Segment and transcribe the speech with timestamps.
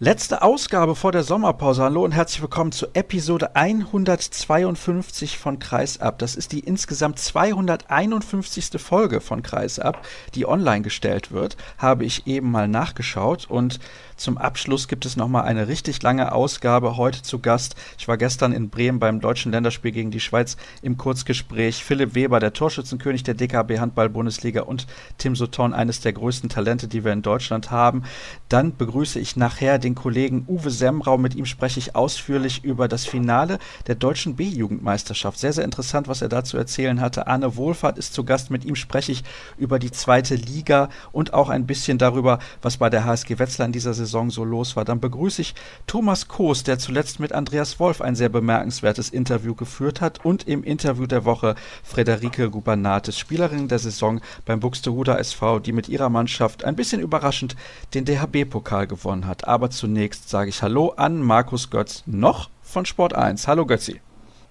[0.00, 1.82] Letzte Ausgabe vor der Sommerpause.
[1.82, 6.20] Hallo und herzlich willkommen zu Episode 152 von Kreisab.
[6.20, 8.80] Das ist die insgesamt 251.
[8.80, 10.06] Folge von Kreisab,
[10.36, 11.56] die online gestellt wird.
[11.78, 13.80] Habe ich eben mal nachgeschaut und
[14.18, 17.76] zum Abschluss gibt es nochmal eine richtig lange Ausgabe heute zu Gast.
[17.98, 21.84] Ich war gestern in Bremen beim deutschen Länderspiel gegen die Schweiz im Kurzgespräch.
[21.84, 24.88] Philipp Weber, der Torschützenkönig der DKB Handball-Bundesliga und
[25.18, 28.02] Tim Sutton, eines der größten Talente, die wir in Deutschland haben.
[28.48, 31.16] Dann begrüße ich nachher den Kollegen Uwe Semrau.
[31.16, 35.38] Mit ihm spreche ich ausführlich über das Finale der deutschen B-Jugendmeisterschaft.
[35.38, 37.28] Sehr, sehr interessant, was er dazu erzählen hatte.
[37.28, 38.50] Arne Wohlfahrt ist zu Gast.
[38.50, 39.22] Mit ihm spreche ich
[39.58, 43.72] über die zweite Liga und auch ein bisschen darüber, was bei der HSG Wetzlar in
[43.72, 44.84] dieser Saison Saison so los war.
[44.84, 45.54] Dann begrüße ich
[45.86, 50.64] Thomas Koos, der zuletzt mit Andreas Wolf ein sehr bemerkenswertes Interview geführt hat und im
[50.64, 56.64] Interview der Woche Frederike Gubernatis, Spielerin der Saison beim Buxtehuder SV, die mit ihrer Mannschaft
[56.64, 57.54] ein bisschen überraschend
[57.94, 59.46] den DHB-Pokal gewonnen hat.
[59.46, 63.46] Aber zunächst sage ich Hallo an Markus Götz noch von Sport 1.
[63.46, 64.00] Hallo Götzi.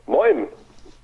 [0.05, 0.46] Moin.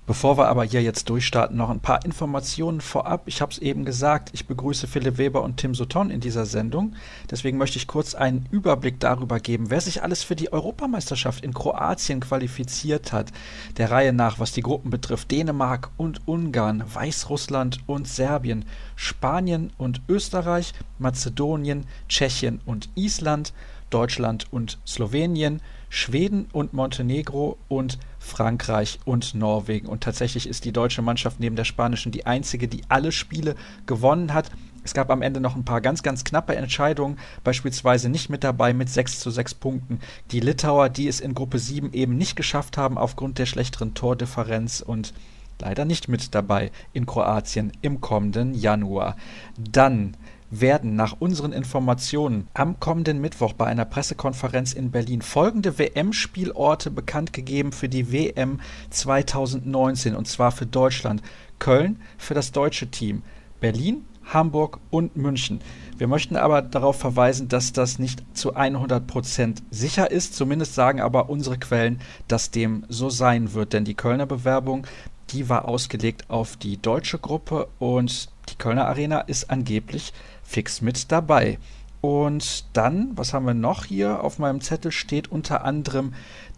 [0.05, 3.23] Bevor wir aber hier jetzt durchstarten, noch ein paar Informationen vorab.
[3.25, 6.93] Ich habe es eben gesagt, ich begrüße Philipp Weber und Tim Sutton in dieser Sendung.
[7.31, 11.53] Deswegen möchte ich kurz einen Überblick darüber geben, wer sich alles für die Europameisterschaft in
[11.53, 13.31] Kroatien qualifiziert hat.
[13.77, 18.65] Der Reihe nach, was die Gruppen betrifft, Dänemark und Ungarn, Weißrussland und Serbien,
[18.97, 23.53] Spanien und Österreich, Mazedonien, Tschechien und Island,
[23.89, 29.87] Deutschland und Slowenien, Schweden und Montenegro und Frankreich und Norwegen.
[29.87, 34.33] Und tatsächlich ist die deutsche Mannschaft neben der spanischen die einzige, die alle Spiele gewonnen
[34.33, 34.49] hat.
[34.83, 38.73] Es gab am Ende noch ein paar ganz, ganz knappe Entscheidungen, beispielsweise nicht mit dabei
[38.73, 39.99] mit 6 zu 6 Punkten.
[40.31, 44.81] Die Litauer, die es in Gruppe 7 eben nicht geschafft haben aufgrund der schlechteren Tordifferenz
[44.81, 45.13] und
[45.59, 49.15] leider nicht mit dabei in Kroatien im kommenden Januar.
[49.57, 50.17] Dann
[50.61, 57.33] werden nach unseren Informationen am kommenden Mittwoch bei einer Pressekonferenz in Berlin folgende WM-Spielorte bekannt
[57.33, 61.21] gegeben für die WM 2019 und zwar für Deutschland.
[61.59, 63.21] Köln für das deutsche Team,
[63.61, 65.61] Berlin, Hamburg und München.
[65.97, 70.35] Wir möchten aber darauf verweisen, dass das nicht zu 100 Prozent sicher ist.
[70.35, 73.73] Zumindest sagen aber unsere Quellen, dass dem so sein wird.
[73.73, 74.87] Denn die Kölner Bewerbung,
[75.29, 81.11] die war ausgelegt auf die deutsche Gruppe und die Kölner Arena ist angeblich fix mit
[81.11, 81.57] dabei.
[82.01, 86.13] Und dann, was haben wir noch hier auf meinem Zettel steht unter anderem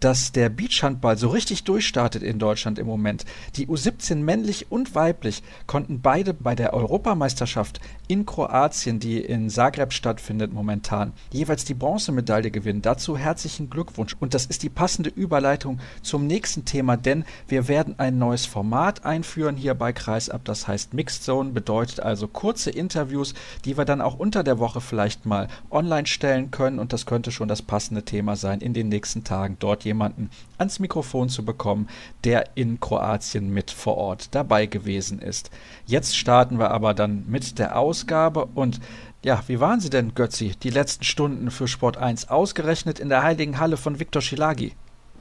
[0.05, 3.25] dass der Beachhandball so richtig durchstartet in Deutschland im Moment.
[3.55, 9.93] Die U17 männlich und weiblich konnten beide bei der Europameisterschaft in Kroatien, die in Zagreb
[9.93, 12.83] stattfindet momentan, jeweils die Bronzemedaille gewinnen.
[12.83, 14.15] Dazu herzlichen Glückwunsch.
[14.19, 19.05] Und das ist die passende Überleitung zum nächsten Thema, denn wir werden ein neues Format
[19.05, 20.45] einführen hier bei Kreisab.
[20.45, 23.33] Das heißt Mixed Zone, bedeutet also kurze Interviews,
[23.65, 26.77] die wir dann auch unter der Woche vielleicht mal online stellen können.
[26.77, 29.57] Und das könnte schon das passende Thema sein in den nächsten Tagen.
[29.57, 31.87] Dort jemanden ans Mikrofon zu bekommen,
[32.25, 35.49] der in Kroatien mit vor Ort dabei gewesen ist.
[35.85, 38.81] Jetzt starten wir aber dann mit der Ausgabe und
[39.23, 43.23] ja, wie waren Sie denn, Götzi, die letzten Stunden für Sport 1 ausgerechnet in der
[43.23, 44.73] Heiligen Halle von Viktor Schilagi?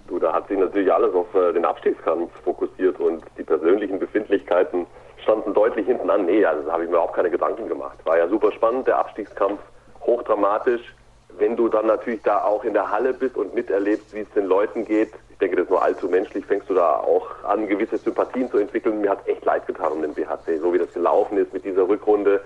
[0.08, 4.86] Du, da hat sich natürlich alles auf äh, den Abstiegskampf fokussiert und die persönlichen Befindlichkeiten
[5.22, 6.26] standen deutlich hinten an.
[6.26, 7.96] Nee, also da habe ich mir überhaupt keine Gedanken gemacht.
[8.04, 9.60] War ja super spannend, der Abstiegskampf,
[10.02, 10.82] hochdramatisch
[11.38, 14.46] wenn du dann natürlich da auch in der Halle bist und miterlebst, wie es den
[14.46, 17.98] Leuten geht, ich denke, das ist nur allzu menschlich, fängst du da auch an, gewisse
[17.98, 19.00] Sympathien zu entwickeln.
[19.00, 21.88] Mir hat echt leid getan um den BHC, so wie das gelaufen ist mit dieser
[21.88, 22.40] Rückrunde,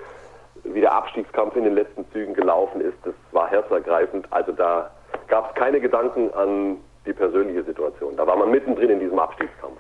[0.65, 4.27] wie der Abstiegskampf in den letzten Zügen gelaufen ist, das war herzergreifend.
[4.31, 4.91] Also da
[5.29, 6.77] gab es keine Gedanken an
[7.07, 8.17] die persönliche Situation.
[8.17, 9.79] Da war man mittendrin in diesem Abstiegskampf.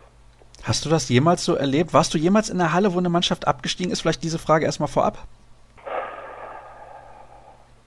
[0.64, 1.94] Hast du das jemals so erlebt?
[1.94, 4.02] Warst du jemals in der Halle, wo eine Mannschaft abgestiegen ist?
[4.02, 5.18] Vielleicht diese Frage erstmal vorab.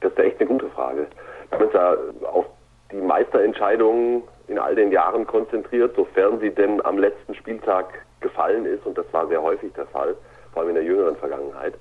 [0.02, 1.08] Das ist echt eine gute Frage.
[1.50, 1.96] Wir haben uns ja
[2.32, 2.46] auf
[2.92, 7.88] die Meisterentscheidungen in all den Jahren konzentriert, sofern sie denn am letzten Spieltag
[8.20, 8.86] gefallen ist.
[8.86, 10.16] Und das war sehr häufig der Fall,
[10.54, 11.76] vor allem in der jüngeren Vergangenheit.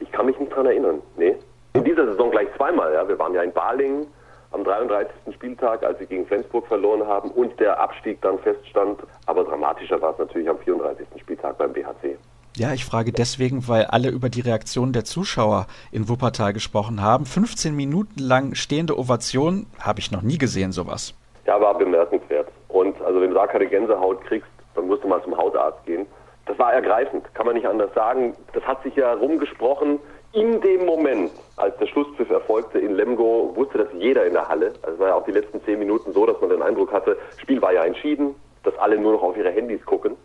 [0.00, 1.02] Ich kann mich nicht daran erinnern.
[1.16, 1.36] Nee.
[1.74, 2.92] In dieser Saison gleich zweimal.
[2.92, 3.08] Ja.
[3.08, 4.06] Wir waren ja in Balingen
[4.50, 5.34] am 33.
[5.34, 9.00] Spieltag, als wir gegen Flensburg verloren haben und der Abstieg dann feststand.
[9.26, 11.06] Aber dramatischer war es natürlich am 34.
[11.20, 12.16] Spieltag beim BHC.
[12.58, 17.24] Ja, ich frage deswegen, weil alle über die Reaktion der Zuschauer in Wuppertal gesprochen haben.
[17.24, 21.14] 15 Minuten lang stehende Ovation, habe ich noch nie gesehen, sowas.
[21.46, 22.48] Ja, war bemerkenswert.
[22.66, 26.06] Und also wenn du da keine Gänsehaut kriegst, dann musst du mal zum Hausarzt gehen.
[26.46, 28.34] Das war ergreifend, kann man nicht anders sagen.
[28.52, 30.00] Das hat sich ja rumgesprochen.
[30.32, 34.72] In dem Moment, als der Schlusspfiff erfolgte in Lemgo, wusste das jeder in der Halle.
[34.82, 37.16] Also es war ja auch die letzten zehn Minuten so, dass man den Eindruck hatte,
[37.36, 38.34] Spiel war ja entschieden,
[38.64, 40.16] dass alle nur noch auf ihre Handys gucken.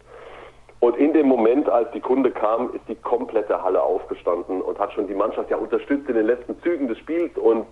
[0.83, 4.91] Und in dem Moment, als die Kunde kam, ist die komplette Halle aufgestanden und hat
[4.91, 7.65] schon die Mannschaft ja unterstützt in den letzten Zügen des Spiels und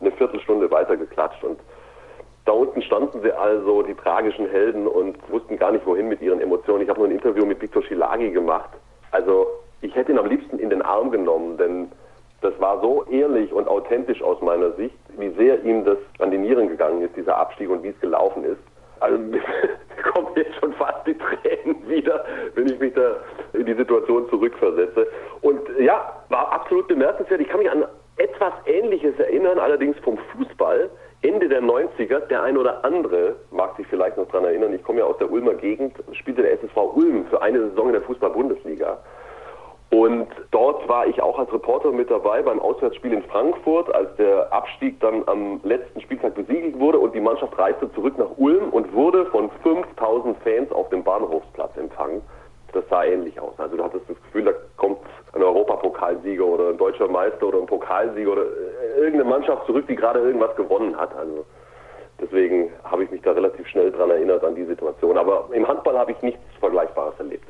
[0.00, 1.44] eine Viertelstunde weiter geklatscht.
[1.44, 1.58] Und
[2.50, 6.80] unten standen sie also, die tragischen Helden, und wussten gar nicht, wohin mit ihren Emotionen.
[6.80, 8.70] Ich habe nur ein Interview mit Viktor Schilagi gemacht.
[9.10, 9.48] Also
[9.82, 11.92] ich hätte ihn am liebsten in den Arm genommen, denn
[12.40, 16.38] das war so ehrlich und authentisch aus meiner Sicht, wie sehr ihm das an die
[16.38, 18.62] Nieren gegangen ist, dieser Abstieg und wie es gelaufen ist.
[19.00, 19.40] Also mir
[20.12, 23.16] kommen jetzt schon fast die Tränen wieder, wenn ich mich da
[23.52, 25.06] in die Situation zurückversetze.
[25.42, 27.40] Und ja, war absolut bemerkenswert.
[27.40, 27.84] Ich kann mich an
[28.16, 30.90] etwas Ähnliches erinnern, allerdings vom Fußball.
[31.22, 35.00] Ende der 90er, der ein oder andere mag sich vielleicht noch daran erinnern, ich komme
[35.00, 38.98] ja aus der Ulmer Gegend, spielte der SSV Ulm für eine Saison in der Fußball-Bundesliga.
[39.90, 44.52] Und dort war ich auch als Reporter mit dabei beim Auswärtsspiel in Frankfurt, als der
[44.52, 48.92] Abstieg dann am letzten Spieltag besiegelt wurde und die Mannschaft reiste zurück nach Ulm und
[48.92, 52.20] wurde von 5000 Fans auf dem Bahnhofsplatz empfangen.
[52.72, 53.54] Das sah ähnlich aus.
[53.58, 54.98] Also du hattest das Gefühl, da kommt
[55.32, 58.44] ein Europapokalsieger oder ein deutscher Meister oder ein Pokalsieger oder
[58.96, 61.14] irgendeine Mannschaft zurück, die gerade irgendwas gewonnen hat.
[61.16, 61.46] Also
[62.20, 65.16] deswegen habe ich mich da relativ schnell dran erinnert an die Situation.
[65.16, 67.48] Aber im Handball habe ich nichts Vergleichbares erlebt.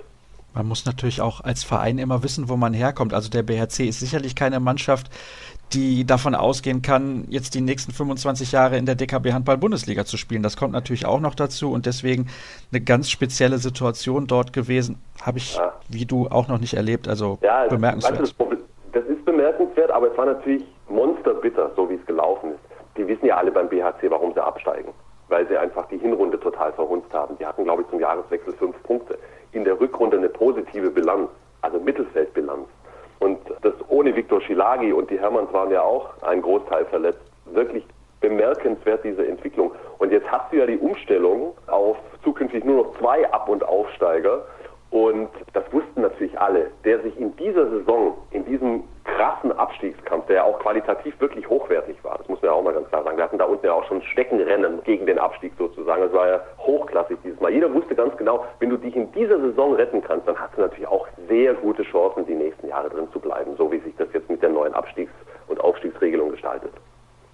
[0.56, 3.12] Man muss natürlich auch als Verein immer wissen, wo man herkommt.
[3.12, 5.10] Also der BHC ist sicherlich keine Mannschaft,
[5.74, 10.16] die davon ausgehen kann, jetzt die nächsten 25 Jahre in der DKB Handball Bundesliga zu
[10.16, 10.42] spielen.
[10.42, 12.28] Das kommt natürlich auch noch dazu und deswegen
[12.72, 14.98] eine ganz spezielle Situation dort gewesen.
[15.20, 15.74] Habe ich, ja.
[15.90, 17.06] wie du, auch noch nicht erlebt.
[17.06, 18.18] Also ja, bemerkenswert.
[18.18, 18.34] Das,
[18.92, 22.60] das ist bemerkenswert, aber es war natürlich monsterbitter, so wie es gelaufen ist.
[22.96, 24.88] Die wissen ja alle beim BHC, warum sie absteigen.
[25.28, 27.36] Weil sie einfach die Hinrunde total verhunzt haben.
[27.38, 29.18] Die hatten, glaube ich, zum Jahreswechsel fünf Punkte
[29.56, 31.30] in der Rückrunde eine positive Bilanz,
[31.62, 32.68] also Mittelfeldbilanz.
[33.18, 37.20] Und das ohne Viktor Schilagi und die Hermanns waren ja auch ein Großteil verletzt.
[37.46, 37.84] Wirklich
[38.20, 39.72] bemerkenswert diese Entwicklung.
[39.98, 44.44] Und jetzt hast du ja die Umstellung auf zukünftig nur noch zwei Ab- und Aufsteiger.
[44.96, 46.70] Und das wussten natürlich alle.
[46.86, 52.02] Der sich in dieser Saison, in diesem krassen Abstiegskampf, der ja auch qualitativ wirklich hochwertig
[52.02, 53.18] war, das muss man ja auch mal ganz klar sagen.
[53.18, 56.00] Wir hatten da unten ja auch schon Steckenrennen gegen den Abstieg sozusagen.
[56.00, 57.52] Das war ja hochklassig dieses Mal.
[57.52, 60.62] Jeder wusste ganz genau, wenn du dich in dieser Saison retten kannst, dann hast du
[60.62, 64.08] natürlich auch sehr gute Chancen, die nächsten Jahre drin zu bleiben, so wie sich das
[64.14, 65.12] jetzt mit der neuen Abstiegs-
[65.48, 66.72] und Aufstiegsregelung gestaltet.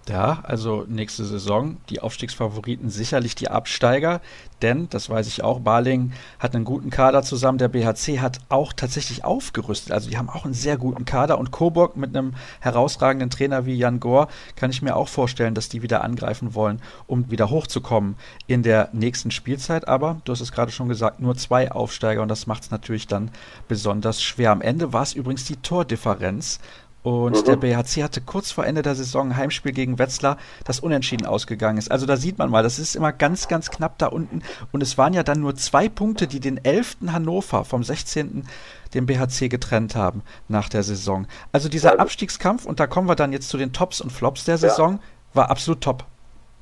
[0.08, 4.20] Ja, also nächste Saison die Aufstiegsfavoriten sicherlich die Absteiger,
[4.62, 7.58] denn, das weiß ich auch, Barling hat einen guten Kader zusammen.
[7.58, 9.93] Der BHC hat auch tatsächlich aufgerüstet.
[9.93, 13.75] Also die haben auch einen sehr guten Kader und Coburg mit einem herausragenden Trainer wie
[13.75, 18.16] Jan Gore kann ich mir auch vorstellen, dass die wieder angreifen wollen, um wieder hochzukommen
[18.46, 19.88] in der nächsten Spielzeit.
[19.88, 23.08] Aber du hast es gerade schon gesagt, nur zwei Aufsteiger und das macht es natürlich
[23.08, 23.31] dann
[23.66, 24.52] besonders schwer.
[24.52, 26.60] Am Ende war es übrigens die Tordifferenz
[27.02, 27.44] und mhm.
[27.44, 31.78] der BHC hatte kurz vor Ende der Saison ein Heimspiel gegen Wetzlar, das unentschieden ausgegangen
[31.78, 31.90] ist.
[31.90, 34.43] Also da sieht man mal, das ist immer ganz, ganz knapp da unten.
[34.70, 36.99] Und es waren ja dann nur zwei Punkte, die den 11.
[37.12, 38.46] Hannover vom 16.
[38.94, 41.26] dem BHC getrennt haben nach der Saison.
[41.50, 44.58] Also dieser Abstiegskampf, und da kommen wir dann jetzt zu den Tops und Flops der
[44.58, 45.00] Saison, ja.
[45.34, 46.05] war absolut top.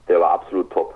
[0.09, 0.95] Der war absolut top.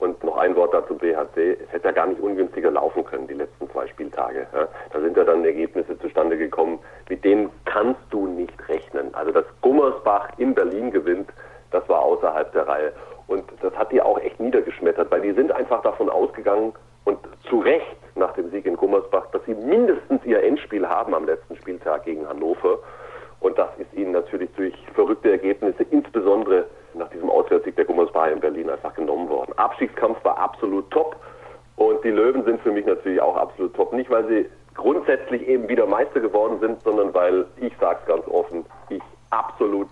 [0.00, 1.58] Und noch ein Wort dazu BHC.
[1.64, 4.48] Es hätte ja gar nicht ungünstiger laufen können, die letzten zwei Spieltage.
[4.92, 9.14] Da sind ja dann Ergebnisse zustande gekommen, mit denen kannst du nicht rechnen.
[9.14, 11.30] Also dass Gummersbach in Berlin gewinnt,
[11.70, 12.92] das war außerhalb der Reihe.
[13.26, 16.72] Und das hat die auch echt niedergeschmettert, weil die sind einfach davon ausgegangen
[17.04, 17.18] und
[17.48, 21.56] zu Recht nach dem Sieg in Gummersbach, dass sie mindestens ihr Endspiel haben am letzten
[21.56, 22.78] Spieltag gegen Hannover.
[23.40, 28.40] Und das ist ihnen natürlich durch verrückte Ergebnisse, insbesondere nach diesem Auswärtssieg der Gummersbach in
[28.40, 29.52] Berlin, einfach genommen worden.
[29.56, 31.16] Abstiegskampf war absolut top.
[31.76, 33.92] Und die Löwen sind für mich natürlich auch absolut top.
[33.92, 38.26] Nicht, weil sie grundsätzlich eben wieder Meister geworden sind, sondern weil, ich sage es ganz
[38.28, 39.88] offen, ich absolut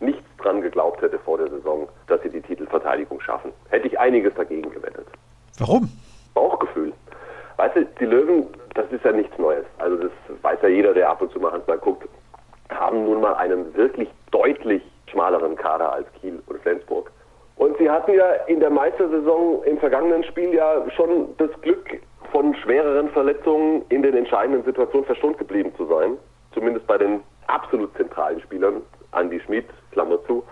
[0.00, 3.52] nichts dran geglaubt hätte vor der Saison, dass sie die Titelverteidigung schaffen.
[3.68, 5.06] Hätte ich einiges dagegen gewettet.
[5.58, 5.90] Warum?
[6.34, 6.92] Bauchgefühl.
[7.56, 9.66] Weißt du, die Löwen, das ist ja nichts Neues.
[9.78, 10.12] Also das
[10.42, 12.08] weiß ja jeder, der ab und zu mal Handball guckt,
[12.70, 17.10] haben nun mal einen wirklich deutlich schmaleren Kader als Kiel und Flensburg.
[17.56, 22.00] Und sie hatten ja in der Meistersaison im vergangenen Spiel ja schon das Glück,
[22.32, 26.16] von schwereren Verletzungen in den entscheidenden Situationen verschont geblieben zu sein.
[26.54, 30.44] Zumindest bei den absolut zentralen Spielern, Andy Schmid, Klammer zu.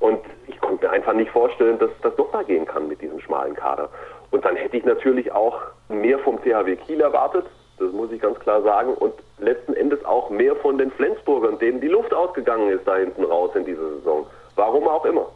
[0.00, 3.20] Und ich konnte mir einfach nicht vorstellen, dass das doch mal gehen kann mit diesem
[3.20, 3.88] schmalen Kader.
[4.30, 7.46] Und dann hätte ich natürlich auch mehr vom CHW Kiel erwartet,
[7.78, 8.94] das muss ich ganz klar sagen.
[8.94, 13.24] Und letzten Endes auch mehr von den Flensburgern, denen die Luft ausgegangen ist da hinten
[13.24, 14.26] raus in dieser Saison.
[14.56, 15.26] Warum auch immer.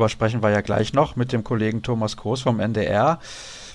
[0.00, 3.18] Darüber sprechen wir ja gleich noch mit dem Kollegen Thomas Groß vom NDR.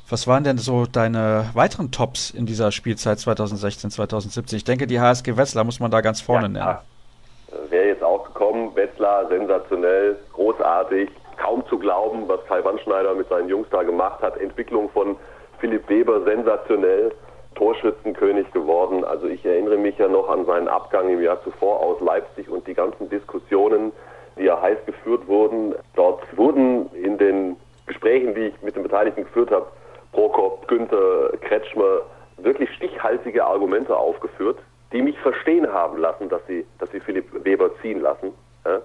[0.10, 4.58] Was waren denn so deine weiteren Tops in dieser Spielzeit 2016, 2017?
[4.58, 7.70] Ich denke, die HSG Wetzlar muss man da ganz vorne ja, nennen.
[7.70, 13.48] Wäre jetzt auch gekommen, Wetzlar sensationell, großartig, kaum zu glauben, was Kai Wandschneider mit seinen
[13.48, 14.36] Jungs da gemacht hat.
[14.38, 15.17] Entwicklung von
[15.60, 17.12] Philipp Weber sensationell.
[17.53, 19.05] Torschützenkönig geworden.
[19.05, 22.67] Also ich erinnere mich ja noch an seinen Abgang im Jahr zuvor aus Leipzig und
[22.67, 23.91] die ganzen Diskussionen,
[24.38, 25.75] die ja heiß geführt wurden.
[25.96, 29.68] Dort wurden in den Gesprächen Gesprächen, die ich mit den Beteiligten geführt habe,
[30.13, 32.01] Prokop, Günther, Kretschmer,
[32.38, 34.58] wirklich stichhaltige Argumente aufgeführt,
[34.94, 38.32] die mich verstehen haben lassen, dass sie, dass sie Philipp Weber ziehen lassen.
[38.65, 38.80] Ja.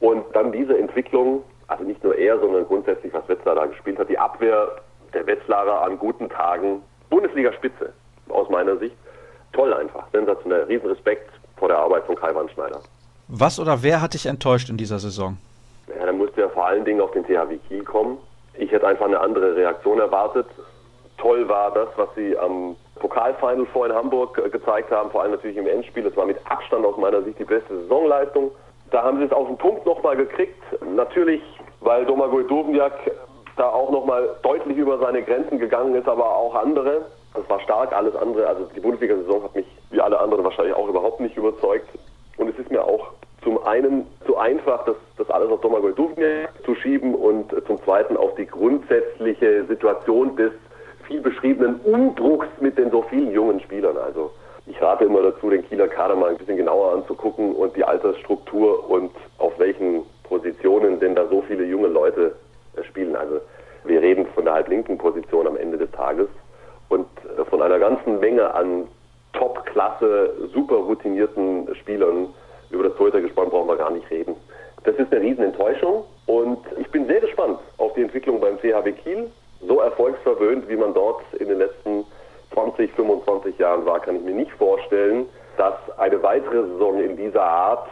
[0.00, 4.08] Und dann diese Entwicklung, also nicht nur er, sondern grundsätzlich, was Wetzlar da gespielt hat,
[4.08, 4.68] die Abwehr
[5.12, 7.92] der Wetzlarer an guten Tagen, Bundesliga-Spitze
[8.30, 8.96] aus meiner Sicht.
[9.52, 10.62] Toll einfach, sensationell.
[10.64, 12.80] Riesenrespekt vor der Arbeit von Kai Wandschneider.
[13.28, 15.36] Was oder wer hat dich enttäuscht in dieser Saison?
[15.88, 17.58] Ja, dann musste er vor allen Dingen auf den THW
[18.80, 20.46] hätte einfach eine andere Reaktion erwartet.
[21.18, 25.32] Toll war das, was sie am Pokalfinal vor in Hamburg äh, gezeigt haben, vor allem
[25.32, 26.02] natürlich im Endspiel.
[26.02, 28.50] Das war mit Abstand aus meiner Sicht die beste Saisonleistung.
[28.90, 30.62] Da haben sie es auf den Punkt nochmal gekriegt.
[30.94, 31.42] Natürlich,
[31.80, 32.92] weil Domagoj Dovniak
[33.56, 37.02] da auch nochmal deutlich über seine Grenzen gegangen ist, aber auch andere.
[37.34, 38.46] Das war stark, alles andere.
[38.46, 41.88] Also die Bundesliga-Saison hat mich wie alle anderen wahrscheinlich auch überhaupt nicht überzeugt.
[42.38, 46.50] Und es ist mir auch zum einen zu einfach, das, das alles auf Domagoj Duvniak
[46.64, 50.52] zu schieben und zum zweiten auf die grundsätzliche Situation des
[51.06, 53.96] viel beschriebenen Undrucks mit den so vielen jungen Spielern.
[53.96, 54.30] Also
[54.66, 58.88] ich rate immer dazu, den Kieler Kader mal ein bisschen genauer anzugucken und die Altersstruktur
[58.88, 62.36] und auf welchen Positionen denn da so viele junge Leute
[62.76, 63.16] äh, spielen.
[63.16, 63.40] Also
[63.84, 66.28] wir reden von der halblinken Position am Ende des Tages
[66.88, 67.06] und
[67.36, 68.86] äh, von einer ganzen Menge an
[69.32, 72.28] Top-Klasse, super routinierten Spielern.
[72.70, 74.36] Über das Torhüter-Gespann brauchen wir gar nicht reden.
[74.84, 79.30] Das ist eine Riesenenttäuschung und ich bin sehr gespannt auf die Entwicklung beim CHW Kiel.
[79.66, 82.04] So erfolgsverwöhnt, wie man dort in den letzten
[82.54, 85.26] 20, 25 Jahren war, kann ich mir nicht vorstellen,
[85.58, 87.86] dass eine weitere Saison in dieser Art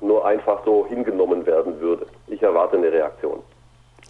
[0.00, 2.06] nur einfach so hingenommen werden würde.
[2.26, 3.42] Ich erwarte eine Reaktion.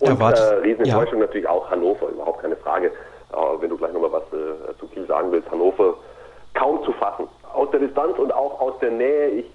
[0.00, 1.26] Und Erwart äh, Riesenenttäuschung ja.
[1.26, 2.90] natürlich auch Hannover, überhaupt keine Frage.
[3.30, 5.94] Aber wenn du gleich nochmal was äh, zu Kiel sagen willst, Hannover
[6.54, 7.28] kaum zu fassen.
[7.52, 9.28] Aus der Distanz und auch aus der Nähe.
[9.28, 9.46] Ich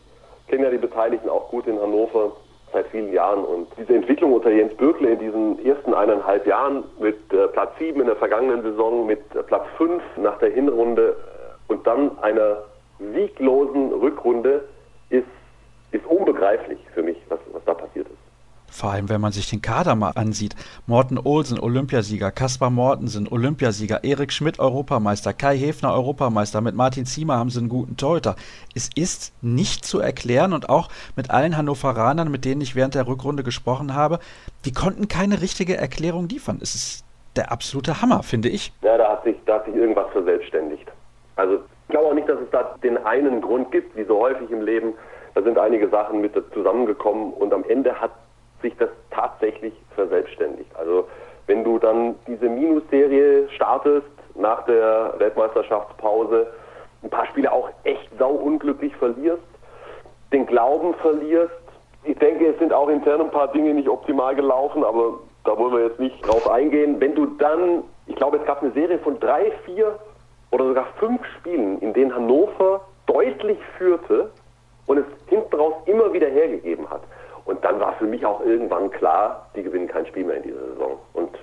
[0.50, 2.34] kenne ja die Beteiligten auch gut in Hannover
[2.74, 3.44] seit vielen Jahren.
[3.44, 8.02] Und diese Entwicklung unter Jens Bürkle in diesen ersten eineinhalb Jahren mit äh, Platz sieben
[8.02, 12.64] in der vergangenen Saison, mit äh, Platz fünf nach der Hinrunde äh, und dann einer
[13.00, 14.66] sieglosen Rückrunde
[15.10, 15.26] ist,
[15.92, 18.29] ist unbegreiflich für mich, was, was da passiert ist.
[18.72, 20.56] Vor allem, wenn man sich den Kader mal ansieht.
[20.88, 27.38] Morten Olsen, Olympiasieger, Kaspar Mortensen, Olympiasieger, Erik Schmidt, Europameister, Kai Hefner, Europameister, mit Martin Ziemer
[27.38, 28.36] haben sie einen guten Torhüter.
[28.76, 33.08] Es ist nicht zu erklären und auch mit allen Hannoveranern, mit denen ich während der
[33.08, 34.20] Rückrunde gesprochen habe,
[34.66, 36.60] die konnten keine richtige Erklärung liefern.
[36.62, 38.74] Es ist der absolute Hammer, finde ich.
[38.82, 40.88] Ja, da hat sich, da hat sich irgendwas verselbstständigt.
[41.36, 44.52] Also ich glaube auch nicht, dass es da den einen Grund gibt, wie so häufig
[44.52, 44.94] im Leben.
[45.36, 48.12] Da sind einige Sachen mit zusammengekommen und am Ende hat
[48.62, 50.70] sich das tatsächlich verselbstständigt.
[50.76, 51.08] Also
[51.48, 56.48] wenn du dann diese Minusserie startest nach der Weltmeisterschaftspause,
[57.04, 59.44] ein paar Spiele auch echt sau unglücklich verlierst,
[60.32, 61.54] den Glauben verlierst.
[62.04, 65.74] Ich denke, es sind auch intern ein paar Dinge nicht optimal gelaufen, aber da wollen
[65.74, 67.00] wir jetzt nicht drauf eingehen.
[67.00, 69.98] Wenn du dann, ich glaube, es gab eine Serie von drei, vier
[70.52, 74.30] oder sogar fünf Spielen, in denen Hannover deutlich führte
[74.86, 77.02] und es hinten raus immer wieder hergegeben hat.
[77.50, 80.68] Und dann war für mich auch irgendwann klar, die gewinnen kein Spiel mehr in dieser
[80.68, 81.00] Saison.
[81.14, 81.36] Und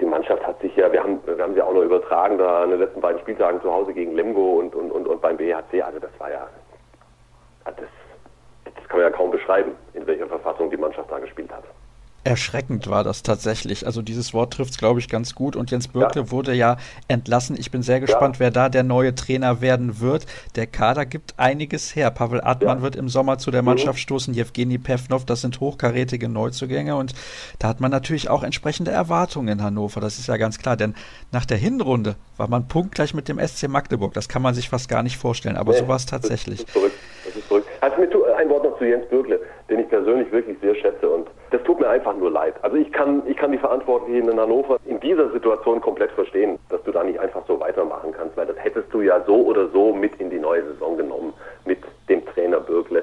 [0.00, 2.70] die Mannschaft hat sich ja, wir haben, wir haben sie auch noch übertragen, da in
[2.70, 5.82] den letzten beiden Spieltagen zu Hause gegen Lemgo und, und, und, und beim BHC.
[5.82, 6.48] Also das war ja,
[7.64, 7.76] das,
[8.64, 11.62] das kann man ja kaum beschreiben, in welcher Verfassung die Mannschaft da gespielt hat.
[12.24, 13.84] Erschreckend war das tatsächlich.
[13.84, 15.56] Also dieses Wort trifft es, glaube ich, ganz gut.
[15.56, 16.30] Und Jens Bürkle ja.
[16.30, 17.54] wurde ja entlassen.
[17.58, 18.40] Ich bin sehr gespannt, ja.
[18.40, 20.24] wer da der neue Trainer werden wird.
[20.56, 22.10] Der Kader gibt einiges her.
[22.10, 22.82] Pavel Atman ja.
[22.82, 23.66] wird im Sommer zu der mhm.
[23.66, 24.32] Mannschaft stoßen.
[24.32, 26.96] Jewgeni Pevnov, das sind hochkarätige Neuzugänge.
[26.96, 27.14] Und
[27.58, 30.00] da hat man natürlich auch entsprechende Erwartungen in Hannover.
[30.00, 30.78] Das ist ja ganz klar.
[30.78, 30.94] Denn
[31.30, 34.14] nach der Hinrunde war man punktgleich mit dem SC Magdeburg.
[34.14, 35.58] Das kann man sich fast gar nicht vorstellen.
[35.58, 36.64] Aber nee, so war es tatsächlich.
[36.64, 36.74] Das
[37.88, 38.14] ist verrückt.
[38.14, 38.26] Das ist verrückt.
[38.26, 41.08] Also ein Wort noch zu Jens Bürkle, den ich persönlich wirklich sehr schätze.
[41.08, 42.54] Und das tut mir einfach nur leid.
[42.62, 46.82] Also ich kann, ich kann die Verantwortlichen in Hannover in dieser Situation komplett verstehen, dass
[46.82, 49.92] du da nicht einfach so weitermachen kannst, weil das hättest du ja so oder so
[49.92, 51.32] mit in die neue Saison genommen,
[51.64, 53.02] mit dem Trainer Bürgle.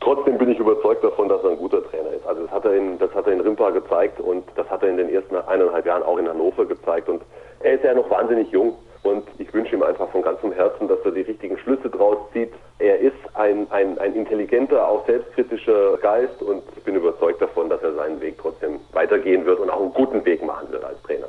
[0.00, 2.26] Trotzdem bin ich überzeugt davon, dass er ein guter Trainer ist.
[2.26, 4.90] Also das hat er in, das hat er in Rimpa gezeigt und das hat er
[4.90, 7.08] in den ersten eineinhalb Jahren auch in Hannover gezeigt.
[7.08, 7.22] Und
[7.60, 8.74] er ist ja noch wahnsinnig jung.
[9.04, 12.50] Und ich wünsche ihm einfach von ganzem Herzen, dass er die richtigen Schlüsse draus zieht.
[12.78, 17.82] Er ist ein, ein, ein intelligenter, auch selbstkritischer Geist und ich bin überzeugt davon, dass
[17.82, 21.28] er seinen Weg trotzdem weitergehen wird und auch einen guten Weg machen wird als Trainer.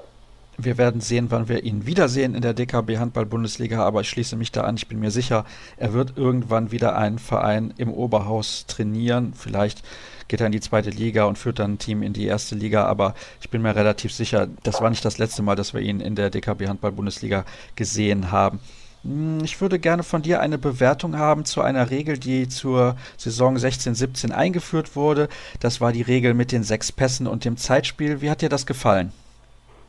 [0.58, 4.54] Wir werden sehen, wann wir ihn wiedersehen in der DKB Handball-Bundesliga, aber ich schließe mich
[4.54, 4.78] da an.
[4.78, 5.44] Ich bin mir sicher,
[5.76, 9.34] er wird irgendwann wieder einen Verein im Oberhaus trainieren.
[9.36, 9.84] Vielleicht
[10.28, 12.86] geht er in die zweite Liga und führt dann ein Team in die erste Liga.
[12.86, 16.00] Aber ich bin mir relativ sicher, das war nicht das letzte Mal, dass wir ihn
[16.00, 18.60] in der DKB Handball-Bundesliga gesehen haben.
[19.06, 23.56] Hm, ich würde gerne von dir eine Bewertung haben zu einer Regel, die zur Saison
[23.56, 25.30] 16-17 eingeführt wurde.
[25.60, 28.22] Das war die Regel mit den sechs Pässen und dem Zeitspiel.
[28.22, 29.14] Wie hat dir das gefallen?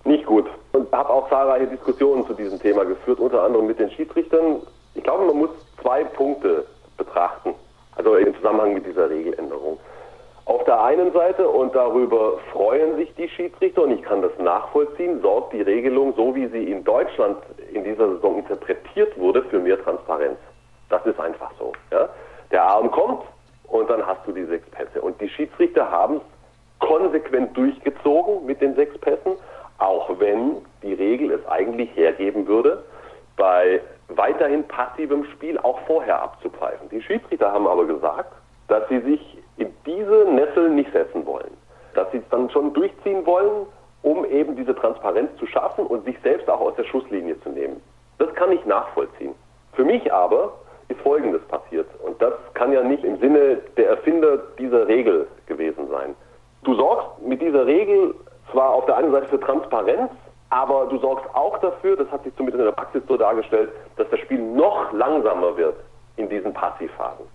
[0.05, 0.47] Nicht gut.
[0.73, 4.61] Und habe auch zahlreiche Diskussionen zu diesem Thema geführt, unter anderem mit den Schiedsrichtern.
[4.95, 5.51] Ich glaube, man muss
[5.81, 6.67] zwei Punkte
[6.97, 7.55] betrachten,
[7.97, 9.79] also im Zusammenhang mit dieser Regeländerung.
[10.47, 15.21] Auf der einen Seite, und darüber freuen sich die Schiedsrichter, und ich kann das nachvollziehen,
[15.21, 17.39] sorgt die Regelung, so wie sie in Deutschland
[17.73, 20.39] in dieser Saison interpretiert wurde, für mehr Transparenz.
[20.89, 21.73] Das ist einfach so.
[21.91, 22.09] Ja?
[22.53, 23.25] Der Arm kommt
[23.65, 25.03] und dann hast du die sechs Pässe.
[25.03, 26.23] Und die Schiedsrichter haben es
[26.79, 29.33] konsequent durchgezogen mit den sechs Pässen,
[29.79, 32.85] auch wenn die Regel es eigentlich hergeben würde,
[33.37, 36.89] bei weiterhin passivem Spiel auch vorher abzupfeifen.
[36.91, 38.33] Die Schiedsrichter haben aber gesagt,
[38.69, 41.57] dass sie sich in diese Nessel nicht setzen wollen.
[41.95, 43.67] Dass sie es dann schon durchziehen wollen,
[44.03, 47.83] um eben diese Transparenz zu schaffen und sich selbst auch aus der Schusslinie zu nehmen.
[48.19, 49.35] Das kann ich nachvollziehen.
[49.73, 50.53] Für mich aber
[50.89, 51.87] ist Folgendes passiert.
[52.05, 56.15] Und das kann ja nicht im Sinne der Erfinder dieser Regel gewesen sein.
[56.63, 58.15] Du sorgst mit dieser Regel
[58.53, 60.11] zwar auf der einen Seite für Transparenz,
[60.51, 64.09] aber du sorgst auch dafür, das hat sich zumindest in der Praxis so dargestellt, dass
[64.11, 65.77] das Spiel noch langsamer wird
[66.17, 67.27] in diesen Passivphasen.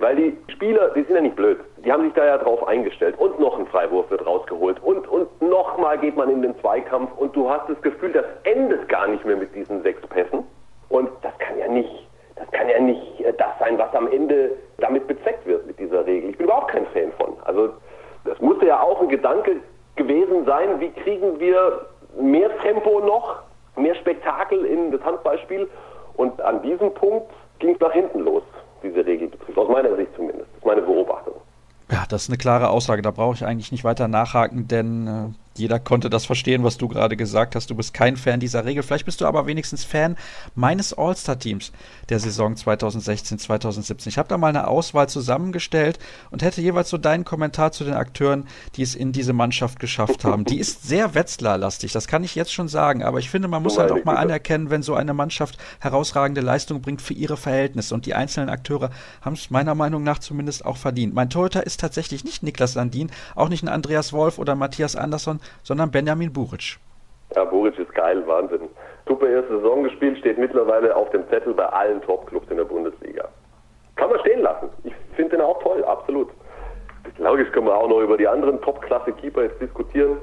[0.00, 1.58] Weil die Spieler, die sind ja nicht blöd.
[1.84, 3.18] Die haben sich da ja drauf eingestellt.
[3.18, 4.82] Und noch ein Freiwurf wird rausgeholt.
[4.82, 7.10] Und, und nochmal geht man in den Zweikampf.
[7.18, 10.44] Und du hast das Gefühl, das endet gar nicht mehr mit diesen sechs Pässen.
[10.88, 14.52] Und das kann ja nicht, das kann ja nicht äh, das sein, was am Ende
[14.78, 16.30] damit bezweckt wird mit dieser Regel.
[16.30, 17.36] Ich bin überhaupt kein Fan von.
[17.44, 17.68] Also,
[18.24, 19.56] das musste ja auch ein Gedanke
[19.96, 21.86] gewesen sein, wie kriegen wir
[22.18, 23.42] mehr Tempo noch,
[23.76, 25.68] mehr Spektakel in das Handballspiel.
[26.16, 28.42] Und an diesem Punkt ging es nach hinten los
[28.82, 29.58] diese Regel betrifft.
[29.58, 30.48] Aus meiner Sicht zumindest.
[30.50, 31.34] Das ist meine Beobachtung.
[31.90, 33.02] Ja, das ist eine klare Aussage.
[33.02, 36.88] Da brauche ich eigentlich nicht weiter nachhaken, denn äh, jeder konnte das verstehen, was du
[36.88, 37.70] gerade gesagt hast.
[37.70, 38.82] Du bist kein Fan dieser Regel.
[38.82, 40.16] Vielleicht bist du aber wenigstens Fan
[40.54, 41.72] meines All-Star-Teams
[42.08, 44.10] der Saison 2016, 2017.
[44.10, 45.98] Ich habe da mal eine Auswahl zusammengestellt
[46.30, 50.24] und hätte jeweils so deinen Kommentar zu den Akteuren, die es in diese Mannschaft geschafft
[50.24, 50.44] haben.
[50.44, 53.02] Die ist sehr Wetzlar-lastig, das kann ich jetzt schon sagen.
[53.02, 56.80] Aber ich finde, man muss halt auch mal anerkennen, wenn so eine Mannschaft herausragende Leistung
[56.80, 57.94] bringt für ihre Verhältnisse.
[57.94, 61.14] Und die einzelnen Akteure haben es meiner Meinung nach zumindest auch verdient.
[61.14, 65.40] Mein Torhüter ist tatsächlich nicht Niklas Landin, auch nicht ein Andreas Wolf oder Matthias Andersson,
[65.62, 66.78] sondern Benjamin Buric.
[67.34, 68.68] Ja, Buric ist geil, Wahnsinn.
[69.06, 73.28] Super erste Saison gespielt, steht mittlerweile auf dem Zettel bei allen Topclubs in der Bundesliga.
[73.96, 74.68] Kann man stehen lassen.
[74.84, 76.28] Ich finde den auch toll, absolut.
[77.18, 80.16] Logisch können wir auch noch über die anderen Top-Klasse-Keeper jetzt diskutieren,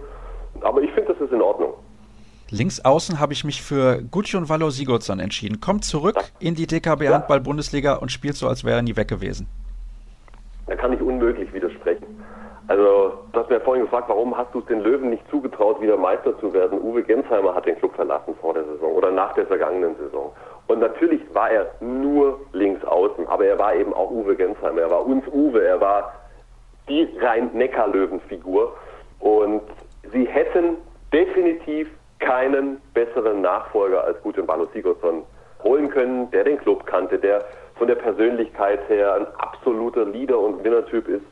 [0.61, 1.73] aber ich finde, das ist in Ordnung.
[2.49, 5.59] Links außen habe ich mich für Gudjon Vallo Sigurdsson entschieden.
[5.59, 7.13] Kommt zurück in die DKB ja.
[7.13, 9.47] Handball Bundesliga und spielt so, als wäre er nie weg gewesen.
[10.67, 11.66] Da kann ich unmöglich widersprechen.
[12.69, 15.95] Also, du hast mir vorhin gefragt, warum hast du es den Löwen nicht zugetraut, wieder
[15.95, 16.81] Meister zu werden?
[16.81, 20.33] Uwe Gensheimer hat den Club verlassen vor der Saison oder nach der vergangenen Saison.
[20.67, 24.81] Und natürlich war er nur links außen, aber er war eben auch Uwe Gensheimer.
[24.81, 26.13] Er war uns Uwe, er war
[26.89, 28.73] die Rhein-Neckar-Löwen-Figur.
[29.21, 29.61] Und
[30.11, 30.77] sie hätten
[31.13, 35.23] definitiv keinen besseren Nachfolger als Gudjon Ballo Sigurdsson
[35.63, 40.63] holen können, der den Club kannte, der von der Persönlichkeit her ein absoluter Leader und
[40.65, 41.23] Winnertyp ist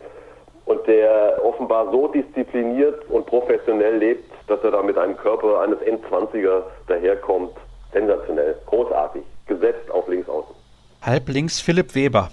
[0.65, 5.81] und der offenbar so diszipliniert und professionell lebt, dass er da mit einem Körper eines
[5.81, 7.51] Endzwanziger daherkommt.
[7.93, 10.53] Sensationell, großartig, gesetzt auf links außen.
[11.01, 12.29] Halb links Philipp Weber.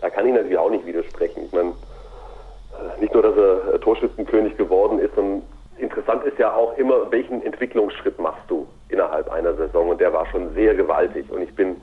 [0.00, 1.44] Da kann ich natürlich auch nicht widersprechen.
[1.46, 1.72] Ich meine,
[3.00, 5.42] nicht nur, dass er Torschützenkönig geworden ist, sondern
[5.78, 10.26] interessant ist ja auch immer, welchen Entwicklungsschritt machst du innerhalb einer Saison und der war
[10.26, 11.76] schon sehr gewaltig und ich bin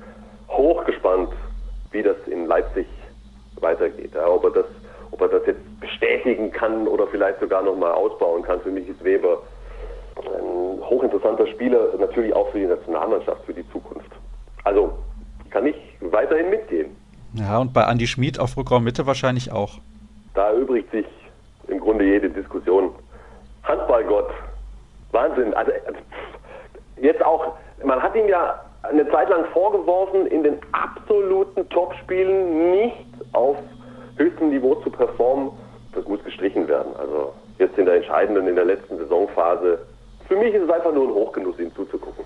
[0.50, 1.30] hochgespannt,
[1.92, 2.88] wie das in Leipzig
[3.60, 4.12] weitergeht.
[4.16, 4.66] Ja, ob er das
[5.12, 8.62] ob er das jetzt bestätigen kann oder vielleicht sogar nochmal ausbauen kann.
[8.62, 9.42] Für mich ist Weber
[10.18, 14.12] ein hochinteressanter Spieler, natürlich auch für die Nationalmannschaft, für die Zukunft.
[14.64, 14.92] Also
[15.50, 16.96] kann ich weiterhin mitgehen.
[17.34, 19.80] Ja, und bei Andy Schmid auf Rückraum Mitte wahrscheinlich auch.
[20.34, 21.06] Da erübrigt sich
[21.68, 22.92] im Grunde jede Diskussion.
[23.64, 24.30] Handballgott,
[25.12, 25.54] Wahnsinn.
[25.54, 25.72] Also
[27.02, 33.06] jetzt auch, man hat ihm ja eine Zeit lang vorgeworfen, in den absoluten Topspielen nicht
[33.34, 33.58] auf
[34.22, 35.52] höchstem Niveau zu performen,
[35.94, 36.96] das muss gestrichen werden.
[36.98, 39.80] Also jetzt in der entscheidenden, in der letzten Saisonphase.
[40.28, 42.24] Für mich ist es einfach nur ein Hochgenuss, ihm zuzugucken.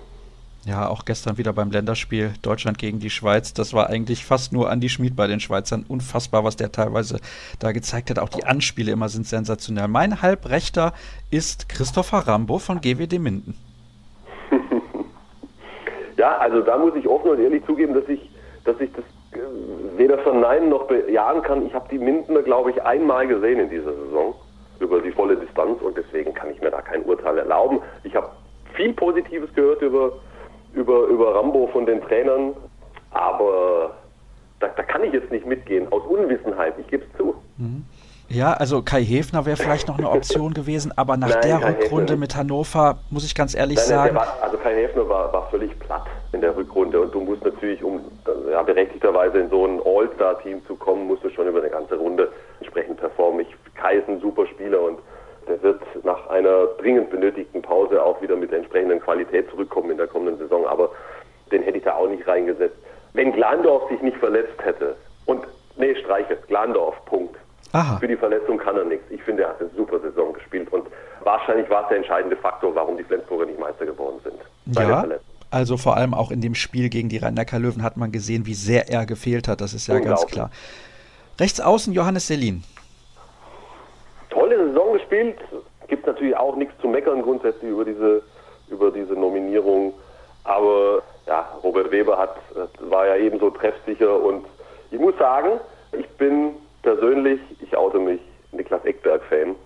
[0.64, 3.54] Ja, auch gestern wieder beim Länderspiel Deutschland gegen die Schweiz.
[3.54, 5.84] Das war eigentlich fast nur Andi Schmid bei den Schweizern.
[5.86, 7.20] Unfassbar, was der teilweise
[7.60, 8.18] da gezeigt hat.
[8.18, 9.86] Auch die Anspiele immer sind sensationell.
[9.86, 10.92] Mein Halbrechter
[11.30, 13.54] ist Christopher Rambo von GWD Minden.
[16.16, 18.28] ja, also da muss ich offen und ehrlich zugeben, dass ich,
[18.64, 19.04] dass ich das
[19.96, 21.66] weder verneinen noch bejahen kann.
[21.66, 24.34] Ich habe die Mindener, glaube ich, einmal gesehen in dieser Saison
[24.80, 27.80] über die volle Distanz und deswegen kann ich mir da kein Urteil erlauben.
[28.04, 28.28] Ich habe
[28.74, 30.12] viel Positives gehört über,
[30.74, 32.54] über, über Rambo von den Trainern.
[33.10, 33.96] Aber
[34.60, 37.34] da, da kann ich jetzt nicht mitgehen, aus Unwissenheit, ich gebe es zu.
[37.56, 37.84] Mhm.
[38.28, 41.70] Ja, also Kai Hefner wäre vielleicht noch eine Option gewesen, aber nach Nein, der Kai
[41.70, 44.16] Rückrunde mit Hannover, muss ich ganz ehrlich Nein, sagen.
[44.16, 46.06] War, also Kai Hefner war, war völlig platt
[46.36, 48.00] in der Rückrunde und du musst natürlich, um
[48.50, 52.30] ja, berechtigterweise in so ein All-Star-Team zu kommen, musst du schon über eine ganze Runde
[52.60, 53.40] entsprechend performen.
[53.40, 54.98] Ich, Kai ist ein super Spieler und
[55.48, 59.96] der wird nach einer dringend benötigten Pause auch wieder mit der entsprechenden Qualität zurückkommen in
[59.96, 60.90] der kommenden Saison, aber
[61.50, 62.76] den hätte ich da auch nicht reingesetzt.
[63.14, 65.42] Wenn Glandorf sich nicht verletzt hätte und,
[65.76, 67.36] nee, streiche, Glandorf, Punkt
[67.76, 67.98] Aha.
[67.98, 69.04] Für die Verletzung kann er nichts.
[69.10, 70.86] Ich finde, er hat eine super Saison gespielt und
[71.24, 74.40] wahrscheinlich war es der entscheidende Faktor, warum die Flensburger nicht Meister geworden sind.
[74.78, 75.04] Ja,
[75.50, 78.54] also vor allem auch in dem Spiel gegen die rhein löwen hat man gesehen, wie
[78.54, 79.60] sehr er gefehlt hat.
[79.60, 80.50] Das ist ja ganz klar.
[81.38, 82.64] Rechts außen Johannes Selin.
[84.30, 85.38] Tolle Saison gespielt.
[85.88, 88.22] Gibt natürlich auch nichts zu meckern grundsätzlich über diese,
[88.68, 89.92] über diese Nominierung.
[90.44, 92.36] Aber ja, Robert Weber hat,
[92.80, 94.44] war ja ebenso treffsicher und
[94.90, 95.60] ich muss sagen,
[95.92, 98.20] ich bin persönlich, ich oute mich,
[98.52, 99.56] Niklas Eckberg-Fan.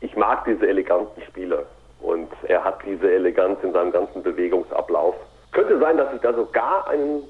[0.00, 1.64] Ich mag diese eleganten Spieler
[2.00, 5.14] und er hat diese Eleganz in seinem ganzen Bewegungsablauf.
[5.52, 7.22] Könnte sein, dass ich da sogar einen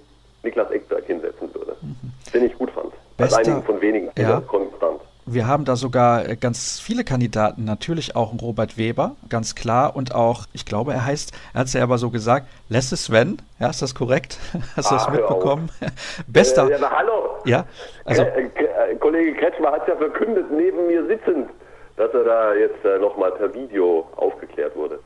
[0.43, 2.13] Niklas Eckberg hinsetzen würde, mhm.
[2.33, 2.93] den ich gut fand.
[3.17, 4.41] Bester, Als einigen von wenigen ja.
[4.41, 5.01] konstant.
[5.31, 10.15] Wir haben da sogar äh, ganz viele Kandidaten, natürlich auch Robert Weber, ganz klar, und
[10.15, 13.69] auch, ich glaube, er heißt, er hat es ja aber so gesagt, Lesse Sven, ja,
[13.69, 14.39] ist das korrekt?
[14.77, 15.71] Hast du das mitbekommen?
[16.29, 16.71] Bester.
[16.71, 17.13] Äh, ja, hallo.
[17.45, 17.67] Ja,
[18.07, 18.23] also.
[18.23, 21.51] Äh, äh, Kollege Kretschmer hat ja verkündet, neben mir sitzend,
[21.99, 24.99] dass er da jetzt äh, nochmal per Video aufgeklärt wurde.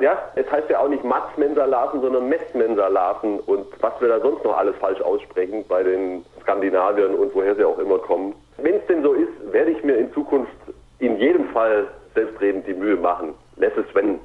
[0.00, 4.18] Ja, es heißt ja auch nicht Mats Mensalaten, sondern Mets Mensalaten und was wir da
[4.20, 8.34] sonst noch alles falsch aussprechen bei den Skandinaviern und woher sie auch immer kommen.
[8.56, 10.52] Wenn es denn so ist, werde ich mir in Zukunft
[11.00, 13.34] in jedem Fall selbstredend die Mühe machen.
[13.56, 14.20] Lässt es, wenn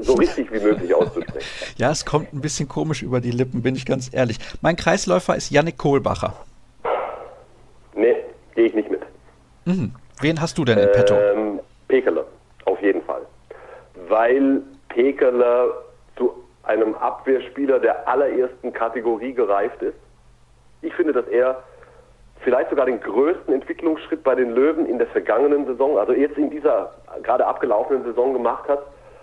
[0.00, 1.46] so richtig wie möglich auszusprechen.
[1.76, 4.38] ja, es kommt ein bisschen komisch über die Lippen, bin ich ganz ehrlich.
[4.62, 6.32] Mein Kreisläufer ist Yannick Kohlbacher.
[7.94, 8.16] Nee,
[8.54, 9.02] gehe ich nicht mit.
[9.66, 9.94] Mhm.
[10.20, 11.14] Wen hast du denn in petto?
[11.14, 12.24] Ähm, Pekeler,
[12.64, 13.22] auf jeden Fall
[14.08, 15.68] weil Pekeler
[16.16, 19.96] zu einem Abwehrspieler der allerersten Kategorie gereift ist.
[20.82, 21.62] Ich finde, dass er
[22.40, 26.50] vielleicht sogar den größten Entwicklungsschritt bei den Löwen in der vergangenen Saison, also jetzt in
[26.50, 28.82] dieser gerade abgelaufenen Saison gemacht hat.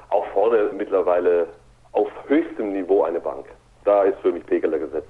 [0.09, 1.47] Auch vorne mittlerweile
[1.93, 3.45] auf höchstem Niveau eine Bank.
[3.85, 5.09] Da ist für mich Pekeler gesetzt.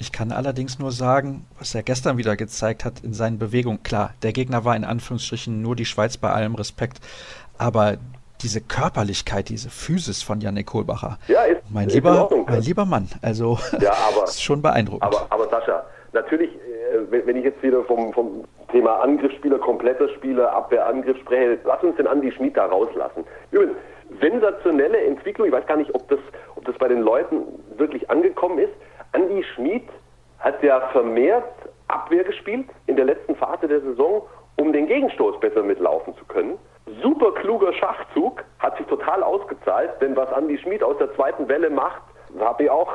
[0.00, 3.82] Ich kann allerdings nur sagen, was er gestern wieder gezeigt hat in seinen Bewegungen.
[3.82, 6.98] Klar, der Gegner war in Anführungsstrichen nur die Schweiz bei allem Respekt,
[7.58, 7.98] aber
[8.42, 11.18] diese Körperlichkeit, diese Physis von Janik Kohlbacher.
[11.26, 13.08] Ja, ist, mein, ist lieber, Ordnung, mein lieber Mann.
[13.22, 15.02] Also ja, aber, ist schon beeindruckend.
[15.02, 20.52] Aber, aber Sascha, natürlich, äh, wenn ich jetzt wieder vom, vom Thema Angriffsspieler, kompletter Spieler,
[20.52, 23.24] Abwehrangriff spreche, lass uns den Andi Schmid da rauslassen.
[23.50, 23.76] Übrigens,
[24.20, 26.20] sensationelle Entwicklung, ich weiß gar nicht, ob das,
[26.56, 27.42] ob das bei den Leuten
[27.76, 28.72] wirklich angekommen ist.
[29.12, 29.88] Andi Schmid
[30.38, 31.44] hat ja vermehrt
[31.88, 34.22] Abwehr gespielt in der letzten Phase der Saison,
[34.56, 36.58] um den Gegenstoß besser mitlaufen zu können
[37.02, 41.70] super kluger Schachzug, hat sich total ausgezahlt, denn was Andy Schmid aus der zweiten Welle
[41.70, 42.02] macht,
[42.38, 42.90] habe ich auch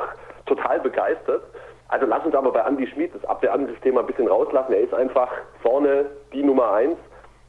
[0.46, 1.42] total begeistert.
[1.88, 4.72] Also lass uns aber bei Andy Schmid das Abwehrangriffsthema ein bisschen rauslassen.
[4.72, 5.30] Er ist einfach
[5.62, 6.96] vorne die Nummer eins.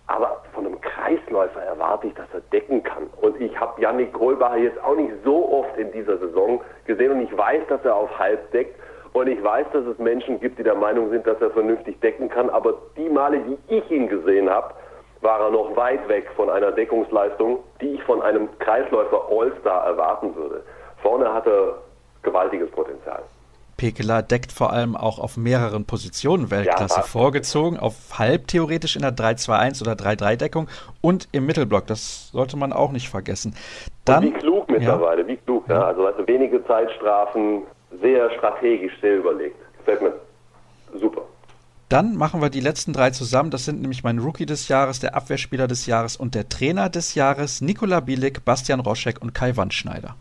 [0.08, 3.08] Aber von einem Kreisläufer erwarte ich, dass er decken kann.
[3.22, 7.22] Und ich habe Yannick Kohlbacher jetzt auch nicht so oft in dieser Saison gesehen und
[7.22, 8.80] ich weiß, dass er auf halb deckt.
[9.14, 12.30] Und ich weiß, dass es Menschen gibt, die der Meinung sind, dass er vernünftig decken
[12.30, 12.50] kann.
[12.50, 14.74] Aber die Male, die ich ihn gesehen habe,
[15.22, 20.36] war er noch weit weg von einer Deckungsleistung, die ich von einem Kreisläufer All-Star erwarten
[20.36, 20.64] würde.
[21.02, 21.76] Vorne hat er
[22.24, 23.24] gewaltiges Potenzial.
[23.78, 29.02] Pekeler deckt vor allem auch auf mehreren Positionen Weltklasse ja, vorgezogen, auf halb theoretisch in
[29.02, 30.68] der 3-2-1 oder 3-3-Deckung
[31.02, 31.86] und im Mittelblock.
[31.88, 33.56] Das sollte man auch nicht vergessen.
[34.06, 35.28] Dann, und wie klug mittlerweile, ja.
[35.28, 35.68] wie klug.
[35.68, 35.86] Ja.
[35.86, 37.64] Also, also wenige Zeitstrafen,
[38.02, 39.58] sehr strategisch, sehr überlegt.
[39.80, 40.14] Gefällt mir
[41.00, 41.24] super.
[41.90, 43.52] Dann machen wir die letzten drei zusammen.
[43.52, 47.14] Das sind nämlich mein Rookie des Jahres, der Abwehrspieler des Jahres und der Trainer des
[47.14, 50.16] Jahres, Nikola Bielik, Bastian Roschek und Kai Wandschneider.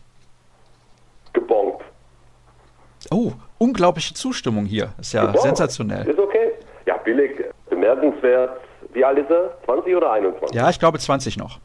[3.12, 4.92] Oh, unglaubliche Zustimmung hier.
[5.00, 5.42] Ist ja Gebongt.
[5.42, 6.06] sensationell.
[6.08, 6.52] Ist okay.
[6.86, 8.60] Ja, Bielik, bemerkenswert.
[8.92, 9.50] Wie alt ist er?
[9.64, 10.54] 20 oder 21?
[10.54, 11.58] Ja, ich glaube 20 noch.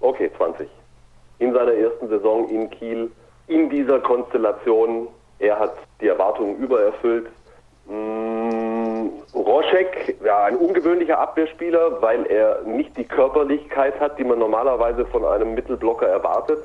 [0.00, 0.68] Okay, 20.
[1.38, 3.10] In seiner ersten Saison in Kiel,
[3.46, 7.26] in dieser Konstellation, er hat die Erwartungen übererfüllt.
[7.86, 15.04] Mmh, Roschek, ja, ein ungewöhnlicher Abwehrspieler, weil er nicht die Körperlichkeit hat, die man normalerweise
[15.06, 16.58] von einem Mittelblocker erwartet.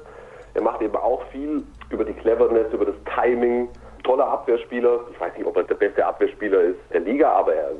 [0.54, 3.70] Er macht eben auch viel über die Cleverness, über das Timing.
[4.08, 5.02] Toller Abwehrspieler.
[5.12, 7.72] Ich weiß nicht, ob er der beste Abwehrspieler ist der Liga, aber er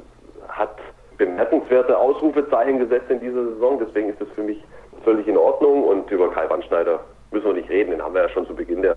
[0.50, 0.78] hat
[1.18, 3.80] bemerkenswerte Ausrufezeichen gesetzt in dieser Saison.
[3.80, 4.62] Deswegen ist das für mich
[5.04, 5.86] völlig in Ordnung.
[5.86, 7.00] Und über Kai Wandschneider
[7.32, 7.92] müssen wir nicht reden.
[7.92, 8.96] Den haben wir ja schon zu Beginn der,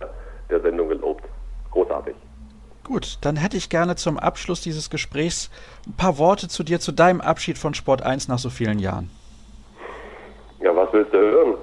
[0.50, 1.24] der Sendung gelobt.
[1.70, 2.16] Großartig.
[2.82, 5.50] Gut, dann hätte ich gerne zum Abschluss dieses Gesprächs
[5.86, 9.08] ein paar Worte zu dir, zu deinem Abschied von Sport 1 nach so vielen Jahren.
[10.60, 11.54] Ja, was willst du hören?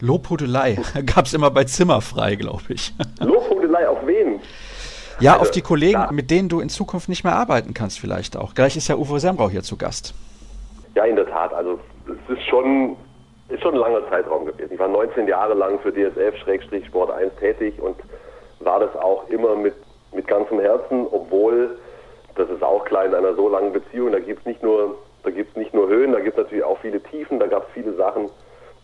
[0.00, 2.94] Lobhudelei gab es immer bei Zimmerfrei, glaube ich.
[3.20, 4.40] Lobhudelei auf wen?
[5.20, 6.12] Ja, also, auf die Kollegen, ja.
[6.12, 8.54] mit denen du in Zukunft nicht mehr arbeiten kannst vielleicht auch.
[8.54, 10.14] Gleich ist ja Uwe Semrau hier zu Gast.
[10.94, 11.52] Ja, in der Tat.
[11.52, 12.96] Also es ist schon,
[13.48, 14.72] ist schon ein langer Zeitraum gewesen.
[14.72, 17.96] Ich war 19 Jahre lang für DSF-Sport 1 tätig und
[18.60, 19.74] war das auch immer mit,
[20.12, 21.78] mit ganzem Herzen, obwohl,
[22.34, 25.30] das ist auch klar in einer so langen Beziehung, da gibt es nicht nur da
[25.30, 27.74] gibt es nicht nur Höhen, da gibt es natürlich auch viele Tiefen, da gab es
[27.74, 28.30] viele Sachen,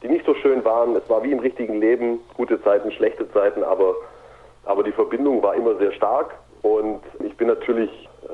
[0.02, 0.94] die nicht so schön waren.
[0.96, 3.94] Es war wie im richtigen Leben, gute Zeiten, schlechte Zeiten, aber
[4.66, 7.90] aber die Verbindung war immer sehr stark und ich bin natürlich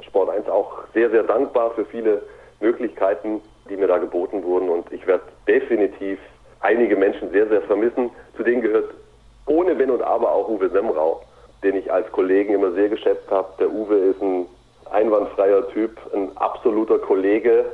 [0.07, 2.23] Sport 1 auch sehr, sehr dankbar für viele
[2.61, 6.19] Möglichkeiten, die mir da geboten wurden und ich werde definitiv
[6.61, 8.11] einige Menschen sehr, sehr vermissen.
[8.37, 8.95] Zu denen gehört
[9.47, 11.21] ohne Wenn und Aber auch Uwe Semrau,
[11.63, 13.49] den ich als Kollegen immer sehr geschätzt habe.
[13.59, 14.47] Der Uwe ist ein
[14.91, 17.65] einwandfreier Typ, ein absoluter Kollege,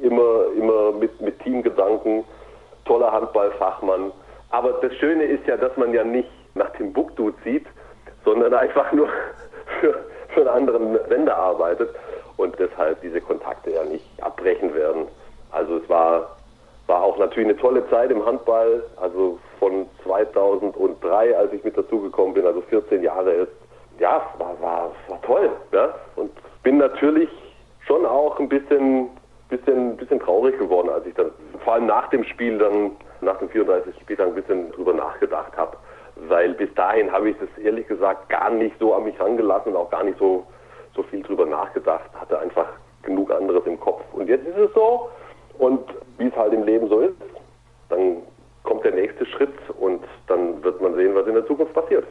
[0.00, 2.24] immer, immer mit, mit Teamgedanken,
[2.84, 4.12] toller Handballfachmann.
[4.50, 7.66] Aber das Schöne ist ja, dass man ja nicht nach Timbuktu zieht,
[8.28, 9.08] sondern einfach nur
[9.80, 9.94] für,
[10.34, 11.88] für einen anderen Sender arbeitet
[12.36, 15.06] und deshalb diese Kontakte ja nicht abbrechen werden.
[15.50, 16.36] Also es war,
[16.86, 22.34] war auch natürlich eine tolle Zeit im Handball, also von 2003, als ich mit dazugekommen
[22.34, 23.52] bin, also 14 Jahre ist,
[23.98, 25.50] ja, war, war, war toll.
[25.72, 25.94] Ja?
[26.16, 26.30] Und
[26.62, 27.30] bin natürlich
[27.86, 29.08] schon auch ein bisschen,
[29.48, 31.30] bisschen, bisschen traurig geworden, als ich dann,
[31.64, 32.90] vor allem nach dem Spiel dann,
[33.22, 35.78] nach dem 34 Spieltag ein bisschen drüber nachgedacht habe
[36.28, 39.78] weil bis dahin habe ich das ehrlich gesagt gar nicht so an mich rangelassen und
[39.78, 40.46] auch gar nicht so,
[40.94, 42.66] so viel drüber nachgedacht, hatte einfach
[43.02, 44.02] genug anderes im Kopf.
[44.12, 45.08] Und jetzt ist es so
[45.58, 45.80] und
[46.18, 47.16] wie es halt im Leben so ist,
[47.88, 48.22] dann
[48.64, 52.06] kommt der nächste Schritt und dann wird man sehen, was in der Zukunft passiert.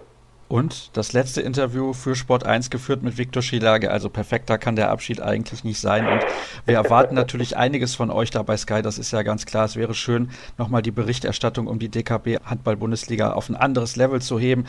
[0.47, 3.91] Und das letzte Interview für Sport 1 geführt mit Viktor Schilage.
[3.91, 6.07] Also perfekter kann der Abschied eigentlich nicht sein.
[6.07, 6.21] Und
[6.65, 8.81] wir erwarten natürlich einiges von euch da bei Sky.
[8.81, 9.65] Das ist ja ganz klar.
[9.65, 14.39] Es wäre schön, nochmal die Berichterstattung um die DKB Handball-Bundesliga auf ein anderes Level zu
[14.39, 14.65] heben.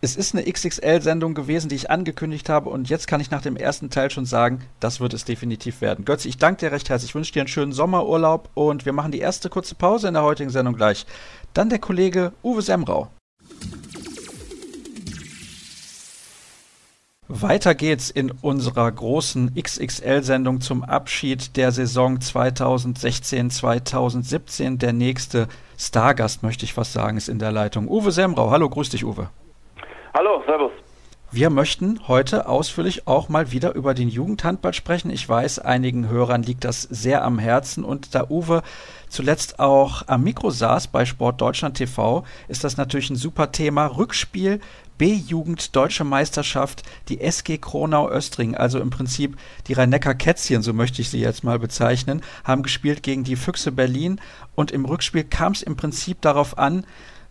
[0.00, 2.70] Es ist eine XXL-Sendung gewesen, die ich angekündigt habe.
[2.70, 6.04] Und jetzt kann ich nach dem ersten Teil schon sagen, das wird es definitiv werden.
[6.04, 7.10] Götz, ich danke dir recht herzlich.
[7.10, 8.50] Ich wünsche dir einen schönen Sommerurlaub.
[8.54, 11.06] Und wir machen die erste kurze Pause in der heutigen Sendung gleich.
[11.54, 13.08] Dann der Kollege Uwe Semrau.
[17.30, 24.78] Weiter geht's in unserer großen XXL-Sendung zum Abschied der Saison 2016-2017.
[24.78, 27.86] Der nächste Stargast, möchte ich fast sagen, ist in der Leitung.
[27.86, 28.50] Uwe Semrau.
[28.50, 29.28] Hallo, grüß dich, Uwe.
[30.14, 30.72] Hallo, servus.
[31.30, 35.10] Wir möchten heute ausführlich auch mal wieder über den Jugendhandball sprechen.
[35.10, 38.62] Ich weiß, einigen Hörern liegt das sehr am Herzen und da Uwe
[39.10, 43.98] zuletzt auch am Mikro saß bei Sport Deutschland TV, ist das natürlich ein super Thema.
[43.98, 44.60] Rückspiel
[44.98, 49.36] B-Jugend Deutsche Meisterschaft, die SG Kronau-Östring, also im Prinzip
[49.68, 54.20] die Rhein-Neckar-Kätzchen, so möchte ich sie jetzt mal bezeichnen, haben gespielt gegen die Füchse Berlin
[54.54, 56.84] und im Rückspiel kam es im Prinzip darauf an,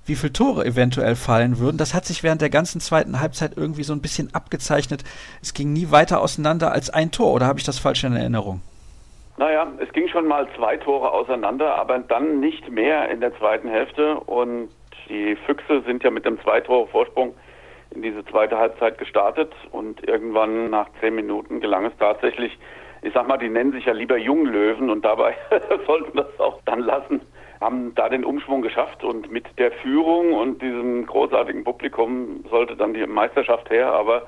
[0.06, 1.78] wie viele Tore eventuell fallen würden.
[1.78, 5.04] Das hat sich während der ganzen zweiten Halbzeit irgendwie so ein bisschen abgezeichnet.
[5.42, 8.62] Es ging nie weiter auseinander als ein Tor, oder habe ich das falsch in Erinnerung?
[9.38, 13.68] Naja, es ging schon mal zwei Tore auseinander, aber dann nicht mehr in der zweiten
[13.68, 14.16] Hälfte.
[14.22, 14.70] Und
[15.10, 17.34] die Füchse sind ja mit dem Zwei-Tore-Vorsprung
[17.98, 22.56] in diese zweite Halbzeit gestartet und irgendwann nach zehn Minuten gelang es tatsächlich,
[23.02, 25.36] ich sag mal, die nennen sich ja lieber Junglöwen und dabei
[25.88, 27.22] sollten das auch dann lassen,
[27.60, 32.94] haben da den Umschwung geschafft und mit der Führung und diesem großartigen Publikum sollte dann
[32.94, 34.28] die Meisterschaft her, aber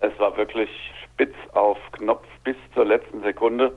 [0.00, 0.70] es war wirklich
[1.04, 3.76] spitz auf Knopf bis zur letzten Sekunde.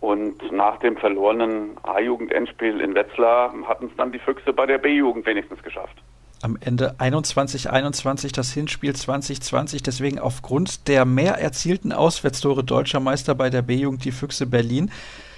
[0.00, 5.26] Und nach dem verlorenen A-Jugend-Endspiel in Wetzlar hatten es dann die Füchse bei der B-Jugend
[5.26, 6.02] wenigstens geschafft
[6.42, 9.82] am Ende 21-21 das Hinspiel 2020.
[9.82, 14.90] Deswegen aufgrund der mehr erzielten Auswärtstore deutscher Meister bei der B-Jugend die Füchse Berlin.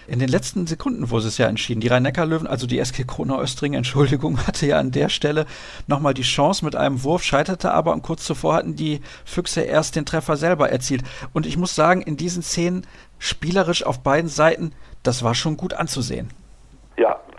[0.07, 1.81] In den letzten Sekunden wurde es ja entschieden.
[1.81, 5.47] Die Rhein-Neckar-Löwen, also die SG Kronau Östring, Entschuldigung, hatte ja an der Stelle
[5.87, 9.97] nochmal die Chance mit einem Wurf, scheiterte aber und kurz zuvor hatten die Füchse erst
[9.97, 11.05] den Treffer selber erzielt.
[11.33, 12.87] Und ich muss sagen, in diesen Szenen
[13.19, 16.29] spielerisch auf beiden Seiten, das war schon gut anzusehen.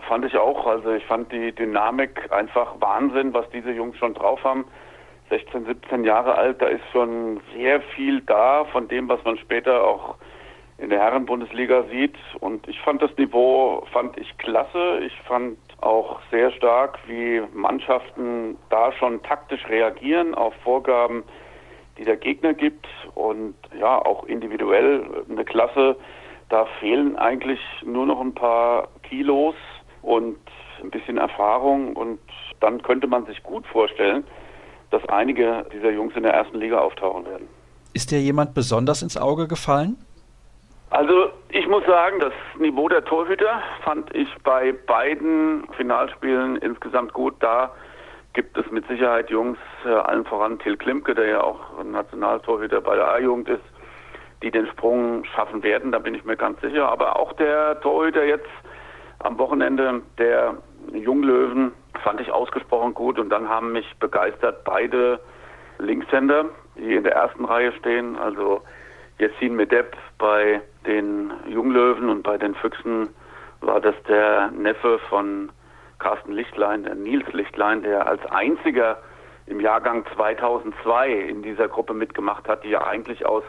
[0.08, 0.66] Fand ich auch.
[0.68, 4.66] Also ich fand die Dynamik einfach Wahnsinn, was diese Jungs schon drauf haben.
[5.30, 9.84] 16, 17 Jahre alt, da ist schon sehr viel da von dem, was man später
[9.84, 10.16] auch
[10.78, 12.16] in der Herrenbundesliga sieht.
[12.40, 15.00] Und ich fand das Niveau, fand ich klasse.
[15.06, 21.24] Ich fand auch sehr stark, wie Mannschaften da schon taktisch reagieren auf Vorgaben,
[21.98, 22.88] die der Gegner gibt.
[23.16, 25.96] Und ja, auch individuell eine Klasse.
[26.50, 29.56] Da fehlen eigentlich nur noch ein paar Kilos
[30.06, 30.38] und
[30.82, 32.20] ein bisschen Erfahrung und
[32.60, 34.24] dann könnte man sich gut vorstellen,
[34.92, 37.48] dass einige dieser Jungs in der ersten Liga auftauchen werden.
[37.94, 39.98] Ist dir jemand besonders ins Auge gefallen?
[40.92, 47.36] Also ich muss sagen, das Niveau der Torhüter fand ich bei beiden Finalspielen insgesamt gut.
[47.40, 47.72] Da
[48.34, 52.96] gibt es mit Sicherheit Jungs, äh, allen voran Till Klimke, der ja auch Nationaltorhüter bei
[52.96, 53.64] der A-Jugend ist,
[54.44, 56.88] die den Sprung schaffen werden, da bin ich mir ganz sicher.
[56.88, 58.50] Aber auch der Torhüter jetzt
[59.20, 60.58] am Wochenende, der
[60.94, 61.72] Junglöwen,
[62.04, 63.20] fand ich ausgesprochen gut.
[63.20, 65.20] Und dann haben mich begeistert beide
[65.80, 68.18] Linkshänder, die in der ersten Reihe stehen.
[68.18, 68.62] Also
[69.20, 73.10] Yassin Medeb bei den Junglöwen und bei den Füchsen
[73.62, 75.52] war das der Neffe von
[76.00, 78.98] Carsten Lichtlein, der Nils Lichtlein, der als einziger
[79.48, 83.44] im Jahrgang 2002 in dieser Gruppe mitgemacht hat, die ja eigentlich aus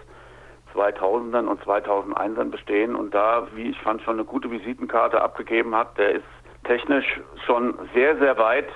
[0.77, 5.97] 2000ern und 2001ern bestehen und da, wie ich fand, schon eine gute Visitenkarte abgegeben hat.
[5.99, 6.25] Der ist
[6.65, 8.69] technisch schon sehr, sehr weit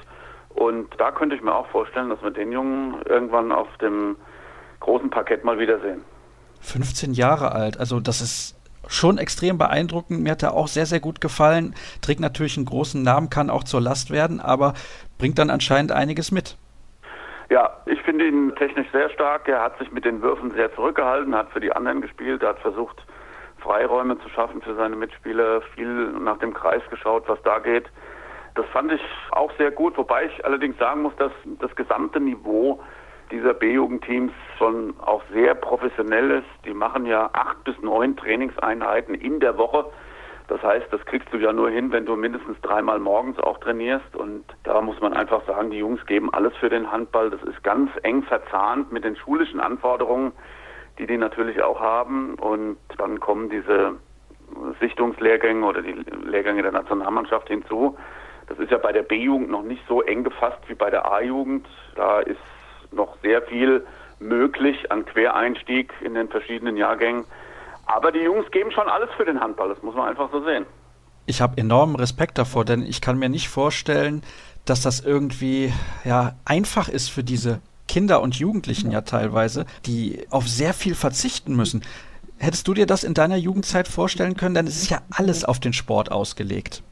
[0.51, 4.17] und da könnte ich mir auch vorstellen, dass wir den Jungen irgendwann auf dem
[4.81, 6.03] großen Parkett mal wiedersehen.
[6.61, 10.21] 15 Jahre alt, also das ist schon extrem beeindruckend.
[10.21, 11.75] Mir hat er auch sehr, sehr gut gefallen.
[12.01, 14.75] Trägt natürlich einen großen Namen, kann auch zur Last werden, aber
[15.19, 16.57] bringt dann anscheinend einiges mit.
[17.51, 19.49] Ja, ich finde ihn technisch sehr stark.
[19.49, 23.05] Er hat sich mit den Würfen sehr zurückgehalten, hat für die anderen gespielt, hat versucht,
[23.59, 27.91] Freiräume zu schaffen für seine Mitspieler, viel nach dem Kreis geschaut, was da geht.
[28.55, 32.81] Das fand ich auch sehr gut, wobei ich allerdings sagen muss, dass das gesamte Niveau
[33.33, 36.65] dieser B-Jugendteams schon auch sehr professionell ist.
[36.65, 39.87] Die machen ja acht bis neun Trainingseinheiten in der Woche.
[40.51, 44.17] Das heißt, das kriegst du ja nur hin, wenn du mindestens dreimal morgens auch trainierst.
[44.17, 47.31] Und da muss man einfach sagen, die Jungs geben alles für den Handball.
[47.31, 50.33] Das ist ganz eng verzahnt mit den schulischen Anforderungen,
[50.99, 52.35] die die natürlich auch haben.
[52.35, 53.95] Und dann kommen diese
[54.81, 57.97] Sichtungslehrgänge oder die Lehrgänge der Nationalmannschaft hinzu.
[58.49, 61.69] Das ist ja bei der B-Jugend noch nicht so eng gefasst wie bei der A-Jugend.
[61.95, 62.41] Da ist
[62.91, 63.87] noch sehr viel
[64.19, 67.25] möglich an Quereinstieg in den verschiedenen Jahrgängen.
[67.93, 70.65] Aber die Jungs geben schon alles für den Handball, das muss man einfach so sehen.
[71.27, 74.23] Ich habe enormen Respekt davor, denn ich kann mir nicht vorstellen,
[74.65, 75.73] dass das irgendwie
[76.05, 81.57] ja einfach ist für diese Kinder und Jugendlichen ja teilweise, die auf sehr viel verzichten
[81.57, 81.83] müssen.
[82.39, 84.55] Hättest du dir das in deiner Jugendzeit vorstellen können?
[84.55, 86.85] Denn es ist ja alles auf den Sport ausgelegt.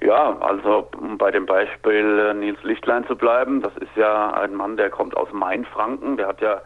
[0.00, 4.54] Ja, also um bei dem Beispiel äh, Nils Lichtlein zu bleiben, das ist ja ein
[4.56, 6.60] Mann, der kommt aus Mainfranken, der hat ja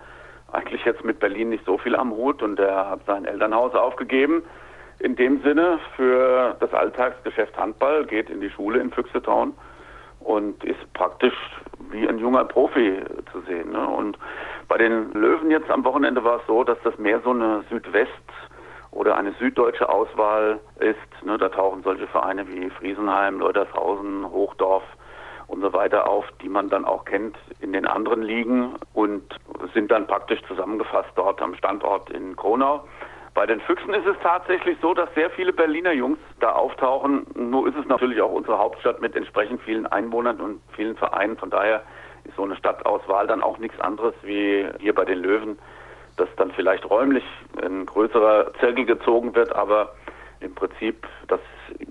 [0.57, 4.43] eigentlich jetzt mit Berlin nicht so viel am Hut und der hat sein Elternhaus aufgegeben.
[4.99, 9.53] In dem Sinne für das Alltagsgeschäft Handball, geht in die Schule in Füchsetown
[10.21, 11.35] und ist praktisch
[11.91, 13.73] wie ein junger Profi zu sehen.
[13.73, 13.87] Ne?
[13.87, 14.19] Und
[14.69, 18.11] bei den Löwen jetzt am Wochenende war es so, dass das mehr so eine Südwest-
[18.91, 21.25] oder eine süddeutsche Auswahl ist.
[21.25, 24.85] Ne, da tauchen solche Vereine wie Friesenheim, Leutershausen, Hochdorf
[25.49, 29.23] und so weiter auf, die man dann auch kennt in den anderen Ligen und
[29.75, 32.87] sind dann praktisch zusammengefasst dort am Standort in Kronau.
[33.35, 37.27] Bei den Füchsen ist es tatsächlich so, dass sehr viele Berliner Jungs da auftauchen.
[37.35, 41.37] Nur ist es natürlich auch unsere Hauptstadt mit entsprechend vielen Einwohnern und vielen Vereinen.
[41.37, 41.83] Von daher
[42.25, 45.59] ist so eine Stadtauswahl dann auch nichts anderes wie hier bei den Löwen
[46.17, 47.25] dass dann vielleicht räumlich
[47.63, 49.95] ein größerer Zirkel gezogen wird, aber
[50.47, 51.41] im Prinzip, dass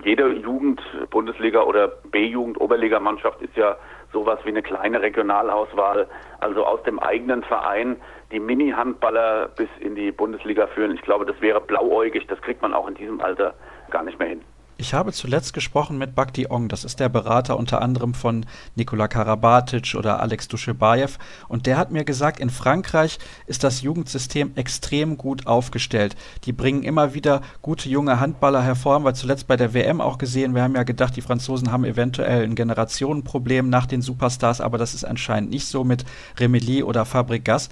[0.04, 3.78] jede Jugend, Bundesliga oder B-Jugend, Oberligamannschaft ist ja
[4.12, 6.08] sowas wie eine kleine Regionalauswahl,
[6.40, 7.98] also aus dem eigenen Verein
[8.32, 10.96] die Mini-Handballer bis in die Bundesliga führen.
[10.96, 13.54] Ich glaube, das wäre blauäugig, das kriegt man auch in diesem Alter
[13.92, 14.42] gar nicht mehr hin.
[14.78, 19.08] Ich habe zuletzt gesprochen mit Bhakti Ong, das ist der Berater unter anderem von Nikola
[19.08, 25.18] Karabatic oder Alex Duschebaev und der hat mir gesagt, in Frankreich ist das Jugendsystem extrem
[25.18, 26.18] gut aufgestellt.
[26.44, 30.56] Die bringen immer wieder gute junge Handballer hervor, haben zuletzt bei der WM auch gesehen.
[30.56, 34.94] Wir haben ja gedacht, die Franzosen haben eventuell ein Generationenproblem nach den Superstars, aber das
[34.94, 36.04] ist anscheinend nicht so mit
[36.38, 37.70] Remilly oder Fabregas.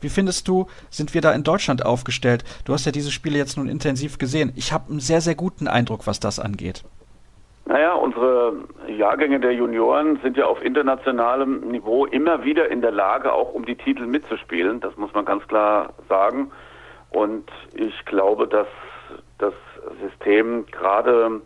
[0.00, 2.44] Wie findest du, sind wir da in Deutschland aufgestellt?
[2.64, 4.52] Du hast ja diese Spiele jetzt nun intensiv gesehen.
[4.54, 6.84] Ich habe einen sehr, sehr guten Eindruck, was das angeht.
[7.64, 8.52] Naja, unsere
[8.86, 13.64] Jahrgänge der Junioren sind ja auf internationalem Niveau immer wieder in der Lage, auch um
[13.64, 14.80] die Titel mitzuspielen.
[14.80, 16.52] Das muss man ganz klar sagen.
[17.10, 18.68] Und ich glaube, dass
[19.38, 19.54] das
[20.00, 21.40] System gerade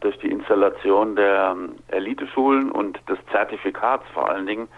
[0.00, 1.56] durch die Installation der
[1.88, 4.68] Eliteschulen und des Zertifikats vor allen Dingen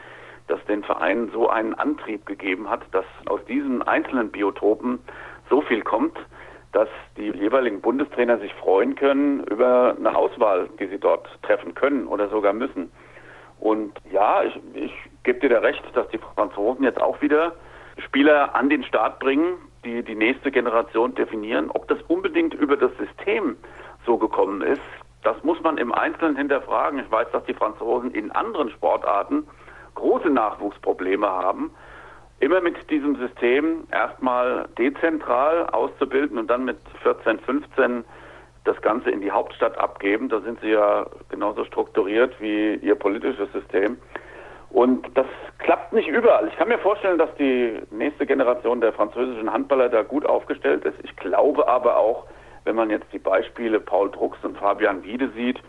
[0.46, 4.98] das den Vereinen so einen Antrieb gegeben hat, dass aus diesen einzelnen Biotopen
[5.48, 6.18] so viel kommt,
[6.72, 12.06] dass die jeweiligen Bundestrainer sich freuen können über eine Auswahl, die sie dort treffen können
[12.06, 12.90] oder sogar müssen.
[13.60, 14.92] Und ja, ich, ich
[15.22, 17.54] gebe dir da recht, dass die Franzosen jetzt auch wieder
[17.98, 21.70] Spieler an den Start bringen, die die nächste Generation definieren.
[21.70, 23.56] Ob das unbedingt über das System
[24.04, 24.82] so gekommen ist,
[25.22, 26.98] das muss man im Einzelnen hinterfragen.
[26.98, 29.46] Ich weiß, dass die Franzosen in anderen Sportarten
[29.94, 31.70] große Nachwuchsprobleme haben.
[32.40, 38.04] immer mit diesem System erstmal dezentral auszubilden und dann mit 14, 15
[38.64, 40.28] das Ganze in die Hauptstadt abgeben.
[40.28, 43.96] Da sind sie ja genauso strukturiert wie ihr politisches System.
[44.70, 45.26] Und das
[45.58, 46.48] klappt nicht überall.
[46.48, 50.96] Ich kann mir vorstellen, dass die nächste Generation der französischen Handballer da gut aufgestellt ist.
[51.04, 52.26] Ich glaube aber auch,
[52.64, 55.60] wenn man jetzt die Beispiele Paul Drucks und Fabian Wiede sieht,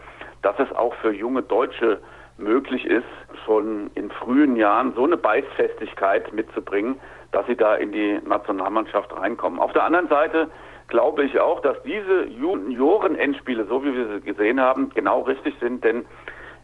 [0.42, 2.00] dass es auch für junge Deutsche
[2.38, 3.06] möglich ist,
[3.46, 7.00] schon in frühen Jahren so eine Beißfestigkeit mitzubringen,
[7.32, 9.60] dass sie da in die Nationalmannschaft reinkommen.
[9.60, 10.50] Auf der anderen Seite
[10.88, 15.84] glaube ich auch, dass diese Junioren-Endspiele, so wie wir sie gesehen haben, genau richtig sind,
[15.84, 16.06] denn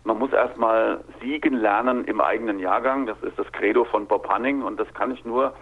[0.03, 3.05] man muss erstmal siegen lernen im eigenen Jahrgang.
[3.05, 5.53] Das ist das Credo von Bob Hanning und das kann ich nur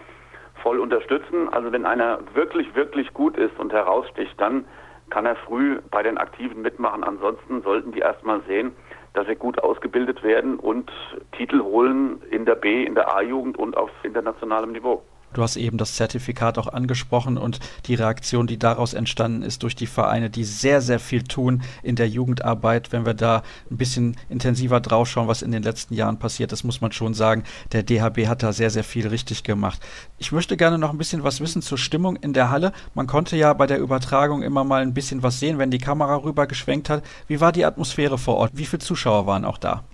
[0.62, 1.48] voll unterstützen.
[1.52, 4.64] Also wenn einer wirklich, wirklich gut ist und heraussticht, dann
[5.10, 7.04] kann er früh bei den Aktiven mitmachen.
[7.04, 8.72] Ansonsten sollten die erstmal sehen,
[9.14, 10.90] dass sie gut ausgebildet werden und
[11.32, 15.02] Titel holen in der B, in der A-Jugend und auf internationalem Niveau.
[15.32, 19.76] Du hast eben das Zertifikat auch angesprochen und die Reaktion, die daraus entstanden ist durch
[19.76, 22.92] die Vereine, die sehr, sehr viel tun in der Jugendarbeit.
[22.92, 26.80] Wenn wir da ein bisschen intensiver draufschauen, was in den letzten Jahren passiert ist, muss
[26.80, 29.80] man schon sagen, der DHB hat da sehr, sehr viel richtig gemacht.
[30.18, 32.72] Ich möchte gerne noch ein bisschen was wissen zur Stimmung in der Halle.
[32.94, 36.16] Man konnte ja bei der Übertragung immer mal ein bisschen was sehen, wenn die Kamera
[36.16, 37.04] rüber geschwenkt hat.
[37.28, 38.52] Wie war die Atmosphäre vor Ort?
[38.54, 39.84] Wie viele Zuschauer waren auch da?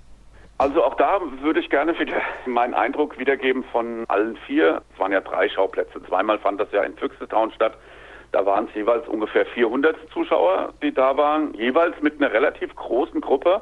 [0.59, 4.81] Also auch da würde ich gerne wieder meinen Eindruck wiedergeben von allen vier.
[4.93, 6.03] Es waren ja drei Schauplätze.
[6.05, 7.75] Zweimal fand das ja in Füchsetown statt.
[8.33, 13.21] Da waren es jeweils ungefähr 400 Zuschauer, die da waren, jeweils mit einer relativ großen
[13.21, 13.61] Gruppe.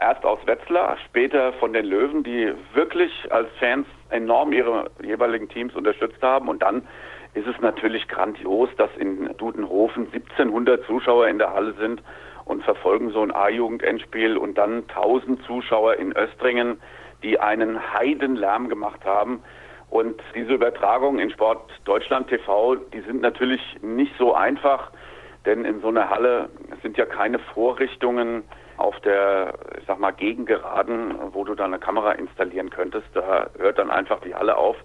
[0.00, 5.74] Erst aus Wetzlar, später von den Löwen, die wirklich als Fans enorm ihre jeweiligen Teams
[5.74, 6.48] unterstützt haben.
[6.48, 6.86] Und dann
[7.34, 12.02] ist es natürlich grandios, dass in Dudenhofen 1700 Zuschauer in der Halle sind
[12.44, 16.80] und verfolgen so ein A-Jugend-Endspiel und dann 1000 Zuschauer in Östringen,
[17.22, 19.42] die einen Heidenlärm gemacht haben.
[19.90, 24.90] Und diese Übertragungen in Sport Deutschland TV, die sind natürlich nicht so einfach,
[25.46, 26.48] denn in so einer Halle
[26.82, 28.44] sind ja keine Vorrichtungen
[28.76, 33.06] auf der, ich sag mal, Gegengeraden, wo du da eine Kamera installieren könntest.
[33.14, 34.76] Da hört dann einfach die Halle auf,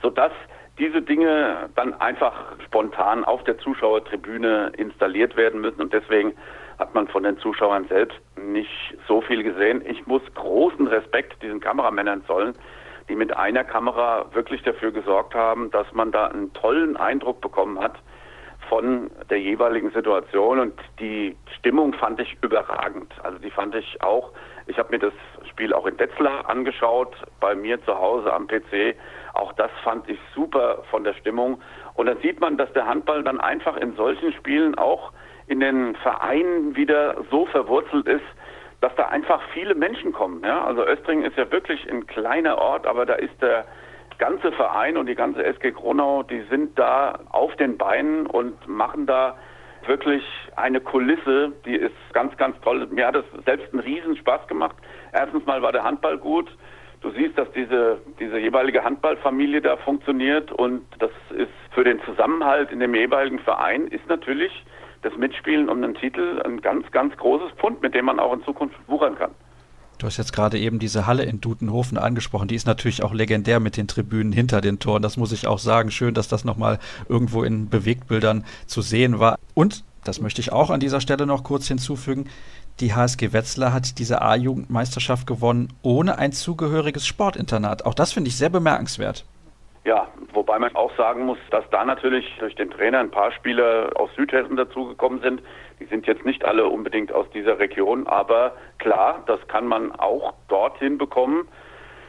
[0.00, 0.32] sodass
[0.78, 2.34] diese Dinge dann einfach
[2.64, 6.34] spontan auf der Zuschauertribüne installiert werden müssen und deswegen
[6.78, 9.82] hat man von den Zuschauern selbst nicht so viel gesehen.
[9.86, 12.54] Ich muss großen Respekt diesen Kameramännern zollen,
[13.08, 17.78] die mit einer Kamera wirklich dafür gesorgt haben, dass man da einen tollen Eindruck bekommen
[17.78, 17.98] hat
[18.68, 23.12] von der jeweiligen Situation und die Stimmung fand ich überragend.
[23.22, 24.32] Also die fand ich auch,
[24.66, 25.12] ich habe mir das
[25.50, 28.96] Spiel auch in Wetzlar angeschaut, bei mir zu Hause am PC.
[29.34, 31.60] Auch das fand ich super von der Stimmung.
[31.94, 35.12] Und dann sieht man, dass der Handball dann einfach in solchen Spielen auch
[35.46, 38.24] in den Vereinen wieder so verwurzelt ist,
[38.80, 40.42] dass da einfach viele Menschen kommen.
[40.44, 40.64] Ja?
[40.64, 43.64] Also Östringen ist ja wirklich ein kleiner Ort, aber da ist der
[44.18, 49.06] ganze Verein und die ganze SG Kronau, die sind da auf den Beinen und machen
[49.06, 49.36] da
[49.86, 50.22] wirklich
[50.56, 52.86] eine Kulisse, die ist ganz, ganz toll.
[52.90, 54.76] Mir hat es selbst einen Riesenspaß gemacht.
[55.12, 56.50] Erstens mal war der Handball gut.
[57.00, 62.70] Du siehst, dass diese, diese jeweilige Handballfamilie da funktioniert und das ist für den Zusammenhalt
[62.70, 64.64] in dem jeweiligen Verein ist natürlich
[65.04, 68.42] das Mitspielen um den Titel ein ganz, ganz großes Pfund, mit dem man auch in
[68.44, 69.30] Zukunft wuchern kann.
[69.98, 72.48] Du hast jetzt gerade eben diese Halle in Dutenhofen angesprochen.
[72.48, 75.02] Die ist natürlich auch legendär mit den Tribünen hinter den Toren.
[75.02, 75.90] Das muss ich auch sagen.
[75.90, 76.78] Schön, dass das nochmal
[77.08, 79.38] irgendwo in Bewegtbildern zu sehen war.
[79.54, 82.28] Und, das möchte ich auch an dieser Stelle noch kurz hinzufügen,
[82.80, 87.86] die HSG Wetzlar hat diese A-Jugendmeisterschaft gewonnen ohne ein zugehöriges Sportinternat.
[87.86, 89.24] Auch das finde ich sehr bemerkenswert.
[89.84, 93.90] Ja, wobei man auch sagen muss, dass da natürlich durch den Trainer ein paar Spieler
[93.96, 95.42] aus Südhessen dazugekommen sind.
[95.78, 100.32] Die sind jetzt nicht alle unbedingt aus dieser Region, aber klar, das kann man auch
[100.48, 101.46] dorthin bekommen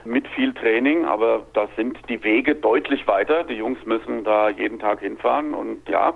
[0.06, 3.44] mit viel Training, aber da sind die Wege deutlich weiter.
[3.44, 6.14] Die Jungs müssen da jeden Tag hinfahren und ja,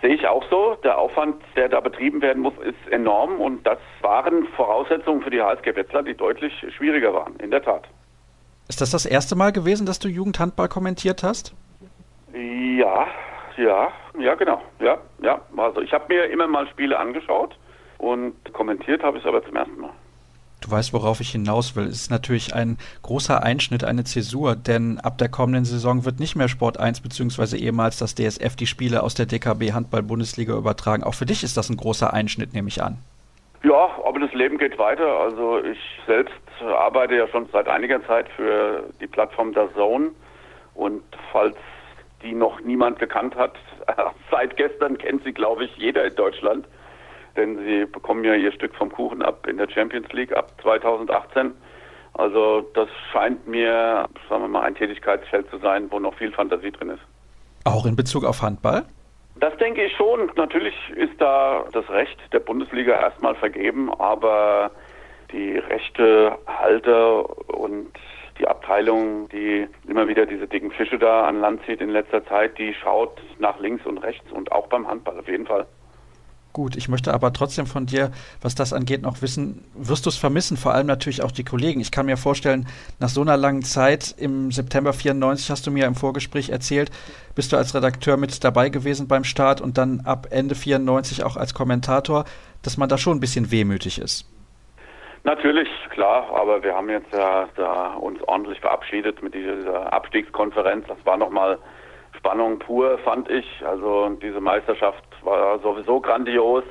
[0.00, 0.76] sehe ich auch so.
[0.84, 5.42] Der Aufwand, der da betrieben werden muss, ist enorm und das waren Voraussetzungen für die
[5.42, 7.88] HSG Wetzlar, die deutlich schwieriger waren, in der Tat.
[8.68, 11.54] Ist das das erste Mal gewesen, dass du Jugendhandball kommentiert hast?
[12.34, 13.06] Ja,
[13.56, 13.88] ja,
[14.18, 14.62] ja, genau.
[14.78, 15.40] Ja, ja.
[15.56, 17.56] Also ich habe mir immer mal Spiele angeschaut
[17.96, 19.90] und kommentiert habe ich es aber zum ersten Mal.
[20.60, 21.84] Du weißt, worauf ich hinaus will.
[21.84, 26.34] Es ist natürlich ein großer Einschnitt, eine Zäsur, denn ab der kommenden Saison wird nicht
[26.34, 27.56] mehr Sport 1 bzw.
[27.56, 31.04] ehemals das DSF die Spiele aus der DKB Handball-Bundesliga übertragen.
[31.04, 32.98] Auch für dich ist das ein großer Einschnitt, nehme ich an.
[33.62, 35.06] Ja, aber das Leben geht weiter.
[35.06, 40.10] Also ich selbst arbeite ja schon seit einiger Zeit für die Plattform der Zone
[40.74, 41.02] und
[41.32, 41.56] falls
[42.22, 43.54] die noch niemand gekannt hat,
[44.30, 46.66] seit gestern kennt sie, glaube ich, jeder in Deutschland,
[47.36, 51.52] denn sie bekommen ja ihr Stück vom Kuchen ab in der Champions League ab 2018.
[52.14, 56.72] Also das scheint mir, sagen wir mal, ein Tätigkeitsfeld zu sein, wo noch viel Fantasie
[56.72, 57.02] drin ist.
[57.64, 58.84] Auch in Bezug auf Handball?
[59.40, 60.30] Das denke ich schon.
[60.36, 64.72] Natürlich ist da das Recht der Bundesliga erstmal vergeben, aber
[65.32, 67.88] die Rechtehalter und
[68.38, 72.56] die Abteilung, die immer wieder diese dicken Fische da an Land zieht in letzter Zeit,
[72.58, 75.66] die schaut nach links und rechts und auch beim Handball auf jeden Fall.
[76.54, 78.10] Gut, ich möchte aber trotzdem von dir,
[78.40, 81.80] was das angeht, noch wissen, wirst du es vermissen, vor allem natürlich auch die Kollegen.
[81.80, 82.66] Ich kann mir vorstellen,
[82.98, 86.90] nach so einer langen Zeit, im September 94 hast du mir im Vorgespräch erzählt,
[87.34, 91.36] bist du als Redakteur mit dabei gewesen beim Start und dann ab Ende 94 auch
[91.36, 92.24] als Kommentator,
[92.62, 94.26] dass man da schon ein bisschen wehmütig ist.
[95.24, 100.86] Natürlich, klar, aber wir haben jetzt ja da uns ordentlich verabschiedet mit dieser Abstiegskonferenz.
[100.86, 101.58] Das war nochmal
[102.16, 103.46] Spannung pur, fand ich.
[103.64, 106.64] Also diese Meisterschaft war sowieso grandios.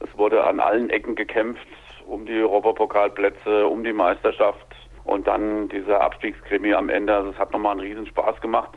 [0.00, 1.66] Es wurde an allen Ecken gekämpft
[2.06, 4.66] um die Europapokalplätze, um die Meisterschaft
[5.04, 7.14] und dann dieser Abstiegskrimi am Ende.
[7.14, 8.70] Also es hat nochmal einen riesen Spaß gemacht.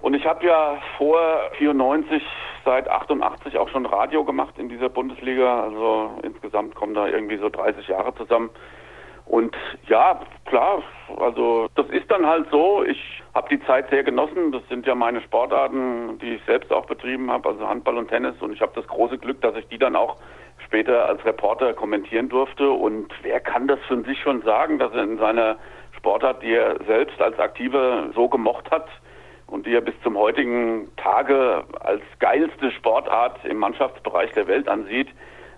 [0.00, 1.18] Und ich habe ja vor
[1.58, 2.22] 94
[2.64, 5.62] seit 88 auch schon Radio gemacht in dieser Bundesliga.
[5.62, 8.50] Also insgesamt kommen da irgendwie so 30 Jahre zusammen.
[9.26, 9.56] Und
[9.88, 10.82] ja, klar,
[11.18, 12.84] also das ist dann halt so.
[12.84, 14.52] Ich habe die Zeit sehr genossen.
[14.52, 18.34] Das sind ja meine Sportarten, die ich selbst auch betrieben habe, also Handball und Tennis.
[18.40, 20.16] Und ich habe das große Glück, dass ich die dann auch
[20.58, 22.70] später als Reporter kommentieren durfte.
[22.70, 25.56] Und wer kann das von sich schon sagen, dass er in seiner
[25.96, 28.88] Sportart, die er selbst als Aktiver so gemocht hat
[29.54, 35.06] und die er bis zum heutigen Tage als geilste Sportart im Mannschaftsbereich der Welt ansieht,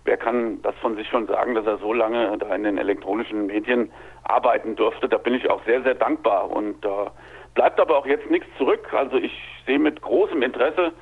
[0.04, 3.46] wer kann das von sich schon sagen, dass er so lange da in den elektronischen
[3.46, 3.90] Medien
[4.24, 5.08] arbeiten durfte?
[5.08, 7.10] Da bin ich auch sehr, sehr dankbar und da
[7.54, 8.92] bleibt aber auch jetzt nichts zurück.
[8.92, 9.32] Also ich
[9.64, 10.92] sehe mit großem Interesse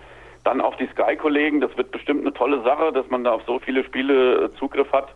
[0.45, 1.61] dann auch die Sky-Kollegen.
[1.61, 4.93] Das wird bestimmt eine tolle Sache, dass man da auf so viele Spiele äh, Zugriff
[4.93, 5.09] hat.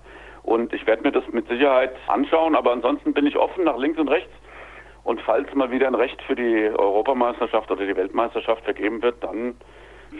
[0.42, 2.56] Und ich werde mir das mit Sicherheit anschauen.
[2.56, 4.32] Aber ansonsten bin ich offen nach links und rechts.
[5.08, 9.54] Und falls mal wieder ein Recht für die Europameisterschaft oder die Weltmeisterschaft vergeben wird, dann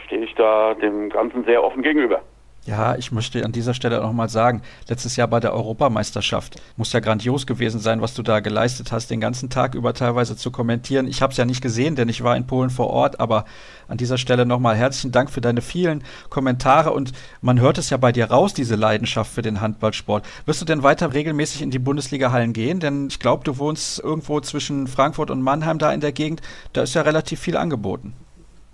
[0.05, 2.23] stehe ich da dem Ganzen sehr offen gegenüber.
[2.69, 6.99] Ja, ich möchte an dieser Stelle nochmal sagen, letztes Jahr bei der Europameisterschaft muss ja
[6.99, 11.07] grandios gewesen sein, was du da geleistet hast, den ganzen Tag über teilweise zu kommentieren.
[11.07, 13.45] Ich habe es ja nicht gesehen, denn ich war in Polen vor Ort, aber
[13.87, 17.11] an dieser Stelle nochmal herzlichen Dank für deine vielen Kommentare und
[17.41, 20.23] man hört es ja bei dir raus, diese Leidenschaft für den Handballsport.
[20.45, 22.79] Wirst du denn weiter regelmäßig in die Bundesliga-Hallen gehen?
[22.79, 26.43] Denn ich glaube, du wohnst irgendwo zwischen Frankfurt und Mannheim da in der Gegend,
[26.73, 28.13] da ist ja relativ viel angeboten.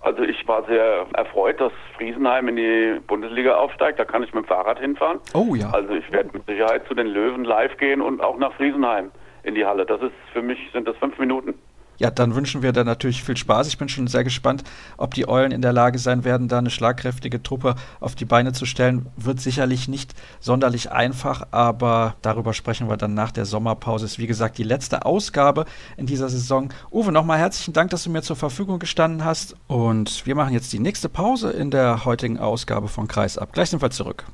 [0.06, 3.98] Also ich war sehr erfreut, dass Friesenheim in die Bundesliga aufsteigt.
[3.98, 5.18] Da kann ich mit dem Fahrrad hinfahren.
[5.34, 5.68] Oh ja.
[5.70, 9.10] Also ich werde mit Sicherheit zu den Löwen live gehen und auch nach Friesenheim
[9.42, 9.84] in die Halle.
[9.84, 11.54] Das ist für mich sind das fünf Minuten.
[11.98, 13.68] Ja, dann wünschen wir da natürlich viel Spaß.
[13.68, 14.64] Ich bin schon sehr gespannt,
[14.96, 18.52] ob die Eulen in der Lage sein werden, da eine schlagkräftige Truppe auf die Beine
[18.52, 19.06] zu stellen.
[19.16, 24.06] Wird sicherlich nicht sonderlich einfach, aber darüber sprechen wir dann nach der Sommerpause.
[24.06, 25.64] Ist wie gesagt die letzte Ausgabe
[25.96, 26.70] in dieser Saison.
[26.90, 29.56] Uwe, nochmal herzlichen Dank, dass du mir zur Verfügung gestanden hast.
[29.66, 33.52] Und wir machen jetzt die nächste Pause in der heutigen Ausgabe von Kreisab.
[33.52, 34.24] Gleich sind wir zurück.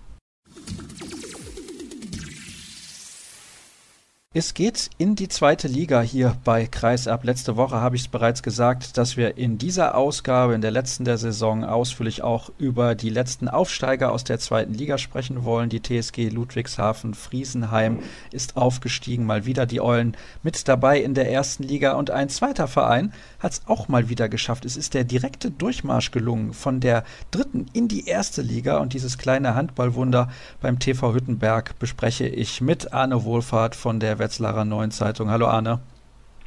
[4.35, 7.23] Es geht in die zweite Liga hier bei Kreisab.
[7.23, 11.05] Letzte Woche habe ich es bereits gesagt, dass wir in dieser Ausgabe, in der letzten
[11.05, 15.69] der Saison, ausführlich auch über die letzten Aufsteiger aus der zweiten Liga sprechen wollen.
[15.69, 17.99] Die TSG Ludwigshafen Friesenheim
[18.31, 22.69] ist aufgestiegen, mal wieder die Eulen mit dabei in der ersten Liga und ein zweiter
[22.69, 24.65] Verein hat es auch mal wieder geschafft.
[24.65, 29.19] Es ist der direkte Durchmarsch gelungen von der dritten in die erste Liga und dieses
[29.19, 30.31] kleine Handballwunder
[30.63, 35.31] beim TV Hüttenberg bespreche ich mit Arne Wohlfahrt von der Wetzlarer Neuen Zeitung.
[35.31, 35.81] Hallo Arne.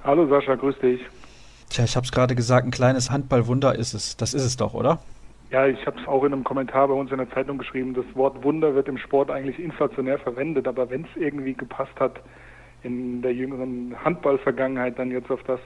[0.01, 1.01] Hallo Sascha, grüß dich.
[1.69, 4.15] Tja, ich habe es gerade gesagt, ein kleines Handballwunder ist es.
[4.15, 4.99] Das ist es doch, oder?
[5.51, 7.93] Ja, ich habe es auch in einem Kommentar bei uns in der Zeitung geschrieben.
[7.93, 12.21] Das Wort Wunder wird im Sport eigentlich inflationär verwendet, aber wenn es irgendwie gepasst hat
[12.83, 15.59] in der jüngeren Handballvergangenheit, dann jetzt auf das,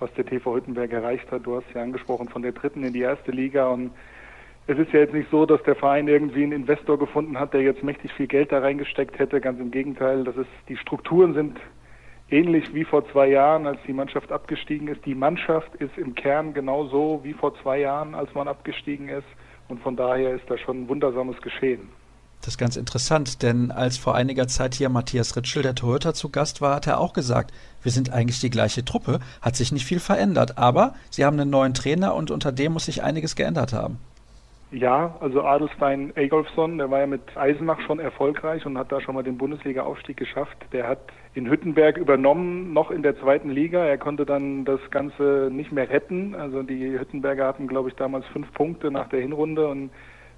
[0.00, 1.46] was der TV Hüttenberg erreicht hat.
[1.46, 3.92] Du hast ja angesprochen von der dritten in die erste Liga und
[4.68, 7.62] es ist ja jetzt nicht so, dass der Verein irgendwie einen Investor gefunden hat, der
[7.62, 9.40] jetzt mächtig viel Geld da reingesteckt hätte.
[9.40, 11.58] Ganz im Gegenteil, das ist, die Strukturen sind
[12.30, 15.04] ähnlich wie vor zwei Jahren, als die Mannschaft abgestiegen ist.
[15.06, 19.26] Die Mannschaft ist im Kern genauso wie vor zwei Jahren, als man abgestiegen ist.
[19.68, 21.88] Und von daher ist da schon ein wundersames Geschehen.
[22.40, 26.28] Das ist ganz interessant, denn als vor einiger Zeit hier Matthias Ritschel, der Torhüter, zu
[26.28, 27.52] Gast war, hat er auch gesagt,
[27.82, 31.50] wir sind eigentlich die gleiche Truppe, hat sich nicht viel verändert, aber sie haben einen
[31.50, 33.98] neuen Trainer und unter dem muss sich einiges geändert haben.
[34.72, 39.14] Ja, also Adelstein Egolfsson, der war ja mit Eisenach schon erfolgreich und hat da schon
[39.14, 40.56] mal den Bundesliga-Aufstieg geschafft.
[40.72, 40.98] Der hat
[41.34, 43.84] in Hüttenberg übernommen, noch in der zweiten Liga.
[43.84, 46.34] Er konnte dann das Ganze nicht mehr retten.
[46.34, 49.90] Also die Hüttenberger hatten, glaube ich, damals fünf Punkte nach der Hinrunde und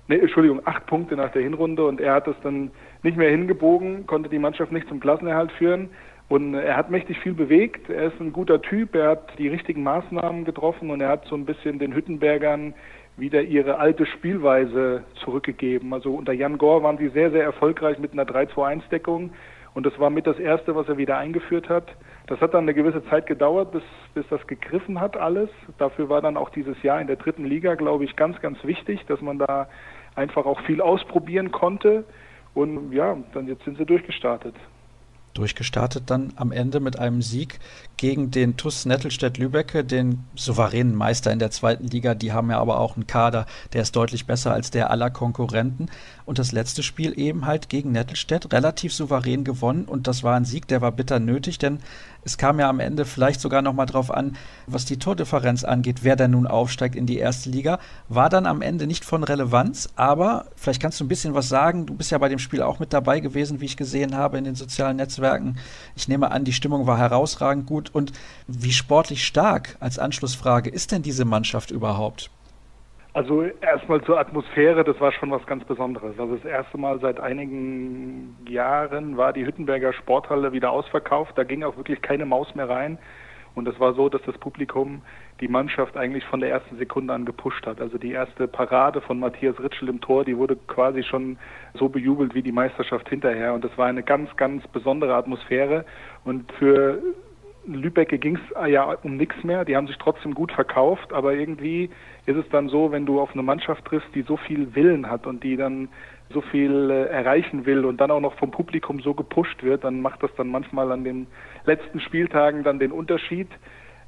[0.09, 2.71] nee, Entschuldigung, acht Punkte nach der Hinrunde und er hat es dann
[3.03, 5.89] nicht mehr hingebogen, konnte die Mannschaft nicht zum Klassenerhalt führen
[6.29, 7.89] Und er hat mächtig viel bewegt.
[7.89, 8.95] Er ist ein guter Typ.
[8.95, 12.75] Er hat die richtigen Maßnahmen getroffen und er hat so ein bisschen den Hüttenbergern
[13.19, 15.93] wieder ihre alte Spielweise zurückgegeben.
[15.93, 19.31] Also unter Jan Gore waren sie sehr, sehr erfolgreich mit einer 3-2-1-Deckung.
[19.75, 21.89] Und das war mit das Erste, was er wieder eingeführt hat.
[22.27, 23.83] Das hat dann eine gewisse Zeit gedauert, bis,
[24.15, 25.51] bis das gegriffen hat alles.
[25.79, 29.05] Dafür war dann auch dieses Jahr in der dritten Liga, glaube ich, ganz, ganz wichtig,
[29.07, 29.69] dass man da
[30.15, 32.05] einfach auch viel ausprobieren konnte.
[32.55, 34.55] Und ja, dann jetzt sind sie durchgestartet
[35.39, 37.61] durchgestartet dann am Ende mit einem Sieg
[37.99, 42.15] gegen den TuS Nettelstedt-Lübbecke, den souveränen Meister in der zweiten Liga.
[42.15, 43.45] Die haben ja aber auch einen Kader,
[43.75, 45.91] der ist deutlich besser als der aller Konkurrenten.
[46.25, 49.85] Und das letzte Spiel eben halt gegen Nettelstedt relativ souverän gewonnen.
[49.85, 51.81] Und das war ein Sieg, der war bitter nötig, denn
[52.25, 54.37] es kam ja am Ende vielleicht sogar noch mal drauf an,
[54.67, 57.79] was die Tordifferenz angeht, wer denn nun aufsteigt in die erste Liga.
[58.09, 61.87] War dann am Ende nicht von Relevanz, aber vielleicht kannst du ein bisschen was sagen.
[61.87, 64.45] Du bist ja bei dem Spiel auch mit dabei gewesen, wie ich gesehen habe in
[64.45, 65.57] den sozialen Netzwerken.
[65.97, 67.88] Ich nehme an, die Stimmung war herausragend gut.
[67.95, 68.13] Und
[68.47, 72.31] wie sportlich stark als Anschlussfrage ist denn diese Mannschaft überhaupt?
[73.15, 76.19] Also erstmal zur Atmosphäre, das war schon was ganz Besonderes.
[76.21, 81.33] Also das erste Mal seit einigen Jahren war die Hüttenberger Sporthalle wieder ausverkauft.
[81.37, 82.99] Da ging auch wirklich keine Maus mehr rein.
[83.55, 85.03] Und es war so, dass das Publikum
[85.41, 87.81] die Mannschaft eigentlich von der ersten Sekunde an gepusht hat.
[87.81, 91.39] Also die erste Parade von Matthias Ritschel im Tor, die wurde quasi schon
[91.75, 93.53] so bejubelt wie die Meisterschaft hinterher.
[93.53, 95.85] Und das war eine ganz, ganz besondere Atmosphäre.
[96.25, 97.03] Und für
[97.75, 99.65] Lübecke ging es ja um nichts mehr.
[99.65, 101.91] Die haben sich trotzdem gut verkauft, aber irgendwie
[102.27, 105.27] ist es dann so, wenn du auf eine Mannschaft triffst, die so viel Willen hat
[105.27, 105.89] und die dann
[106.31, 110.01] so viel äh, erreichen will und dann auch noch vom Publikum so gepusht wird, dann
[110.01, 111.27] macht das dann manchmal an den
[111.65, 113.49] letzten Spieltagen dann den Unterschied.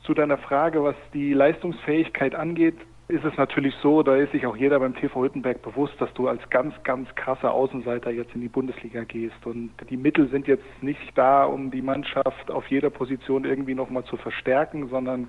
[0.03, 2.77] Zu deiner Frage, was die Leistungsfähigkeit angeht,
[3.11, 6.29] ist es natürlich so, da ist sich auch jeder beim TV Hüttenberg bewusst, dass du
[6.29, 9.45] als ganz, ganz krasser Außenseiter jetzt in die Bundesliga gehst.
[9.45, 14.05] Und die Mittel sind jetzt nicht da, um die Mannschaft auf jeder Position irgendwie nochmal
[14.05, 15.29] zu verstärken, sondern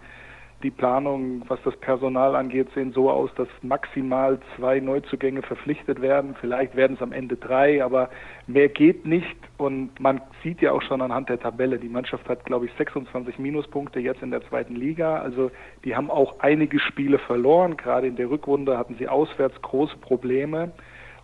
[0.64, 6.36] die Planung, was das Personal angeht, sehen so aus, dass maximal zwei Neuzugänge verpflichtet werden.
[6.40, 8.10] Vielleicht werden es am Ende drei, aber
[8.48, 9.36] mehr geht nicht.
[9.58, 13.40] Und man sieht ja auch schon anhand der Tabelle, die Mannschaft hat, glaube ich, 26
[13.40, 15.18] Minuspunkte jetzt in der zweiten Liga.
[15.18, 15.52] Also
[15.84, 17.78] die haben auch einige Spiele verloren.
[17.78, 20.72] Gerade in der Rückrunde hatten sie auswärts große Probleme.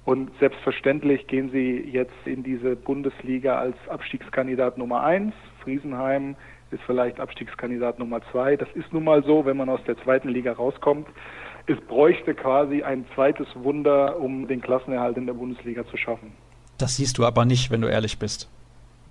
[0.05, 5.33] Und selbstverständlich gehen sie jetzt in diese Bundesliga als Abstiegskandidat Nummer eins.
[5.63, 6.37] Friesenheim
[6.71, 8.55] ist vielleicht Abstiegskandidat Nummer zwei.
[8.55, 11.07] Das ist nun mal so, wenn man aus der zweiten Liga rauskommt.
[11.67, 16.31] Es bräuchte quasi ein zweites Wunder, um den Klassenerhalt in der Bundesliga zu schaffen.
[16.77, 18.49] Das siehst du aber nicht, wenn du ehrlich bist.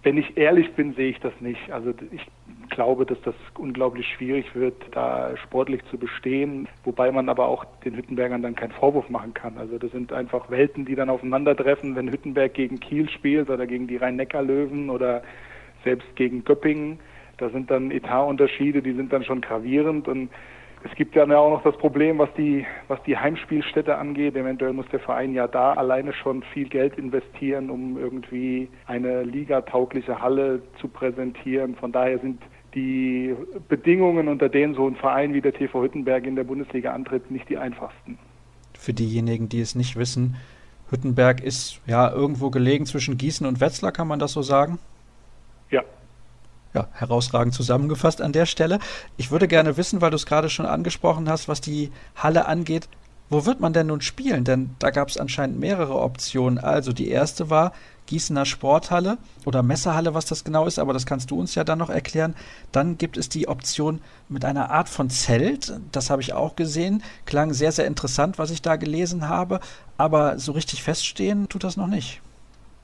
[0.02, 1.70] Wenn ich ehrlich bin, sehe ich das nicht.
[1.72, 2.24] Also ich
[2.70, 7.96] glaube, dass das unglaublich schwierig wird, da sportlich zu bestehen, wobei man aber auch den
[7.96, 9.58] Hüttenbergern dann keinen Vorwurf machen kann.
[9.58, 13.88] Also das sind einfach Welten, die dann aufeinandertreffen, wenn Hüttenberg gegen Kiel spielt oder gegen
[13.88, 15.22] die Rhein-Neckar-Löwen oder
[15.82, 17.00] selbst gegen Göppingen
[17.38, 20.30] da sind dann Etatunterschiede, die sind dann schon gravierend und
[20.84, 24.36] es gibt ja auch noch das Problem, was die, was die Heimspielstätte angeht.
[24.36, 30.20] Eventuell muss der Verein ja da alleine schon viel Geld investieren, um irgendwie eine ligataugliche
[30.20, 31.74] Halle zu präsentieren.
[31.74, 32.40] Von daher sind
[32.74, 33.34] die
[33.68, 37.48] Bedingungen, unter denen so ein Verein wie der TV Hüttenberg in der Bundesliga antritt, nicht
[37.48, 38.18] die einfachsten.
[38.78, 40.36] Für diejenigen, die es nicht wissen,
[40.90, 44.78] Hüttenberg ist ja irgendwo gelegen zwischen Gießen und Wetzlar, kann man das so sagen?
[45.70, 45.82] Ja,
[46.76, 48.78] ja, herausragend zusammengefasst an der Stelle.
[49.16, 52.88] Ich würde gerne wissen, weil du es gerade schon angesprochen hast, was die Halle angeht.
[53.30, 54.44] Wo wird man denn nun spielen?
[54.44, 56.58] Denn da gab es anscheinend mehrere Optionen.
[56.58, 57.72] Also die erste war
[58.06, 61.78] Gießener Sporthalle oder Messehalle, was das genau ist, aber das kannst du uns ja dann
[61.78, 62.36] noch erklären.
[62.70, 65.80] Dann gibt es die Option mit einer Art von Zelt.
[65.90, 67.02] Das habe ich auch gesehen.
[67.24, 69.58] Klang sehr, sehr interessant, was ich da gelesen habe.
[69.96, 72.20] Aber so richtig feststehen tut das noch nicht.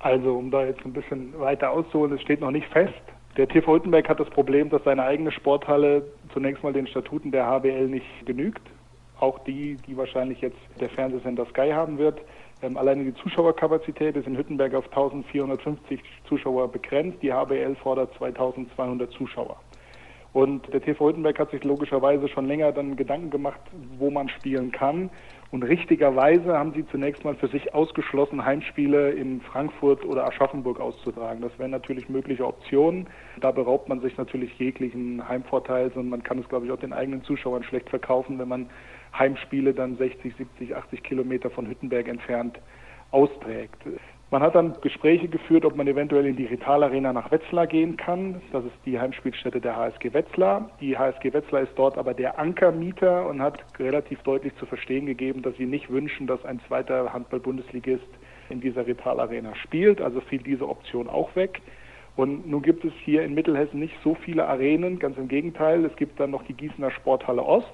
[0.00, 3.11] Also, um da jetzt ein bisschen weiter auszuholen, es steht noch nicht fest.
[3.38, 6.02] Der TV Hüttenberg hat das Problem, dass seine eigene Sporthalle
[6.34, 8.60] zunächst mal den Statuten der HBL nicht genügt.
[9.18, 12.20] Auch die, die wahrscheinlich jetzt der Fernsehsender Sky haben wird.
[12.60, 17.22] Ähm, alleine die Zuschauerkapazität ist in Hüttenberg auf 1450 Zuschauer begrenzt.
[17.22, 19.56] Die HBL fordert 2200 Zuschauer.
[20.34, 23.60] Und der TV Hüttenberg hat sich logischerweise schon länger dann Gedanken gemacht,
[23.98, 25.08] wo man spielen kann.
[25.52, 31.42] Und richtigerweise haben sie zunächst mal für sich ausgeschlossen, Heimspiele in Frankfurt oder Aschaffenburg auszutragen.
[31.42, 33.06] Das wären natürlich mögliche Optionen.
[33.38, 36.94] Da beraubt man sich natürlich jeglichen Heimvorteils und man kann es, glaube ich, auch den
[36.94, 38.70] eigenen Zuschauern schlecht verkaufen, wenn man
[39.18, 42.58] Heimspiele dann 60, 70, 80 Kilometer von Hüttenberg entfernt
[43.10, 43.76] austrägt.
[44.32, 47.98] Man hat dann Gespräche geführt, ob man eventuell in die Rital Arena nach Wetzlar gehen
[47.98, 48.40] kann.
[48.50, 50.70] Das ist die Heimspielstätte der HSG Wetzlar.
[50.80, 55.42] Die HSG Wetzlar ist dort aber der Ankermieter und hat relativ deutlich zu verstehen gegeben,
[55.42, 58.08] dass sie nicht wünschen, dass ein zweiter Handball-Bundesligist
[58.48, 60.00] in dieser Rital Arena spielt.
[60.00, 61.60] Also fiel diese Option auch weg.
[62.16, 65.84] Und nun gibt es hier in Mittelhessen nicht so viele Arenen, ganz im Gegenteil.
[65.84, 67.66] Es gibt dann noch die Gießener Sporthalle Ost.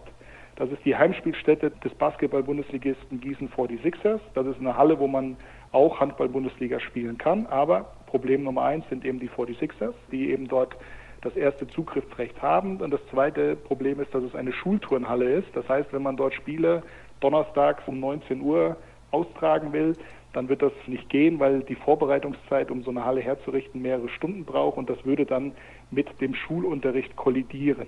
[0.57, 4.19] Das ist die Heimspielstätte des Basketball-Bundesligisten Gießen 46ers.
[4.35, 5.37] Das ist eine Halle, wo man
[5.73, 7.47] auch Handball-Bundesliga spielen kann.
[7.47, 10.77] Aber Problem Nummer eins sind eben die 46ers, die eben dort
[11.23, 12.81] das erste Zugriffsrecht haben.
[12.81, 15.49] Und das zweite Problem ist, dass es eine Schulturnhalle ist.
[15.55, 16.83] Das heißt, wenn man dort Spiele
[17.21, 18.77] donnerstags um 19 Uhr
[19.11, 19.95] austragen will,
[20.33, 24.45] dann wird das nicht gehen, weil die Vorbereitungszeit, um so eine Halle herzurichten, mehrere Stunden
[24.45, 25.53] braucht und das würde dann
[25.91, 27.87] mit dem Schulunterricht kollidieren.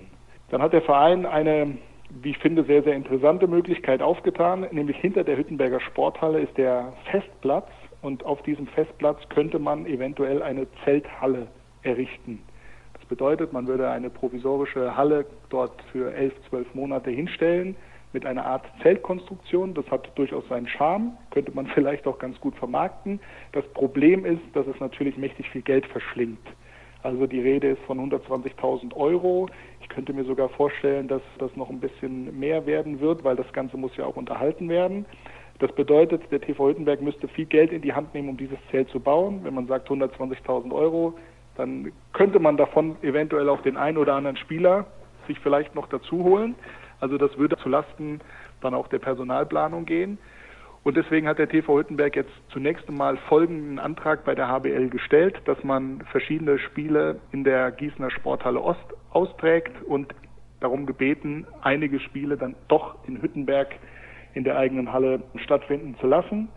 [0.49, 1.77] Dann hat der Verein eine,
[2.21, 6.93] wie ich finde, sehr, sehr interessante Möglichkeit aufgetan, nämlich hinter der Hüttenberger Sporthalle ist der
[7.09, 7.69] Festplatz
[8.01, 11.47] und auf diesem Festplatz könnte man eventuell eine Zelthalle
[11.83, 12.41] errichten.
[12.93, 17.75] Das bedeutet, man würde eine provisorische Halle dort für elf, zwölf Monate hinstellen
[18.13, 19.73] mit einer Art Zeltkonstruktion.
[19.73, 23.19] Das hat durchaus seinen Charme, könnte man vielleicht auch ganz gut vermarkten.
[23.53, 26.45] Das Problem ist, dass es natürlich mächtig viel Geld verschlingt.
[27.03, 29.47] Also die Rede ist von 120.000 Euro.
[29.81, 33.51] Ich könnte mir sogar vorstellen, dass das noch ein bisschen mehr werden wird, weil das
[33.51, 35.05] Ganze muss ja auch unterhalten werden.
[35.59, 38.89] Das bedeutet, der TV Hüttenberg müsste viel Geld in die Hand nehmen, um dieses Zelt
[38.89, 39.41] zu bauen.
[39.43, 41.13] Wenn man sagt 120.000 Euro,
[41.55, 44.85] dann könnte man davon eventuell auch den einen oder anderen Spieler
[45.27, 46.55] sich vielleicht noch dazu holen.
[46.99, 48.21] Also das würde zulasten
[48.61, 50.17] dann auch der Personalplanung gehen.
[50.83, 55.39] Und deswegen hat der TV Hüttenberg jetzt zunächst einmal folgenden Antrag bei der HBL gestellt,
[55.45, 60.13] dass man verschiedene Spiele in der Gießener Sporthalle Ost austrägt und
[60.59, 63.75] darum gebeten, einige Spiele dann doch in Hüttenberg
[64.33, 66.49] in der eigenen Halle stattfinden zu lassen.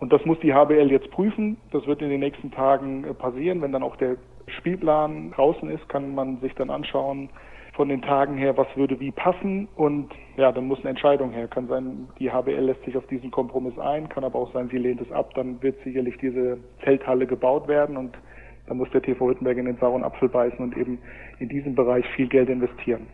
[0.00, 1.56] Und das muss die HBL jetzt prüfen.
[1.72, 3.60] Das wird in den nächsten Tagen passieren.
[3.62, 4.16] Wenn dann auch der
[4.58, 7.30] Spielplan draußen ist, kann man sich dann anschauen,
[7.78, 11.46] von den Tagen her, was würde wie passen und ja, dann muss eine Entscheidung her.
[11.46, 14.78] Kann sein, die HBL lässt sich auf diesen Kompromiss ein, kann aber auch sein, sie
[14.78, 18.18] lehnt es ab, dann wird sicherlich diese Zelthalle gebaut werden und
[18.66, 20.98] dann muss der TV Hüttenberg in den sauren Apfel beißen und eben
[21.38, 23.06] in diesem Bereich viel Geld investieren.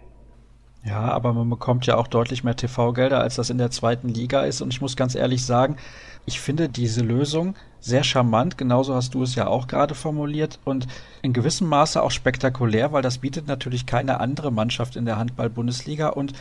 [0.82, 4.44] Ja, aber man bekommt ja auch deutlich mehr TV-Gelder, als das in der zweiten Liga
[4.44, 4.62] ist.
[4.62, 5.76] Und ich muss ganz ehrlich sagen,
[6.24, 7.54] ich finde diese Lösung
[7.84, 8.56] sehr charmant.
[8.56, 10.86] Genauso hast du es ja auch gerade formuliert und
[11.20, 16.08] in gewissem Maße auch spektakulär, weil das bietet natürlich keine andere Mannschaft in der Handball-Bundesliga.
[16.08, 16.32] Und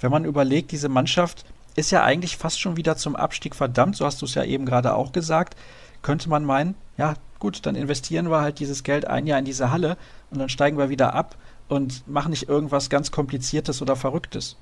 [0.00, 1.44] wenn man überlegt, diese Mannschaft
[1.76, 3.94] ist ja eigentlich fast schon wieder zum Abstieg verdammt.
[3.94, 5.56] So hast du es ja eben gerade auch gesagt.
[6.02, 9.70] Könnte man meinen, ja, gut, dann investieren wir halt dieses Geld ein Jahr in diese
[9.70, 9.96] Halle
[10.30, 11.36] und dann steigen wir wieder ab
[11.68, 14.56] und mach nicht irgendwas ganz Kompliziertes oder Verrücktes.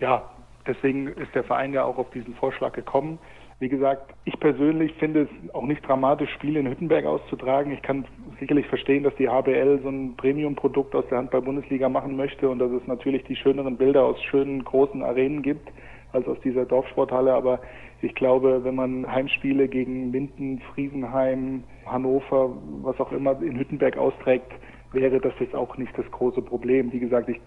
[0.00, 0.28] Ja,
[0.66, 3.20] deswegen ist der Verein ja auch auf diesen Vorschlag gekommen.
[3.58, 7.72] Wie gesagt, ich persönlich finde es auch nicht dramatisch, Spiele in Hüttenberg auszutragen.
[7.72, 8.04] Ich kann
[8.38, 12.70] sicherlich verstehen, dass die HBL so ein Premium-Produkt aus der Handball-Bundesliga machen möchte und dass
[12.70, 15.70] es natürlich die schöneren Bilder aus schönen großen Arenen gibt
[16.12, 17.32] als aus dieser Dorfsporthalle.
[17.32, 17.60] Aber
[18.02, 22.50] ich glaube, wenn man Heimspiele gegen Minden, Friesenheim, Hannover,
[22.82, 24.52] was auch immer in Hüttenberg austrägt,
[24.92, 26.92] wäre das jetzt auch nicht das große Problem.
[26.92, 27.40] Wie gesagt, ich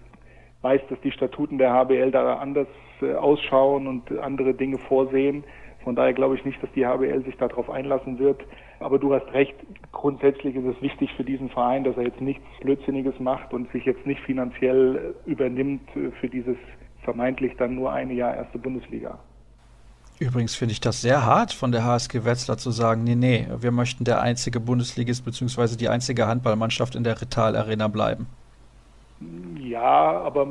[0.62, 2.66] weiß, dass die Statuten der HBL da anders
[3.00, 5.44] äh, ausschauen und andere Dinge vorsehen.
[5.84, 8.40] Von daher glaube ich nicht, dass die HBL sich darauf einlassen wird.
[8.80, 9.54] Aber du hast recht,
[9.92, 13.84] grundsätzlich ist es wichtig für diesen Verein, dass er jetzt nichts Blödsinniges macht und sich
[13.84, 15.88] jetzt nicht finanziell übernimmt
[16.20, 16.56] für dieses
[17.02, 19.18] vermeintlich dann nur eine Jahr erste Bundesliga.
[20.18, 23.70] Übrigens finde ich das sehr hart von der HSG Wetzlar zu sagen, nee, nee, wir
[23.70, 25.76] möchten der einzige Bundesligist bzw.
[25.76, 28.26] die einzige Handballmannschaft in der Rital Arena bleiben.
[29.58, 30.46] Ja, aber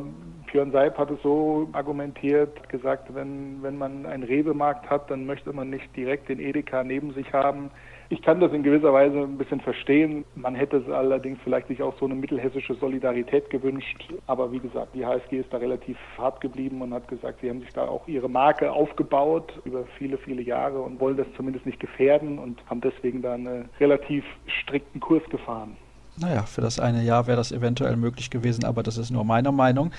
[0.52, 5.54] Björn Seib hat es so argumentiert, gesagt, wenn, wenn man einen Rebemarkt hat, dann möchte
[5.54, 7.70] man nicht direkt den Edeka neben sich haben.
[8.12, 10.26] Ich kann das in gewisser Weise ein bisschen verstehen.
[10.34, 14.12] Man hätte es allerdings vielleicht sich auch so eine mittelhessische Solidarität gewünscht.
[14.26, 17.60] Aber wie gesagt, die HSG ist da relativ hart geblieben und hat gesagt, sie haben
[17.60, 21.80] sich da auch ihre Marke aufgebaut über viele, viele Jahre und wollen das zumindest nicht
[21.80, 25.78] gefährden und haben deswegen da einen relativ strikten Kurs gefahren.
[26.20, 29.52] Naja, für das eine Jahr wäre das eventuell möglich gewesen, aber das ist nur meine
[29.52, 29.92] Meinung.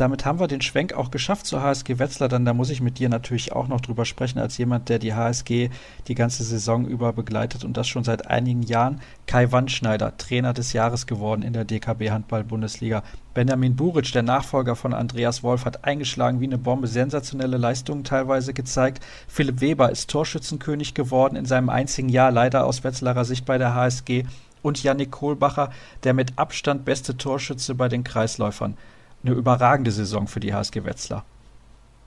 [0.00, 2.30] Damit haben wir den Schwenk auch geschafft zur HSG Wetzlar.
[2.30, 5.12] Dann da muss ich mit dir natürlich auch noch drüber sprechen, als jemand, der die
[5.12, 5.68] HSG
[6.08, 9.02] die ganze Saison über begleitet und das schon seit einigen Jahren.
[9.26, 13.02] Kai Wandschneider, Trainer des Jahres geworden in der DKB Handball-Bundesliga.
[13.34, 18.54] Benjamin Buric, der Nachfolger von Andreas Wolf, hat eingeschlagen wie eine Bombe, sensationelle Leistungen teilweise
[18.54, 19.04] gezeigt.
[19.28, 23.74] Philipp Weber ist Torschützenkönig geworden in seinem einzigen Jahr, leider aus Wetzlarer Sicht bei der
[23.74, 24.24] HSG.
[24.62, 25.68] Und Yannick Kohlbacher,
[26.04, 28.78] der mit Abstand beste Torschütze bei den Kreisläufern
[29.24, 31.24] eine überragende Saison für die HSG Wetzlar.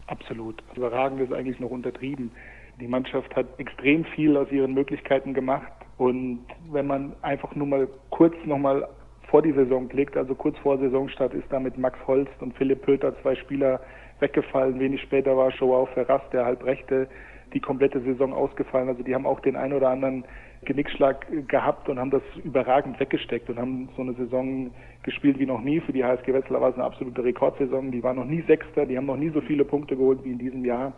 [0.07, 0.61] Absolut.
[0.75, 2.31] Überragend ist eigentlich noch untertrieben.
[2.79, 5.71] Die Mannschaft hat extrem viel aus ihren Möglichkeiten gemacht.
[5.97, 6.39] Und
[6.71, 8.87] wenn man einfach nur mal kurz nochmal
[9.29, 13.19] vor die Saison blickt, also kurz vor Saisonstart, ist damit Max Holst und Philipp Pöter
[13.21, 13.79] zwei Spieler
[14.19, 14.79] weggefallen.
[14.79, 17.07] Wenig später war Joao Ferraz, der Halbrechte,
[17.53, 18.89] die komplette Saison ausgefallen.
[18.89, 20.25] Also die haben auch den einen oder anderen
[20.65, 24.71] Genickschlag gehabt und haben das überragend weggesteckt und haben so eine Saison
[25.03, 25.79] gespielt wie noch nie.
[25.81, 27.91] Für die HSG Wetzlar war es eine absolute Rekordsaison.
[27.91, 30.39] Die waren noch nie Sechster, die haben noch nie so viele Punkte geholt wie in
[30.39, 30.93] diesem Jahr.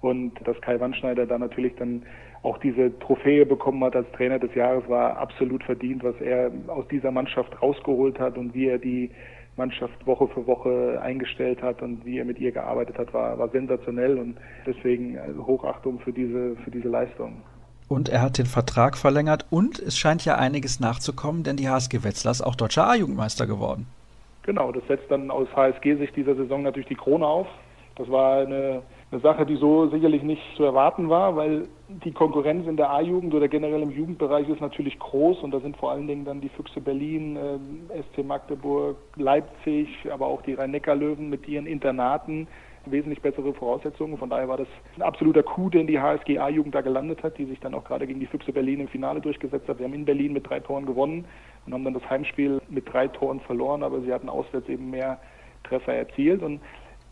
[0.00, 2.04] Und dass Kai Wandschneider da natürlich dann
[2.42, 6.86] auch diese Trophäe bekommen hat als Trainer des Jahres, war absolut verdient, was er aus
[6.88, 9.10] dieser Mannschaft rausgeholt hat und wie er die
[9.56, 13.48] Mannschaft Woche für Woche eingestellt hat und wie er mit ihr gearbeitet hat, war, war
[13.48, 17.42] sensationell und deswegen Hochachtung für diese, für diese Leistung.
[17.88, 22.04] Und er hat den Vertrag verlängert und es scheint ja einiges nachzukommen, denn die HSG
[22.04, 23.86] Wetzlar ist auch deutscher A-Jugendmeister geworden.
[24.42, 27.46] Genau, das setzt dann aus HSG-Sicht dieser Saison natürlich die Krone auf.
[27.96, 32.66] Das war eine eine Sache, die so sicherlich nicht zu erwarten war, weil die Konkurrenz
[32.66, 36.06] in der A-Jugend oder generell im Jugendbereich ist natürlich groß und da sind vor allen
[36.06, 41.66] Dingen dann die Füchse Berlin, äh, SC Magdeburg, Leipzig, aber auch die Rhein-Neckar-Löwen mit ihren
[41.66, 42.48] Internaten
[42.90, 44.18] wesentlich bessere Voraussetzungen.
[44.18, 47.44] Von daher war das ein absoluter Coup, den die HSG A-Jugend da gelandet hat, die
[47.44, 49.78] sich dann auch gerade gegen die Füchse Berlin im Finale durchgesetzt hat.
[49.78, 51.24] Wir haben in Berlin mit drei Toren gewonnen
[51.66, 55.18] und haben dann das Heimspiel mit drei Toren verloren, aber sie hatten auswärts eben mehr
[55.64, 56.60] Treffer erzielt und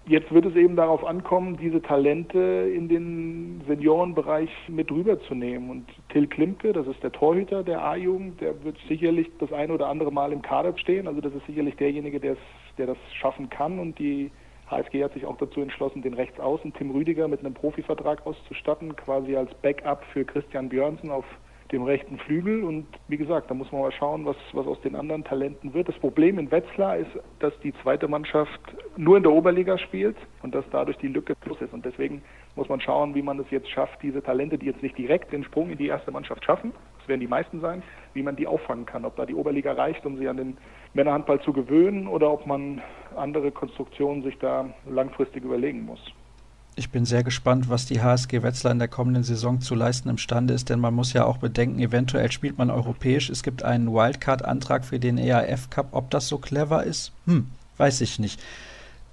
[0.09, 2.39] Jetzt wird es eben darauf ankommen, diese Talente
[2.73, 5.69] in den Seniorenbereich mit rüberzunehmen.
[5.69, 9.89] Und Till Klimke, das ist der Torhüter der A-Jugend, der wird sicherlich das eine oder
[9.89, 11.09] andere Mal im Kader stehen.
[11.09, 12.37] Also das ist sicherlich derjenige, der
[12.77, 13.81] das schaffen kann.
[13.81, 14.31] Und die
[14.71, 19.37] HSG hat sich auch dazu entschlossen, den Rechtsaußen Tim Rüdiger mit einem Profivertrag auszustatten, quasi
[19.37, 21.25] als Backup für Christian Björnsen auf
[21.73, 22.65] dem rechten Flügel.
[22.65, 25.89] Und wie gesagt, da muss man mal schauen, was, was aus den anderen Talenten wird.
[25.89, 28.61] Das Problem in Wetzlar ist, dass die zweite Mannschaft
[28.97, 31.73] nur in der Oberliga spielt und dass dadurch die Lücke plus ist.
[31.73, 32.23] Und deswegen
[32.55, 35.45] muss man schauen, wie man es jetzt schafft, diese Talente, die jetzt nicht direkt den
[35.45, 37.83] Sprung in die erste Mannschaft schaffen, das werden die meisten sein,
[38.15, 39.05] wie man die auffangen kann.
[39.05, 40.57] Ob da die Oberliga reicht, um sie an den
[40.95, 42.81] Männerhandball zu gewöhnen oder ob man
[43.17, 46.01] andere Konstruktionen sich da langfristig überlegen muss.
[46.79, 50.53] Ich bin sehr gespannt, was die HSG Wetzlar in der kommenden Saison zu leisten imstande
[50.53, 53.31] ist, denn man muss ja auch bedenken, eventuell spielt man europäisch.
[53.31, 55.89] Es gibt einen Wildcard-Antrag für den EAF Cup.
[55.93, 57.13] Ob das so clever ist?
[57.25, 57.47] Hm,
[57.79, 58.43] weiß ich nicht.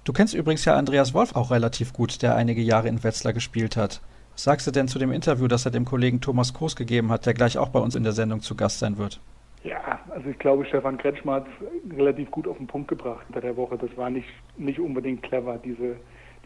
[0.04, 3.78] Du kennst übrigens ja Andreas Wolf auch relativ gut, der einige Jahre in Wetzlar gespielt
[3.78, 4.02] hat.
[4.34, 7.24] Was sagst du denn zu dem Interview, das er dem Kollegen Thomas Kroos gegeben hat,
[7.24, 9.20] der gleich auch bei uns in der Sendung zu Gast sein wird?
[9.64, 13.40] Ja, also ich glaube, Stefan Kretschmer hat es relativ gut auf den Punkt gebracht unter
[13.40, 13.76] der Woche.
[13.76, 15.96] Das war nicht, nicht unbedingt clever, diese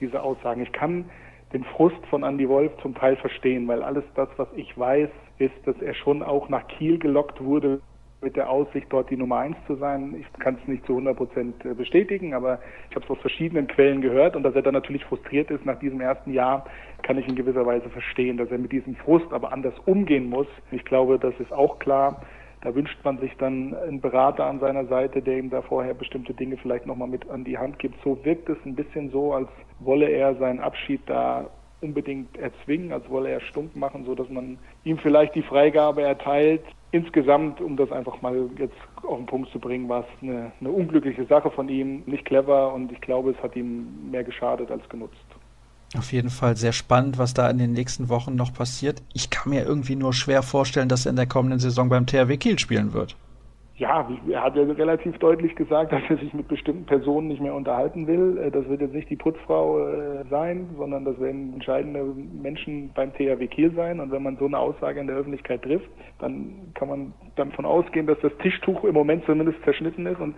[0.01, 0.63] diese Aussagen.
[0.63, 1.07] Ich kann
[1.53, 5.09] den Frust von Andy Wolf zum Teil verstehen, weil alles das, was ich weiß,
[5.39, 7.81] ist, dass er schon auch nach Kiel gelockt wurde
[8.21, 10.17] mit der Aussicht, dort die Nummer eins zu sein.
[10.19, 12.59] Ich kann es nicht zu 100 Prozent äh, bestätigen, aber
[12.91, 15.79] ich habe es aus verschiedenen Quellen gehört und dass er dann natürlich frustriert ist nach
[15.79, 16.67] diesem ersten Jahr,
[17.03, 20.49] kann ich in gewisser Weise verstehen, dass er mit diesem Frust aber anders umgehen muss.
[20.73, 22.21] Ich glaube, das ist auch klar.
[22.61, 26.35] Da wünscht man sich dann einen Berater an seiner Seite, der ihm da vorher bestimmte
[26.35, 28.03] Dinge vielleicht nochmal mit an die Hand gibt.
[28.03, 29.49] So wirkt es ein bisschen so, als
[29.79, 31.49] wolle er seinen Abschied da
[31.81, 36.63] unbedingt erzwingen, als wolle er stumpf machen, so dass man ihm vielleicht die Freigabe erteilt.
[36.91, 40.71] Insgesamt, um das einfach mal jetzt auf den Punkt zu bringen, war es eine, eine
[40.71, 44.89] unglückliche Sache von ihm, nicht clever und ich glaube, es hat ihm mehr geschadet als
[44.89, 45.28] genutzt.
[45.97, 49.03] Auf jeden Fall sehr spannend, was da in den nächsten Wochen noch passiert.
[49.15, 52.37] Ich kann mir irgendwie nur schwer vorstellen, dass er in der kommenden Saison beim THW
[52.37, 53.17] Kiel spielen wird.
[53.79, 57.55] Ja, er hat ja relativ deutlich gesagt, dass er sich mit bestimmten Personen nicht mehr
[57.55, 58.37] unterhalten will.
[58.37, 63.15] Äh, das wird jetzt nicht die Putzfrau äh, sein, sondern das werden entscheidende Menschen beim
[63.15, 64.01] THW Kiel sein.
[64.01, 68.09] Und wenn man so eine Aussage in der Öffentlichkeit trifft, dann kann man davon ausgehen,
[68.09, 70.35] dass das Tischtuch im Moment zumindest zerschnitten ist und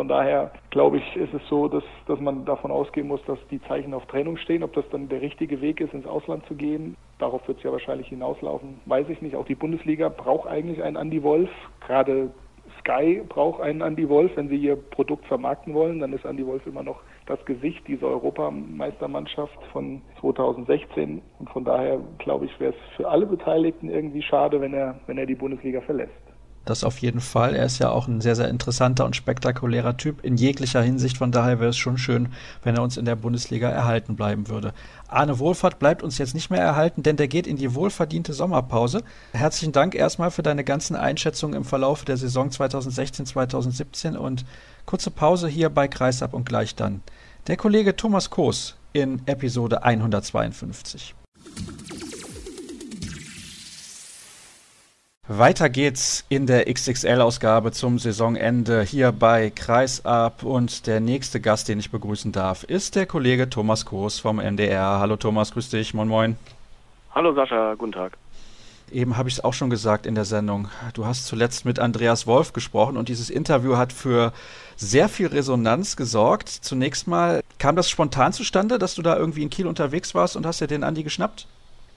[0.00, 3.60] von daher glaube ich, ist es so, dass, dass man davon ausgehen muss, dass die
[3.64, 4.62] Zeichen auf Trennung stehen.
[4.62, 7.70] Ob das dann der richtige Weg ist, ins Ausland zu gehen, darauf wird es ja
[7.70, 9.36] wahrscheinlich hinauslaufen, weiß ich nicht.
[9.36, 11.50] Auch die Bundesliga braucht eigentlich einen Andy Wolf.
[11.86, 12.30] Gerade
[12.78, 14.34] Sky braucht einen Andy Wolf.
[14.36, 18.06] Wenn sie ihr Produkt vermarkten wollen, dann ist Andy Wolf immer noch das Gesicht dieser
[18.06, 21.20] Europameistermannschaft von 2016.
[21.40, 25.18] Und von daher glaube ich, wäre es für alle Beteiligten irgendwie schade, wenn er, wenn
[25.18, 26.29] er die Bundesliga verlässt.
[26.70, 27.56] Das auf jeden Fall.
[27.56, 31.18] Er ist ja auch ein sehr, sehr interessanter und spektakulärer Typ in jeglicher Hinsicht.
[31.18, 32.28] Von daher wäre es schon schön,
[32.62, 34.72] wenn er uns in der Bundesliga erhalten bleiben würde.
[35.08, 39.02] Arne Wohlfahrt bleibt uns jetzt nicht mehr erhalten, denn der geht in die wohlverdiente Sommerpause.
[39.32, 44.44] Herzlichen Dank erstmal für deine ganzen Einschätzungen im Verlauf der Saison 2016, 2017 und
[44.86, 47.02] kurze Pause hier bei Kreisab und gleich dann.
[47.48, 51.16] Der Kollege Thomas Koos in Episode 152.
[55.32, 61.78] Weiter geht's in der XXL-Ausgabe zum Saisonende hier bei Kreisab und der nächste Gast, den
[61.78, 64.98] ich begrüßen darf, ist der Kollege Thomas Koos vom MDR.
[64.98, 66.36] Hallo Thomas, grüß dich, moin moin.
[67.14, 68.18] Hallo Sascha, guten Tag.
[68.90, 70.68] Eben habe ich es auch schon gesagt in der Sendung.
[70.94, 74.32] Du hast zuletzt mit Andreas Wolf gesprochen und dieses Interview hat für
[74.74, 76.48] sehr viel Resonanz gesorgt.
[76.48, 80.44] Zunächst mal kam das spontan zustande, dass du da irgendwie in Kiel unterwegs warst und
[80.44, 81.46] hast dir den Andi geschnappt?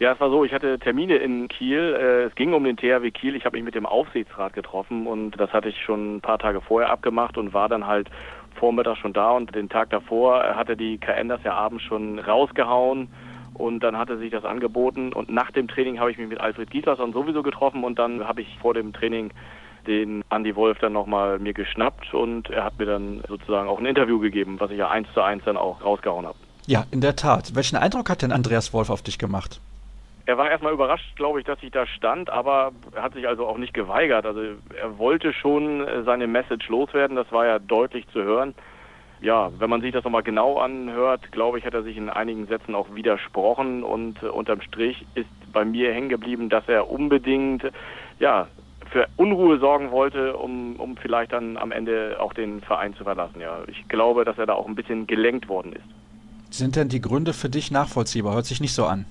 [0.03, 1.95] Ja, es war so, ich hatte Termine in Kiel.
[1.97, 3.37] Äh, es ging um den THW Kiel.
[3.37, 6.59] Ich habe mich mit dem Aufsichtsrat getroffen und das hatte ich schon ein paar Tage
[6.59, 8.09] vorher abgemacht und war dann halt
[8.55, 13.07] Vormittag schon da und den Tag davor hatte die KN das ja abends schon rausgehauen
[13.53, 16.69] und dann hatte sich das angeboten und nach dem Training habe ich mich mit Alfred
[16.69, 19.31] Gieslasson sowieso getroffen und dann habe ich vor dem Training
[19.87, 23.85] den Andy Wolf dann nochmal mir geschnappt und er hat mir dann sozusagen auch ein
[23.85, 26.37] Interview gegeben, was ich ja eins zu eins dann auch rausgehauen habe.
[26.65, 27.55] Ja, in der Tat.
[27.55, 29.61] Welchen Eindruck hat denn Andreas Wolf auf dich gemacht?
[30.26, 33.45] Er war erstmal überrascht, glaube ich, dass ich da stand, aber er hat sich also
[33.45, 34.26] auch nicht geweigert.
[34.26, 38.55] Also er wollte schon seine Message loswerden, das war ja deutlich zu hören.
[39.21, 42.45] Ja, wenn man sich das nochmal genau anhört, glaube ich, hat er sich in einigen
[42.47, 47.63] Sätzen auch widersprochen und äh, unterm Strich ist bei mir hängen geblieben, dass er unbedingt
[48.19, 48.47] ja,
[48.91, 53.39] für Unruhe sorgen wollte, um, um vielleicht dann am Ende auch den Verein zu verlassen.
[53.39, 55.86] Ja, ich glaube, dass er da auch ein bisschen gelenkt worden ist.
[56.53, 58.36] Sind denn die Gründe für dich nachvollziehbar?
[58.36, 59.05] Hört sich nicht so an.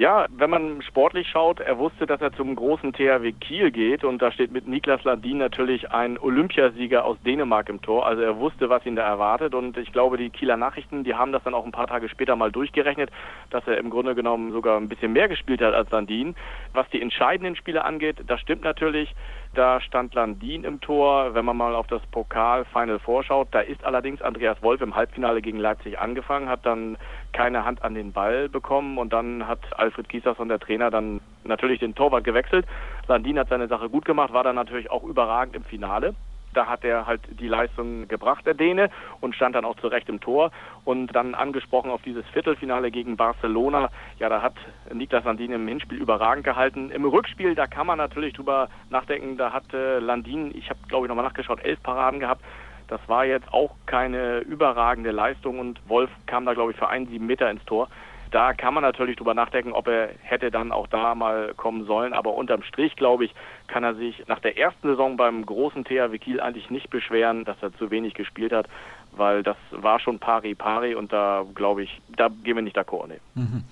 [0.00, 4.22] Ja, wenn man sportlich schaut, er wusste, dass er zum großen THW Kiel geht und
[4.22, 8.06] da steht mit Niklas Landin natürlich ein Olympiasieger aus Dänemark im Tor.
[8.06, 11.32] Also er wusste, was ihn da erwartet und ich glaube, die Kieler Nachrichten, die haben
[11.32, 13.10] das dann auch ein paar Tage später mal durchgerechnet,
[13.50, 16.34] dass er im Grunde genommen sogar ein bisschen mehr gespielt hat als Landin.
[16.72, 19.14] Was die entscheidenden Spiele angeht, das stimmt natürlich.
[19.52, 21.34] Da stand Landin im Tor.
[21.34, 25.58] Wenn man mal auf das Pokal-Final vorschaut, da ist allerdings Andreas Wolf im Halbfinale gegen
[25.58, 26.96] Leipzig angefangen, hat dann
[27.32, 31.20] keine Hand an den Ball bekommen und dann hat Alfred Giesers und der Trainer dann
[31.44, 32.66] natürlich den Torwart gewechselt.
[33.06, 36.14] Landin hat seine Sache gut gemacht, war dann natürlich auch überragend im Finale.
[36.52, 40.20] Da hat er halt die Leistung gebracht, der Däne, und stand dann auch zurecht im
[40.20, 40.50] Tor.
[40.84, 43.90] Und dann angesprochen auf dieses Viertelfinale gegen Barcelona.
[44.18, 44.54] Ja, da hat
[44.92, 46.90] Niklas Landin im Hinspiel überragend gehalten.
[46.90, 49.36] Im Rückspiel, da kann man natürlich drüber nachdenken.
[49.36, 52.44] Da hat äh, Landin, ich habe glaube ich nochmal nachgeschaut, elf Paraden gehabt.
[52.90, 57.06] Das war jetzt auch keine überragende Leistung und Wolf kam da glaube ich für einen
[57.06, 57.88] sieben Meter ins Tor
[58.30, 62.12] da kann man natürlich drüber nachdenken, ob er hätte dann auch da mal kommen sollen.
[62.12, 63.34] Aber unterm Strich, glaube ich,
[63.66, 67.56] kann er sich nach der ersten Saison beim großen THW Kiel eigentlich nicht beschweren, dass
[67.60, 68.68] er zu wenig gespielt hat,
[69.12, 73.08] weil das war schon pari pari und da, glaube ich, da gehen wir nicht d'accord.
[73.08, 73.20] Nee.
[73.34, 73.64] Mhm.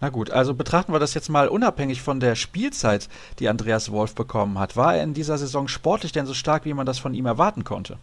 [0.00, 3.08] Na gut, also betrachten wir das jetzt mal unabhängig von der Spielzeit,
[3.38, 4.76] die Andreas Wolf bekommen hat.
[4.76, 7.62] War er in dieser Saison sportlich denn so stark, wie man das von ihm erwarten
[7.62, 7.98] konnte?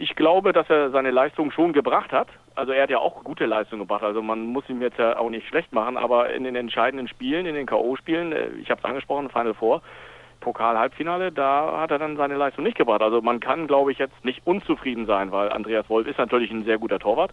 [0.00, 2.28] Ich glaube, dass er seine Leistung schon gebracht hat.
[2.54, 4.02] Also er hat ja auch gute Leistung gebracht.
[4.02, 7.44] Also man muss ihm jetzt ja auch nicht schlecht machen, aber in den entscheidenden Spielen,
[7.44, 9.82] in den K.O.-Spielen, äh, ich habe es angesprochen, Final Four,
[10.40, 13.02] Pokal-Halbfinale, da hat er dann seine Leistung nicht gebracht.
[13.02, 16.64] Also man kann, glaube ich, jetzt nicht unzufrieden sein, weil Andreas Wolf ist natürlich ein
[16.64, 17.32] sehr guter Torwart.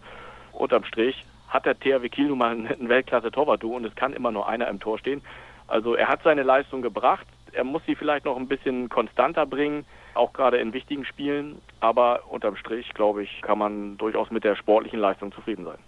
[0.52, 4.46] Unterm Strich hat der THW Kiel nun mal ein Weltklasse-Torwart-Duo und es kann immer nur
[4.46, 5.22] einer im Tor stehen.
[5.68, 7.26] Also er hat seine Leistung gebracht.
[7.52, 9.84] Er muss sie vielleicht noch ein bisschen konstanter bringen
[10.18, 11.62] auch gerade in wichtigen Spielen.
[11.80, 15.78] Aber unterm Strich, glaube ich, kann man durchaus mit der sportlichen Leistung zufrieden sein.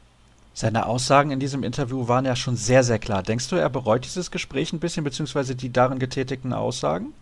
[0.52, 3.22] Seine Aussagen in diesem Interview waren ja schon sehr, sehr klar.
[3.22, 7.12] Denkst du, er bereut dieses Gespräch ein bisschen, beziehungsweise die darin getätigten Aussagen?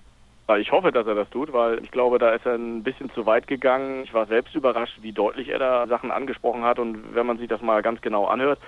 [0.58, 3.26] Ich hoffe, dass er das tut, weil ich glaube, da ist er ein bisschen zu
[3.26, 4.04] weit gegangen.
[4.04, 6.78] Ich war selbst überrascht, wie deutlich er da Sachen angesprochen hat.
[6.78, 8.58] Und wenn man sich das mal ganz genau anhört,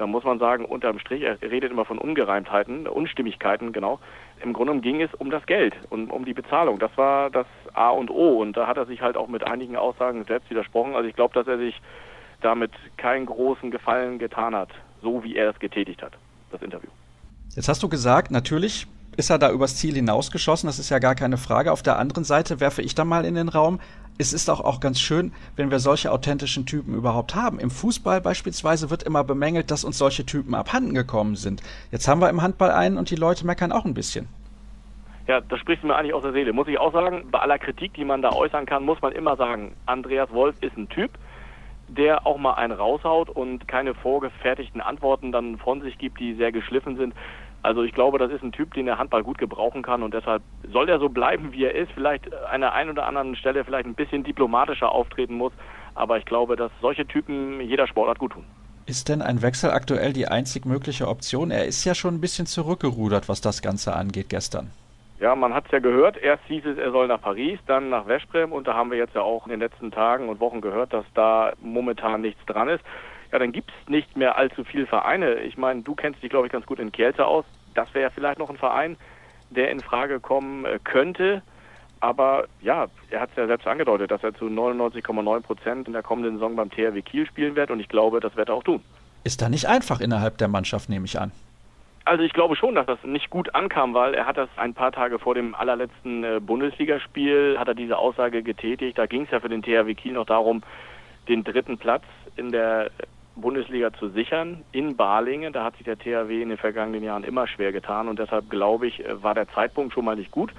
[0.00, 3.98] da muss man sagen, unterm Strich, er redet immer von Ungereimtheiten, Unstimmigkeiten, genau.
[4.42, 6.78] Im Grunde ging es um das Geld und um die Bezahlung.
[6.78, 8.40] Das war das A und O.
[8.40, 10.94] Und da hat er sich halt auch mit einigen Aussagen selbst widersprochen.
[10.94, 11.78] Also ich glaube, dass er sich
[12.40, 14.70] damit keinen großen Gefallen getan hat,
[15.02, 16.14] so wie er es getätigt hat,
[16.50, 16.88] das Interview.
[17.54, 18.86] Jetzt hast du gesagt, natürlich
[19.18, 21.72] ist er da übers Ziel hinausgeschossen, das ist ja gar keine Frage.
[21.72, 23.80] Auf der anderen Seite werfe ich da mal in den Raum,
[24.20, 27.58] es ist auch, auch ganz schön, wenn wir solche authentischen Typen überhaupt haben.
[27.58, 31.62] Im Fußball beispielsweise wird immer bemängelt, dass uns solche Typen abhanden gekommen sind.
[31.90, 34.28] Jetzt haben wir im Handball einen und die Leute meckern auch ein bisschen.
[35.26, 36.52] Ja, das spricht mir eigentlich aus der Seele.
[36.52, 39.36] Muss ich auch sagen, bei aller Kritik, die man da äußern kann, muss man immer
[39.36, 41.12] sagen, Andreas Wolf ist ein Typ,
[41.88, 46.52] der auch mal einen raushaut und keine vorgefertigten Antworten dann von sich gibt, die sehr
[46.52, 47.14] geschliffen sind.
[47.62, 50.42] Also ich glaube, das ist ein Typ, den der Handball gut gebrauchen kann und deshalb
[50.72, 51.92] soll er so bleiben, wie er ist.
[51.92, 55.52] Vielleicht an der einen oder anderen Stelle vielleicht ein bisschen diplomatischer auftreten muss,
[55.94, 58.44] aber ich glaube, dass solche Typen jeder Sportart gut tun.
[58.86, 61.50] Ist denn ein Wechsel aktuell die einzig mögliche Option?
[61.50, 64.70] Er ist ja schon ein bisschen zurückgerudert, was das Ganze angeht gestern.
[65.20, 66.16] Ja, man hat es ja gehört.
[66.16, 69.14] Erst hieß es, er soll nach Paris, dann nach Veszprem und da haben wir jetzt
[69.14, 72.82] ja auch in den letzten Tagen und Wochen gehört, dass da momentan nichts dran ist
[73.32, 75.34] ja, dann gibt es nicht mehr allzu viele Vereine.
[75.40, 77.44] Ich meine, du kennst dich, glaube ich, ganz gut in Kielce aus.
[77.74, 78.96] Das wäre ja vielleicht noch ein Verein,
[79.50, 81.42] der in Frage kommen äh, könnte.
[82.00, 86.02] Aber ja, er hat es ja selbst angedeutet, dass er zu 99,9 Prozent in der
[86.02, 88.82] kommenden Saison beim THW Kiel spielen wird und ich glaube, das wird er auch tun.
[89.22, 91.30] Ist da nicht einfach innerhalb der Mannschaft, nehme ich an.
[92.06, 94.92] Also ich glaube schon, dass das nicht gut ankam, weil er hat das ein paar
[94.92, 98.96] Tage vor dem allerletzten äh, Bundesligaspiel, hat er diese Aussage getätigt.
[98.96, 100.62] Da ging es ja für den THW Kiel noch darum,
[101.28, 102.04] den dritten Platz
[102.36, 102.90] in der
[103.40, 105.52] Bundesliga zu sichern in Balingen.
[105.52, 108.86] Da hat sich der THW in den vergangenen Jahren immer schwer getan und deshalb glaube
[108.86, 110.52] ich, äh, war der Zeitpunkt schon mal nicht gut.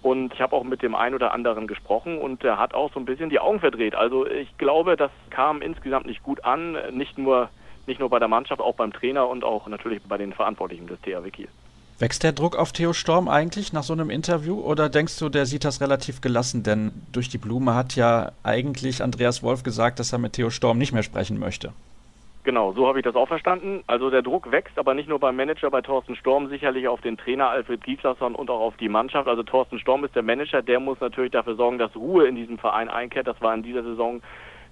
[0.00, 3.00] Und ich habe auch mit dem einen oder anderen gesprochen und er hat auch so
[3.00, 3.94] ein bisschen die Augen verdreht.
[3.94, 7.48] Also ich glaube, das kam insgesamt nicht gut an, nicht nur,
[7.86, 11.00] nicht nur bei der Mannschaft, auch beim Trainer und auch natürlich bei den Verantwortlichen des
[11.00, 11.48] THW Kiel.
[11.98, 15.46] Wächst der Druck auf Theo Storm eigentlich nach so einem Interview oder denkst du, der
[15.46, 16.62] sieht das relativ gelassen?
[16.62, 20.78] Denn durch die Blume hat ja eigentlich Andreas Wolf gesagt, dass er mit Theo Storm
[20.78, 21.72] nicht mehr sprechen möchte.
[22.48, 23.84] Genau, so habe ich das auch verstanden.
[23.86, 27.18] Also der Druck wächst, aber nicht nur beim Manager, bei Thorsten Storm sicherlich auf den
[27.18, 29.28] Trainer Alfred Gieslasson und auch auf die Mannschaft.
[29.28, 32.56] Also Thorsten Storm ist der Manager, der muss natürlich dafür sorgen, dass Ruhe in diesem
[32.56, 33.26] Verein einkehrt.
[33.26, 34.22] Das war in dieser Saison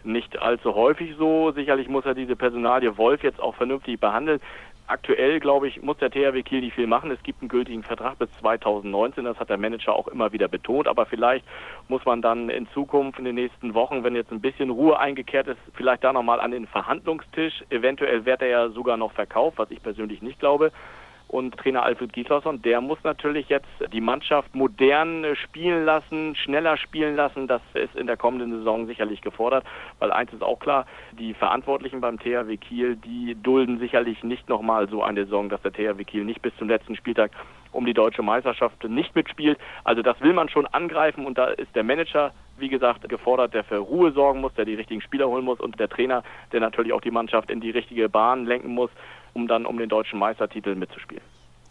[0.04, 1.52] nicht allzu häufig so.
[1.52, 4.40] Sicherlich muss er diese Personalie Wolf jetzt auch vernünftig behandeln.
[4.88, 7.10] Aktuell, glaube ich, muss der THW Kiel nicht viel machen.
[7.10, 9.24] Es gibt einen gültigen Vertrag bis 2019.
[9.24, 10.86] Das hat der Manager auch immer wieder betont.
[10.86, 11.44] Aber vielleicht
[11.88, 15.48] muss man dann in Zukunft, in den nächsten Wochen, wenn jetzt ein bisschen Ruhe eingekehrt
[15.48, 17.64] ist, vielleicht da nochmal an den Verhandlungstisch.
[17.68, 20.70] Eventuell wird er ja sogar noch verkauft, was ich persönlich nicht glaube.
[21.28, 27.16] Und Trainer Alfred Gislason, der muss natürlich jetzt die Mannschaft modern spielen lassen, schneller spielen
[27.16, 27.48] lassen.
[27.48, 29.64] Das ist in der kommenden Saison sicherlich gefordert,
[29.98, 30.86] weil eins ist auch klar,
[31.18, 35.72] die Verantwortlichen beim THW Kiel, die dulden sicherlich nicht nochmal so eine Saison, dass der
[35.72, 37.32] THW Kiel nicht bis zum letzten Spieltag
[37.72, 39.58] um die deutsche Meisterschaft nicht mitspielt.
[39.82, 43.64] Also das will man schon angreifen und da ist der Manager wie gesagt, gefordert, der
[43.64, 46.22] für Ruhe sorgen muss, der die richtigen Spieler holen muss und der Trainer,
[46.52, 48.90] der natürlich auch die Mannschaft in die richtige Bahn lenken muss,
[49.36, 51.22] um dann um den deutschen Meistertitel mitzuspielen.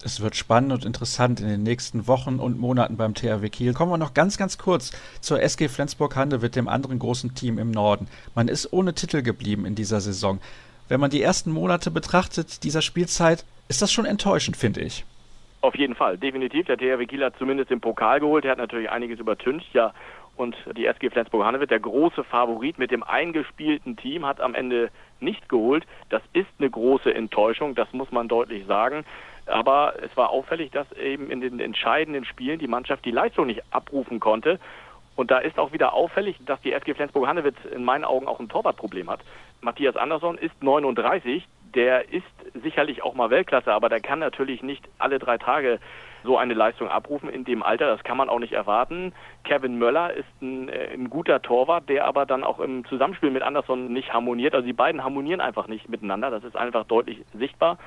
[0.04, 3.74] Es wird spannend und interessant in den nächsten Wochen und Monaten beim THW Kiel.
[3.74, 8.08] Kommen wir noch ganz, ganz kurz zur SG Flensburg-Handewitt, dem anderen großen Team im Norden.
[8.36, 10.40] Man ist ohne Titel geblieben in dieser Saison.
[10.90, 15.06] Wenn man die ersten Monate betrachtet dieser Spielzeit, ist das schon enttäuschend, finde ich.
[15.62, 16.68] Auf jeden Fall, definitiv.
[16.68, 18.46] Der THW Kiel hat zumindest den Pokal geholt.
[18.46, 19.92] Er hat natürlich einiges übertüncht, ja.
[20.38, 25.48] Und die SG Flensburg-Handewitt, der große Favorit mit dem eingespielten Team, hat am Ende nicht
[25.48, 25.86] geholt.
[26.10, 29.06] Das ist eine große Enttäuschung, das muss man deutlich sagen.
[29.46, 33.64] Aber es war auffällig, dass eben in den entscheidenden Spielen die Mannschaft die Leistung nicht
[33.72, 34.60] abrufen konnte.
[35.16, 38.50] Und da ist auch wieder auffällig, dass die SG Flensburg-Handewitt in meinen Augen auch ein
[38.50, 39.22] Torwartproblem hat.
[39.62, 42.26] Matthias Andersson ist 39, der ist
[42.62, 45.80] sicherlich auch mal Weltklasse, aber der kann natürlich nicht alle drei Tage
[46.26, 47.88] so eine Leistung abrufen in dem Alter.
[47.88, 49.14] Das kann man auch nicht erwarten.
[49.44, 53.44] Kevin Möller ist ein, äh, ein, guter Torwart, der aber dann auch im Zusammenspiel mit
[53.44, 54.54] Anderson nicht harmoniert.
[54.54, 56.32] Also die beiden harmonieren einfach nicht miteinander.
[56.32, 57.78] Das ist einfach deutlich sichtbar.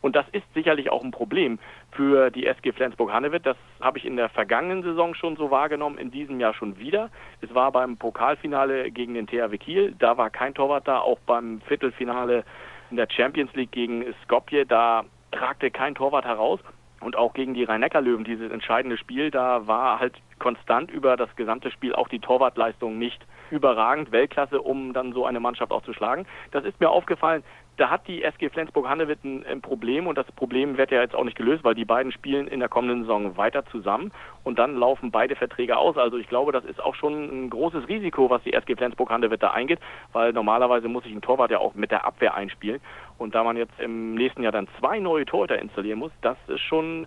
[0.00, 1.58] Und das ist sicherlich auch ein Problem
[1.90, 3.44] für die SG Flensburg-Handewitt.
[3.44, 7.10] Das habe ich in der vergangenen Saison schon so wahrgenommen, in diesem Jahr schon wieder.
[7.40, 11.00] Es war beim Pokalfinale gegen den THW Kiel, da war kein Torwart da.
[11.00, 12.44] Auch beim Viertelfinale
[12.90, 16.60] in der Champions League gegen Skopje, da tragte kein Torwart heraus.
[17.00, 21.70] Und auch gegen die Rhein-Neckar-Löwen, dieses entscheidende Spiel, da war halt konstant über das gesamte
[21.70, 26.26] Spiel auch die Torwartleistung nicht überragend, Weltklasse, um dann so eine Mannschaft auch zu schlagen.
[26.50, 27.44] Das ist mir aufgefallen,
[27.78, 31.24] da hat die SG Flensburg-Handewitt ein, ein, Problem und das Problem wird ja jetzt auch
[31.24, 34.12] nicht gelöst, weil die beiden spielen in der kommenden Saison weiter zusammen
[34.44, 35.96] und dann laufen beide Verträge aus.
[35.96, 39.52] Also ich glaube, das ist auch schon ein großes Risiko, was die SG Flensburg-Handewitt da
[39.52, 39.78] eingeht,
[40.12, 42.80] weil normalerweise muss sich ein Torwart ja auch mit der Abwehr einspielen
[43.16, 46.60] und da man jetzt im nächsten Jahr dann zwei neue Torhüter installieren muss, das ist
[46.60, 47.06] schon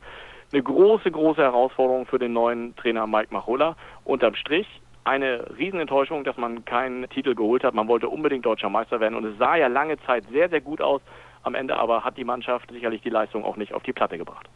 [0.53, 3.75] eine große, große Herausforderung für den neuen Trainer Mike Machola.
[4.03, 7.73] Unterm Strich eine Riesenenttäuschung, dass man keinen Titel geholt hat.
[7.73, 10.81] Man wollte unbedingt deutscher Meister werden und es sah ja lange Zeit sehr, sehr gut
[10.81, 11.01] aus.
[11.43, 14.47] Am Ende aber hat die Mannschaft sicherlich die Leistung auch nicht auf die Platte gebracht.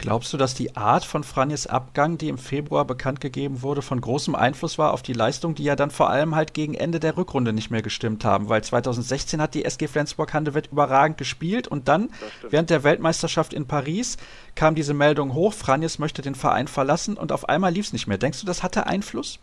[0.00, 4.00] Glaubst du, dass die Art von Franjes Abgang, die im Februar bekannt gegeben wurde, von
[4.00, 7.18] großem Einfluss war auf die Leistung, die ja dann vor allem halt gegen Ende der
[7.18, 8.48] Rückrunde nicht mehr gestimmt haben?
[8.48, 12.08] Weil 2016 hat die SG Flensburg-Handewitt überragend gespielt und dann,
[12.48, 14.16] während der Weltmeisterschaft in Paris,
[14.54, 18.06] kam diese Meldung hoch, Franjes möchte den Verein verlassen und auf einmal lief es nicht
[18.06, 18.16] mehr.
[18.16, 19.38] Denkst du, das hatte Einfluss?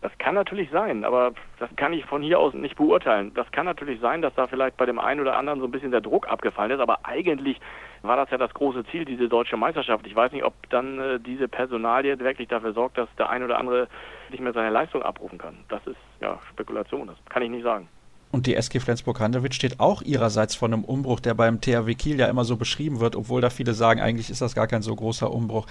[0.00, 3.32] Das kann natürlich sein, aber das kann ich von hier aus nicht beurteilen.
[3.34, 5.90] Das kann natürlich sein, dass da vielleicht bei dem einen oder anderen so ein bisschen
[5.90, 7.58] der Druck abgefallen ist, aber eigentlich
[8.02, 10.06] war das ja das große Ziel, diese deutsche Meisterschaft.
[10.06, 13.58] Ich weiß nicht, ob dann äh, diese Personalie wirklich dafür sorgt, dass der ein oder
[13.58, 13.88] andere
[14.30, 15.56] nicht mehr seine Leistung abrufen kann.
[15.68, 17.88] Das ist ja Spekulation, das kann ich nicht sagen.
[18.30, 22.26] Und die SG Flensburg-Handewitt steht auch ihrerseits vor einem Umbruch, der beim THW Kiel ja
[22.26, 25.32] immer so beschrieben wird, obwohl da viele sagen, eigentlich ist das gar kein so großer
[25.32, 25.66] Umbruch.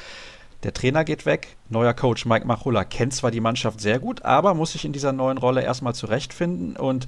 [0.67, 4.53] Der Trainer geht weg, neuer Coach Mike Machulla kennt zwar die Mannschaft sehr gut, aber
[4.53, 7.07] muss sich in dieser neuen Rolle erstmal zurechtfinden und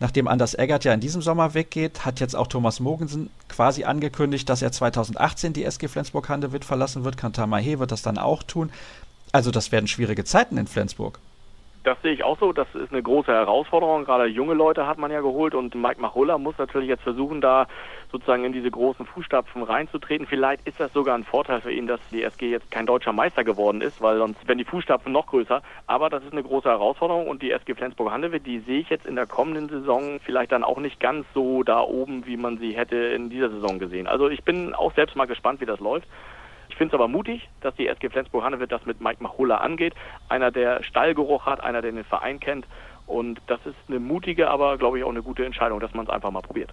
[0.00, 4.48] Nachdem Anders Eggert ja in diesem Sommer weggeht, hat jetzt auch Thomas Mogensen quasi angekündigt,
[4.48, 7.16] dass er 2018 die SG Flensburg-Handewitt verlassen wird.
[7.16, 8.70] Kantar Mahé wird das dann auch tun.
[9.32, 11.18] Also das werden schwierige Zeiten in Flensburg.
[11.88, 12.52] Das sehe ich auch so.
[12.52, 14.04] Das ist eine große Herausforderung.
[14.04, 17.66] Gerade junge Leute hat man ja geholt und Mike Machulla muss natürlich jetzt versuchen, da
[18.12, 20.26] sozusagen in diese großen Fußstapfen reinzutreten.
[20.26, 23.42] Vielleicht ist das sogar ein Vorteil für ihn, dass die SG jetzt kein deutscher Meister
[23.42, 25.62] geworden ist, weil sonst werden die Fußstapfen noch größer.
[25.86, 29.16] Aber das ist eine große Herausforderung und die SG Flensburg-Handewitt, die sehe ich jetzt in
[29.16, 32.96] der kommenden Saison vielleicht dann auch nicht ganz so da oben, wie man sie hätte
[32.96, 34.06] in dieser Saison gesehen.
[34.06, 36.06] Also ich bin auch selbst mal gespannt, wie das läuft.
[36.68, 39.94] Ich finde es aber mutig, dass die SG Flensburg-Handewitt das mit Mike Machulla angeht.
[40.28, 42.66] Einer, der Stallgeruch hat, einer, der den Verein kennt.
[43.06, 46.10] Und das ist eine mutige, aber glaube ich auch eine gute Entscheidung, dass man es
[46.10, 46.72] einfach mal probiert.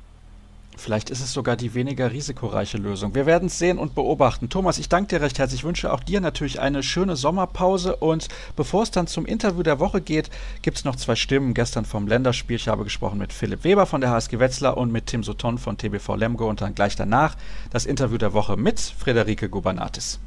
[0.78, 3.16] Vielleicht ist es sogar die weniger risikoreiche Lösung.
[3.16, 4.50] Wir werden es sehen und beobachten.
[4.50, 5.62] Thomas, ich danke dir recht herzlich.
[5.62, 7.96] Ich wünsche auch dir natürlich eine schöne Sommerpause.
[7.96, 10.30] Und bevor es dann zum Interview der Woche geht,
[10.62, 11.54] gibt es noch zwei Stimmen.
[11.54, 12.58] Gestern vom Länderspiel.
[12.58, 15.78] Ich habe gesprochen mit Philipp Weber von der HSG Wetzlar und mit Tim Sutton von
[15.78, 16.50] TBV Lemgo.
[16.50, 17.36] Und dann gleich danach
[17.72, 20.20] das Interview der Woche mit Frederike Gubernatis.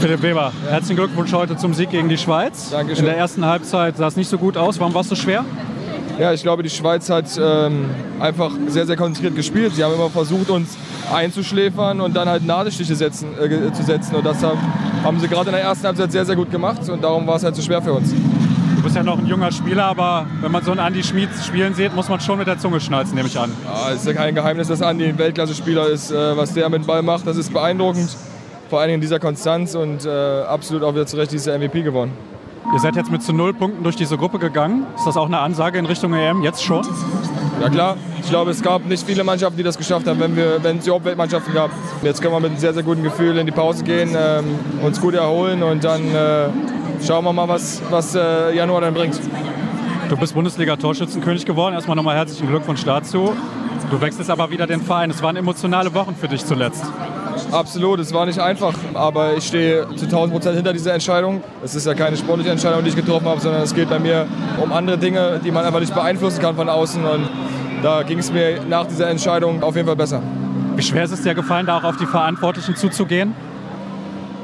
[0.00, 2.70] Philipp Weber, herzlichen Glückwunsch heute zum Sieg gegen die Schweiz.
[2.70, 3.04] Dankeschön.
[3.04, 4.78] In der ersten Halbzeit sah es nicht so gut aus.
[4.78, 5.44] Warum war es so schwer?
[6.20, 7.86] Ja, ich glaube, die Schweiz hat ähm,
[8.20, 9.74] einfach sehr, sehr konzentriert gespielt.
[9.74, 10.76] Sie haben immer versucht, uns
[11.12, 14.14] einzuschläfern und dann halt Nadelstiche setzen, äh, zu setzen.
[14.14, 14.60] Und das haben,
[15.02, 16.88] haben sie gerade in der ersten Halbzeit sehr, sehr gut gemacht.
[16.88, 18.12] Und darum war es halt so schwer für uns.
[18.76, 21.74] Du bist ja noch ein junger Spieler, aber wenn man so einen Andi Schmid spielen
[21.74, 23.50] sieht, muss man schon mit der Zunge schnalzen, nehme ich an.
[23.64, 26.12] Ja, es ist ja kein Geheimnis, dass Andi ein Weltklasse-Spieler ist.
[26.12, 28.16] Äh, was der mit dem Ball macht, das ist beeindruckend.
[28.68, 32.12] Vor allem in dieser Konstanz und äh, absolut auch wieder zu Recht dieser MVP gewonnen.
[32.70, 34.86] Ihr seid jetzt mit zu null Punkten durch diese Gruppe gegangen.
[34.94, 36.86] Ist das auch eine Ansage in Richtung EM jetzt schon?
[37.62, 40.62] Ja klar, ich glaube, es gab nicht viele Mannschaften, die das geschafft haben, wenn, wir,
[40.62, 41.70] wenn es überhaupt Weltmannschaften gab.
[42.02, 44.44] Jetzt können wir mit einem sehr, sehr guten Gefühl in die Pause gehen, ähm,
[44.84, 46.48] uns gut erholen und dann äh,
[47.04, 49.18] schauen wir mal, was, was äh, Januar dann bringt.
[50.10, 51.74] Du bist Bundesliga-Torschützenkönig geworden.
[51.74, 53.34] Erstmal nochmal herzlichen Glückwunsch dazu.
[53.90, 55.10] Du wechselst aber wieder den Verein.
[55.10, 56.84] Es waren emotionale Wochen für dich zuletzt.
[57.52, 61.40] Absolut, es war nicht einfach, aber ich stehe zu 1000 Prozent hinter dieser Entscheidung.
[61.64, 64.26] Es ist ja keine sportliche Entscheidung, die ich getroffen habe, sondern es geht bei mir
[64.62, 67.02] um andere Dinge, die man einfach nicht beeinflussen kann von außen.
[67.02, 67.28] Und
[67.82, 70.22] da ging es mir nach dieser Entscheidung auf jeden Fall besser.
[70.76, 73.34] Wie schwer ist es dir gefallen, da auch auf die Verantwortlichen zuzugehen?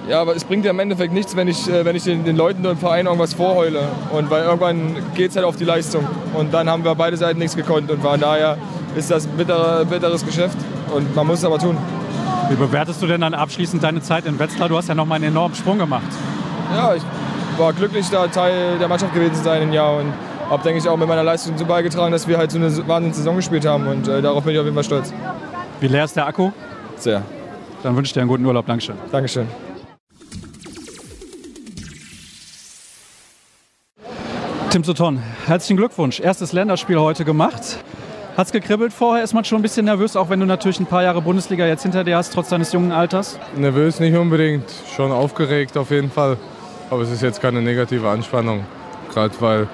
[0.08, 2.36] Ja, aber es bringt ja im Endeffekt nichts, wenn ich, äh, wenn ich den, den
[2.36, 3.80] Leuten im Verein irgendwas vorheule.
[4.12, 6.06] Und weil irgendwann geht es halt auf die Leistung.
[6.34, 7.90] Und dann haben wir beide Seiten nichts gekonnt.
[7.90, 8.58] Und von daher
[8.96, 10.56] ist das ein bittere, bitteres Geschäft.
[10.94, 11.76] Und man muss es aber tun.
[12.48, 14.68] Wie bewertest du denn dann abschließend deine Zeit in Wetzlar?
[14.68, 16.02] Du hast ja nochmal einen enormen Sprung gemacht.
[16.74, 17.02] Ja, ich
[17.56, 20.12] war glücklich, da Teil der Mannschaft gewesen zu sein im Jahr und
[20.50, 23.16] habe, denke ich, auch mit meiner Leistung so beigetragen, dass wir halt so eine wahnsinnige
[23.16, 25.12] Saison gespielt haben und äh, darauf bin ich auf jeden Fall stolz.
[25.80, 26.50] Wie leer ist der Akku?
[26.96, 27.22] Sehr.
[27.82, 28.66] Dann wünsche ich dir einen guten Urlaub.
[28.66, 28.96] Dankeschön.
[29.10, 29.46] Dankeschön.
[34.70, 36.18] Tim Sutton, herzlichen Glückwunsch.
[36.18, 37.78] Erstes Länderspiel heute gemacht.
[38.36, 39.22] Hat's gekribbelt vorher?
[39.22, 41.84] Ist man schon ein bisschen nervös, auch wenn du natürlich ein paar Jahre Bundesliga jetzt
[41.84, 43.38] hinter dir hast, trotz deines jungen Alters?
[43.54, 44.64] Nervös nicht unbedingt,
[44.96, 46.36] schon aufgeregt auf jeden Fall.
[46.90, 48.66] Aber es ist jetzt keine negative Anspannung.
[49.12, 49.68] Gerade weil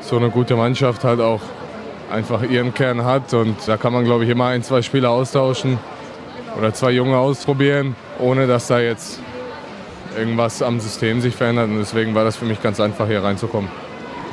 [0.00, 1.42] so eine gute Mannschaft halt auch
[2.10, 3.34] einfach ihren Kern hat.
[3.34, 5.78] Und da kann man, glaube ich, immer ein, zwei Spieler austauschen
[6.56, 9.20] oder zwei Junge ausprobieren, ohne dass da jetzt
[10.16, 11.68] irgendwas am System sich verändert.
[11.68, 13.70] Und deswegen war das für mich ganz einfach, hier reinzukommen.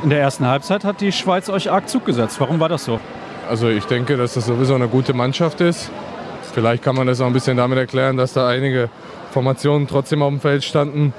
[0.02, 2.40] In der ersten Halbzeit hat die Schweiz euch arg Zug gesetzt.
[2.40, 3.02] Warum war das so?
[3.50, 5.92] Also ich denke, dass das sowieso eine gute Mannschaft ist.
[6.54, 8.90] Vielleicht kann man das auch ein bisschen damit erklären, dass da einige
[9.32, 11.14] Formationen trotzdem auf dem Feld standen,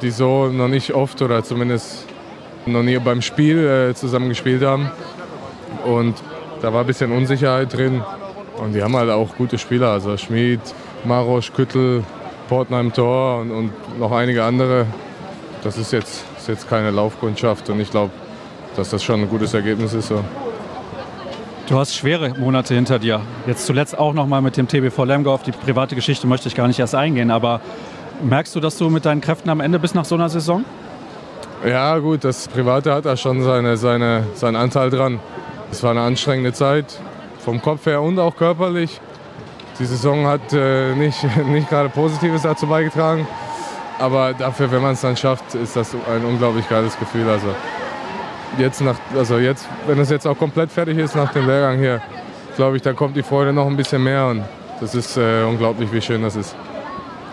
[0.00, 2.06] die so noch nicht oft oder zumindest
[2.64, 4.90] noch nie beim Spiel äh, zusammen gespielt haben.
[5.84, 6.14] Und
[6.62, 8.02] da war ein bisschen Unsicherheit drin.
[8.56, 10.60] Und die haben halt auch gute Spieler, also Schmid,
[11.04, 12.02] Marosch, Küttel,
[12.48, 14.86] Portner im Tor und, und noch einige andere.
[15.62, 18.10] Das ist jetzt, ist jetzt keine Laufkundschaft und ich glaube,
[18.76, 20.08] dass das schon ein gutes Ergebnis ist.
[20.08, 20.24] So.
[21.68, 23.20] Du hast schwere Monate hinter dir.
[23.46, 25.34] Jetzt zuletzt auch noch mal mit dem TBV Lemgo.
[25.34, 27.30] Auf die private Geschichte möchte ich gar nicht erst eingehen.
[27.30, 27.60] Aber
[28.22, 30.64] merkst du, dass du mit deinen Kräften am Ende bist nach so einer Saison?
[31.66, 35.20] Ja gut, das Private hat da schon seine, seine, seinen Anteil dran.
[35.70, 36.86] Es war eine anstrengende Zeit,
[37.40, 38.98] vom Kopf her und auch körperlich.
[39.78, 43.28] Die Saison hat äh, nicht, nicht gerade Positives dazu beigetragen.
[43.98, 47.28] Aber dafür, wenn man es dann schafft, ist das ein unglaublich geiles Gefühl.
[47.28, 47.48] Also
[48.56, 52.00] jetzt, nach, also jetzt, wenn es jetzt auch komplett fertig ist nach dem Lehrgang hier,
[52.56, 54.42] glaube ich, dann kommt die Freude noch ein bisschen mehr und
[54.80, 56.56] das ist äh, unglaublich, wie schön das ist.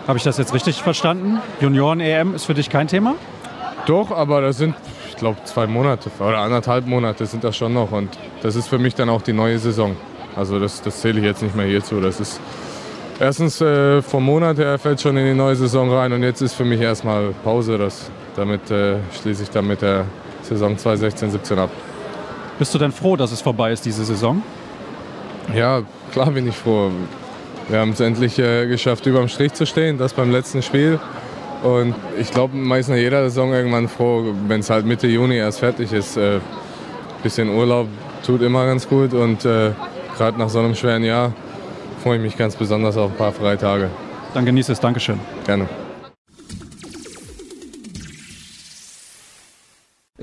[0.06, 1.40] Habe ich das jetzt richtig verstanden?
[1.60, 3.14] Junioren-EM ist für dich kein Thema?
[3.86, 4.74] Doch, aber das sind,
[5.08, 8.10] ich glaube, zwei Monate oder anderthalb Monate sind das schon noch und
[8.42, 9.96] das ist für mich dann auch die neue Saison.
[10.36, 12.00] Also das, das zähle ich jetzt nicht mehr hierzu.
[12.00, 12.40] Das ist
[13.18, 16.54] erstens äh, vom Monat her fällt schon in die neue Saison rein und jetzt ist
[16.54, 17.78] für mich erstmal Pause.
[17.78, 20.04] Das, damit äh, schließe ich dann mit der
[20.46, 21.70] Saison 2016, 17 ab.
[22.58, 24.42] Bist du denn froh, dass es vorbei ist, diese Saison?
[25.54, 25.82] Ja,
[26.12, 26.90] klar bin ich froh.
[27.68, 30.98] Wir haben es endlich äh, geschafft, über dem Strich zu stehen, das beim letzten Spiel.
[31.62, 35.60] Und ich glaube, meist nach jeder Saison irgendwann froh, wenn es halt Mitte Juni erst
[35.60, 36.16] fertig ist.
[36.16, 36.40] Äh,
[37.22, 37.88] bisschen Urlaub
[38.24, 39.72] tut immer ganz gut und äh,
[40.16, 41.32] gerade nach so einem schweren Jahr
[42.02, 43.90] freue ich mich ganz besonders auf ein paar Freitage.
[44.32, 44.80] Dann genieße es.
[44.80, 45.18] Dankeschön.
[45.44, 45.68] Gerne.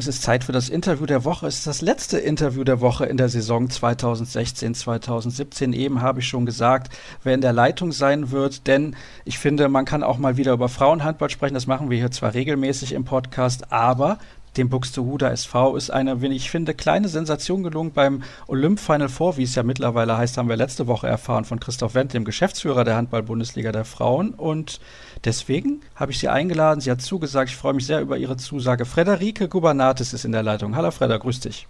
[0.03, 1.47] Es ist Zeit für das Interview der Woche.
[1.47, 5.71] Es ist das letzte Interview der Woche in der Saison 2016-2017.
[5.71, 6.93] Eben habe ich schon gesagt,
[7.23, 10.67] wer in der Leitung sein wird, denn ich finde, man kann auch mal wieder über
[10.67, 11.53] Frauenhandball sprechen.
[11.53, 14.17] Das machen wir hier zwar regelmäßig im Podcast, aber
[14.57, 19.38] dem Buxtehuder SV ist eine, wie ich finde, kleine Sensation gelungen beim Olymp Final Four,
[19.38, 22.84] wie es ja mittlerweile heißt, haben wir letzte Woche erfahren von Christoph Wendt, dem Geschäftsführer
[22.84, 24.34] der Handball-Bundesliga der Frauen.
[24.34, 24.80] Und
[25.25, 26.81] deswegen habe ich sie eingeladen.
[26.81, 27.49] Sie hat zugesagt.
[27.49, 28.85] Ich freue mich sehr über ihre Zusage.
[28.85, 30.75] Frederike Gubernatis ist in der Leitung.
[30.75, 31.67] Hallo Freda, grüß dich.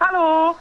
[0.00, 0.54] Hallo.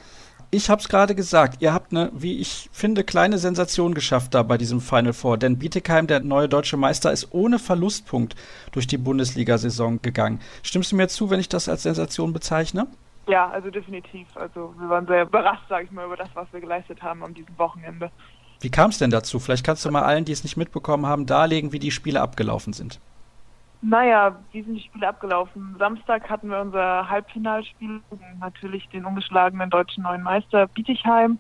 [0.50, 4.44] Ich habe es gerade gesagt, ihr habt eine, wie ich finde, kleine Sensation geschafft da
[4.44, 5.38] bei diesem Final Four.
[5.38, 8.36] Denn Bietigheim, der neue deutsche Meister, ist ohne Verlustpunkt
[8.72, 10.40] durch die Bundesliga-Saison gegangen.
[10.64, 12.88] Stimmst du mir zu, wenn ich das als Sensation bezeichne?
[13.28, 14.26] Ja, also definitiv.
[14.36, 17.34] Also wir waren sehr überrascht, sage ich mal, über das, was wir geleistet haben an
[17.34, 18.10] diesem Wochenende.
[18.60, 19.40] Wie kam es denn dazu?
[19.40, 22.74] Vielleicht kannst du mal allen, die es nicht mitbekommen haben, darlegen, wie die Spiele abgelaufen
[22.74, 23.00] sind.
[23.82, 25.76] Naja, wie sind die Spiele abgelaufen?
[25.78, 31.38] Samstag hatten wir unser Halbfinalspiel gegen natürlich den ungeschlagenen deutschen neuen Meister Bietigheim.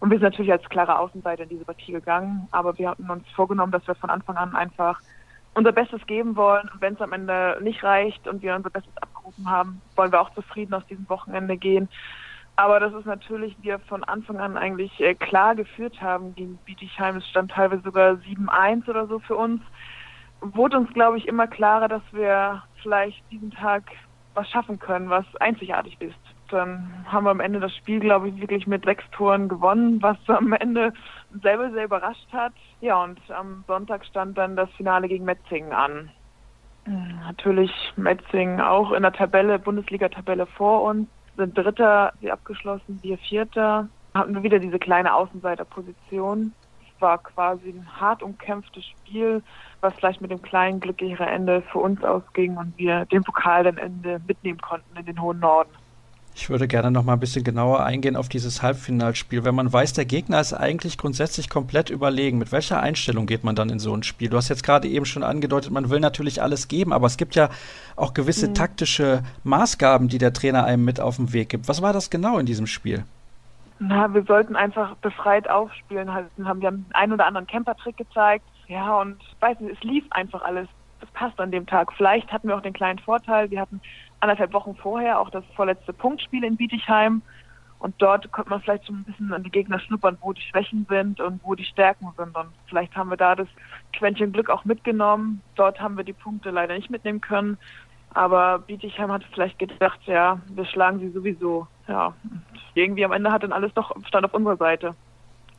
[0.00, 2.48] Und wir sind natürlich als klare Außenseiter in diese Partie gegangen.
[2.50, 5.00] Aber wir hatten uns vorgenommen, dass wir von Anfang an einfach
[5.54, 6.68] unser Bestes geben wollen.
[6.72, 10.20] Und wenn es am Ende nicht reicht und wir unser Bestes abgerufen haben, wollen wir
[10.20, 11.88] auch zufrieden aus diesem Wochenende gehen.
[12.58, 17.18] Aber das ist natürlich, wir von Anfang an eigentlich äh, klar geführt haben gegen Bietigheim.
[17.18, 19.60] Es stand teilweise sogar 7-1 oder so für uns
[20.40, 23.84] wurde uns, glaube ich, immer klarer, dass wir vielleicht diesen Tag
[24.34, 26.18] was schaffen können, was einzigartig ist.
[26.50, 30.16] Dann haben wir am Ende das Spiel, glaube ich, wirklich mit sechs Toren gewonnen, was
[30.28, 30.92] am Ende
[31.42, 32.54] selber sehr überrascht hat.
[32.80, 36.10] Ja, und am Sonntag stand dann das Finale gegen Metzingen an.
[36.86, 41.06] Natürlich Metzingen auch in der Tabelle, Bundesliga-Tabelle vor uns,
[41.38, 43.88] sind Dritter, sie abgeschlossen, wir Vierter.
[44.14, 46.52] Hatten wir wieder diese kleine Außenseiterposition
[47.00, 49.42] war quasi ein hart umkämpftes Spiel,
[49.80, 53.78] was vielleicht mit dem kleinen glücklicheren Ende für uns ausging und wir den Pokal dann
[53.78, 55.70] Ende mitnehmen konnten in den hohen Norden.
[56.40, 59.44] Ich würde gerne noch mal ein bisschen genauer eingehen auf dieses Halbfinalspiel.
[59.44, 63.56] Wenn man weiß, der Gegner ist eigentlich grundsätzlich komplett überlegen, mit welcher Einstellung geht man
[63.56, 64.30] dann in so ein Spiel?
[64.30, 67.34] Du hast jetzt gerade eben schon angedeutet, man will natürlich alles geben, aber es gibt
[67.34, 67.50] ja
[67.96, 68.54] auch gewisse mhm.
[68.54, 71.66] taktische Maßgaben, die der Trainer einem mit auf den Weg gibt.
[71.66, 73.02] Was war das genau in diesem Spiel?
[73.80, 76.14] Na, wir sollten einfach befreit aufspielen.
[76.14, 78.44] Haben wir haben einen oder anderen Camper-Trick gezeigt.
[78.68, 80.68] Ja, und weiß nicht, es lief einfach alles.
[81.00, 81.92] Das passt an dem Tag.
[81.94, 83.50] Vielleicht hatten wir auch den kleinen Vorteil.
[83.50, 83.80] Wir hatten
[84.20, 87.22] anderthalb Wochen vorher auch das vorletzte Punktspiel in Bietigheim.
[87.78, 90.84] Und dort konnte man vielleicht so ein bisschen an die Gegner schnuppern, wo die Schwächen
[90.88, 92.36] sind und wo die Stärken sind.
[92.36, 93.46] Und vielleicht haben wir da das
[93.92, 95.42] Quäntchen Glück auch mitgenommen.
[95.54, 97.56] Dort haben wir die Punkte leider nicht mitnehmen können.
[98.14, 101.68] Aber Bietigheim hat vielleicht gedacht, ja, wir schlagen sie sowieso.
[101.86, 102.14] Ja,
[102.74, 104.94] irgendwie am Ende hat dann alles doch stand auf unserer Seite.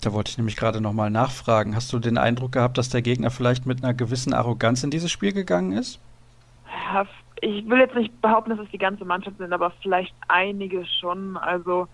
[0.02, 1.76] Da wollte ich nämlich gerade nochmal nachfragen.
[1.76, 5.11] Hast du den Eindruck gehabt, dass der Gegner vielleicht mit einer gewissen Arroganz in dieses
[5.11, 5.99] Spiel gegangen ist?
[7.41, 11.38] Ich will jetzt nicht behaupten, dass es die ganze Mannschaft sind, aber vielleicht einige schon.
[11.38, 11.88] Also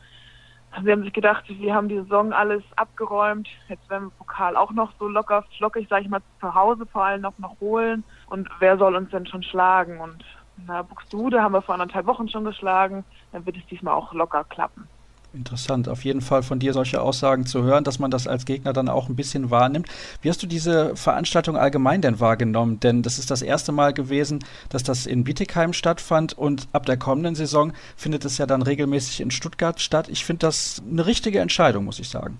[0.83, 3.47] sie haben sich gedacht, wir haben die Saison alles abgeräumt.
[3.67, 7.03] Jetzt werden wir Pokal auch noch so locker, flockig, sage ich mal, zu Hause vor
[7.03, 8.03] allem noch, noch holen.
[8.27, 9.99] Und wer soll uns denn schon schlagen?
[9.99, 10.23] Und
[10.65, 14.43] na, Buxtehude haben wir vor anderthalb Wochen schon geschlagen, dann wird es diesmal auch locker
[14.45, 14.87] klappen.
[15.35, 18.71] Interessant, auf jeden Fall von dir solche Aussagen zu hören, dass man das als Gegner
[18.71, 19.89] dann auch ein bisschen wahrnimmt.
[20.21, 22.79] Wie hast du diese Veranstaltung allgemein denn wahrgenommen?
[22.79, 24.39] Denn das ist das erste Mal gewesen,
[24.69, 29.19] dass das in Bietigheim stattfand und ab der kommenden Saison findet es ja dann regelmäßig
[29.19, 30.07] in Stuttgart statt.
[30.07, 32.37] Ich finde das eine richtige Entscheidung, muss ich sagen.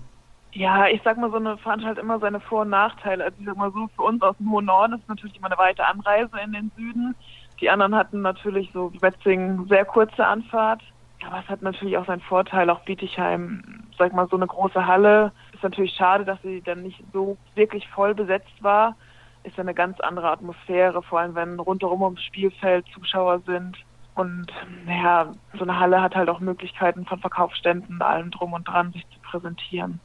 [0.52, 3.24] Ja, ich sag mal, so eine Veranstaltung hat immer seine Vor- und Nachteile.
[3.24, 5.58] Also ich sag mal so, für uns aus dem hohen Norden ist natürlich immer eine
[5.58, 7.14] weite Anreise in den Süden.
[7.60, 10.82] Die anderen hatten natürlich so wie Wetzingen sehr kurze Anfahrt.
[11.24, 13.62] Aber es hat natürlich auch seinen Vorteil, auch Bietigheim,
[13.98, 15.32] sag mal, so eine große Halle.
[15.52, 18.96] Ist natürlich schade, dass sie dann nicht so wirklich voll besetzt war.
[19.42, 23.76] Ist ja eine ganz andere Atmosphäre, vor allem wenn rundherum ums Spielfeld Zuschauer sind.
[24.14, 24.46] Und
[24.88, 29.06] ja, so eine Halle hat halt auch Möglichkeiten von Verkaufsständen, allem drum und dran, sich
[29.10, 30.00] zu präsentieren.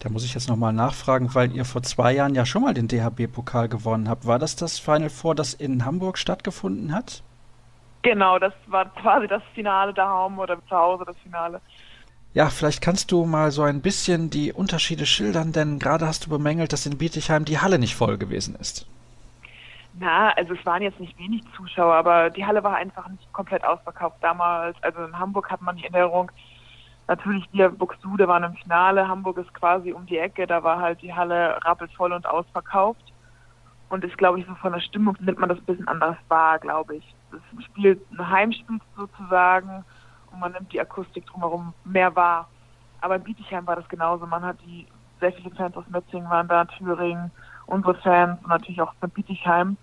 [0.00, 2.88] Da muss ich jetzt nochmal nachfragen, weil ihr vor zwei Jahren ja schon mal den
[2.88, 4.26] DHB-Pokal gewonnen habt.
[4.26, 7.22] War das das Final Four, das in Hamburg stattgefunden hat?
[8.04, 11.60] Genau, das war quasi das Finale daheim oder zu Hause das Finale.
[12.34, 16.30] Ja, vielleicht kannst du mal so ein bisschen die Unterschiede schildern, denn gerade hast du
[16.30, 18.86] bemängelt, dass in Bietigheim die Halle nicht voll gewesen ist.
[19.94, 23.64] Na, also es waren jetzt nicht wenig Zuschauer, aber die Halle war einfach nicht komplett
[23.64, 24.76] ausverkauft damals.
[24.82, 26.30] Also in Hamburg hat man die Erinnerung,
[27.08, 31.00] natürlich wir Buxtehude waren im Finale, Hamburg ist quasi um die Ecke, da war halt
[31.00, 33.14] die Halle rappelvoll und ausverkauft.
[33.88, 36.58] Und ich glaube, ich so von der Stimmung nimmt man das ein bisschen anders wahr,
[36.58, 37.14] glaube ich.
[37.34, 39.84] Das Spiel, ein Heimspiel sozusagen
[40.30, 42.48] und man nimmt die Akustik drumherum mehr wahr.
[43.00, 44.26] Aber in Bietigheim war das genauso.
[44.26, 44.86] Man hat die,
[45.20, 47.30] sehr viele Fans aus Metzingen waren da, Thüringen,
[47.66, 49.76] unsere Fans und natürlich auch von Bietigheim.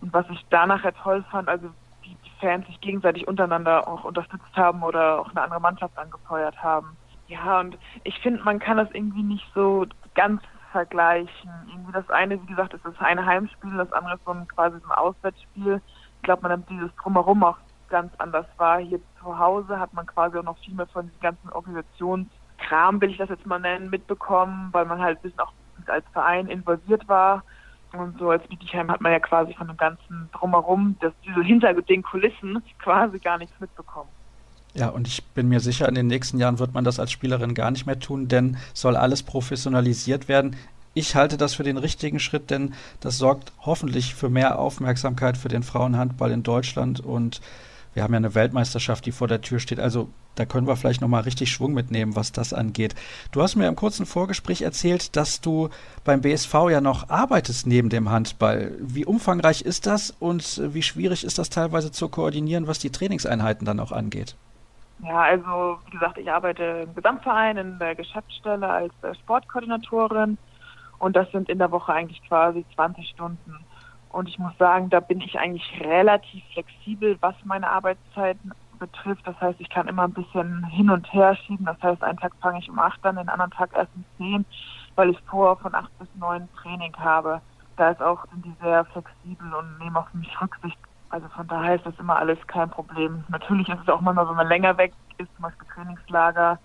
[0.00, 1.68] Und was ich danach ja toll fand, also
[2.04, 6.62] die, die Fans sich gegenseitig untereinander auch unterstützt haben oder auch eine andere Mannschaft angefeuert
[6.62, 6.96] haben.
[7.28, 10.42] Ja, und ich finde, man kann das irgendwie nicht so ganz
[10.72, 11.50] vergleichen.
[11.68, 14.78] Irgendwie das eine, wie gesagt, ist das eine Heimspiel, das andere ist so ein quasi
[14.78, 15.80] so ein Auswärtsspiel.
[16.16, 18.78] Ich glaube, man nimmt dieses Drumherum auch ganz anders wahr.
[18.78, 23.10] Hier zu Hause hat man quasi auch noch viel mehr von diesem ganzen Organisationskram, will
[23.10, 25.52] ich das jetzt mal nennen, mitbekommen, weil man halt ein bisschen auch
[25.86, 27.42] als Verein involviert war.
[27.92, 31.72] Und so als Bietigheim hat man ja quasi von dem ganzen Drumherum, das, diese hinter
[31.74, 34.10] den Kulissen quasi gar nichts mitbekommen.
[34.74, 37.54] Ja, und ich bin mir sicher, in den nächsten Jahren wird man das als Spielerin
[37.54, 40.54] gar nicht mehr tun, denn soll alles professionalisiert werden.
[40.96, 45.48] Ich halte das für den richtigen Schritt, denn das sorgt hoffentlich für mehr Aufmerksamkeit für
[45.48, 47.42] den Frauenhandball in Deutschland und
[47.92, 49.78] wir haben ja eine Weltmeisterschaft, die vor der Tür steht.
[49.78, 52.94] Also da können wir vielleicht nochmal richtig Schwung mitnehmen, was das angeht.
[53.30, 55.68] Du hast mir im kurzen Vorgespräch erzählt, dass du
[56.02, 58.72] beim BSV ja noch arbeitest neben dem Handball.
[58.80, 63.66] Wie umfangreich ist das und wie schwierig ist das teilweise zu koordinieren, was die Trainingseinheiten
[63.66, 64.34] dann auch angeht?
[65.04, 70.38] Ja, also wie gesagt, ich arbeite im Gesamtverein in der Geschäftsstelle als äh, Sportkoordinatorin
[70.98, 73.54] und das sind in der Woche eigentlich quasi 20 Stunden.
[74.10, 79.26] Und ich muss sagen, da bin ich eigentlich relativ flexibel, was meine Arbeitszeiten betrifft.
[79.26, 81.66] Das heißt, ich kann immer ein bisschen hin und her schieben.
[81.66, 84.44] Das heißt, einen Tag fange ich um 8 an, den anderen Tag erst um 10,
[84.94, 87.40] weil ich vor von 8 bis 9 Training habe.
[87.76, 90.78] Da ist auch, sind die sehr flexibel und nehmen auf mich Rücksicht.
[91.10, 93.24] Also von daher ist das immer alles kein Problem.
[93.28, 96.58] Natürlich ist es auch manchmal, wenn man länger weg ist, zum Beispiel Trainingslager,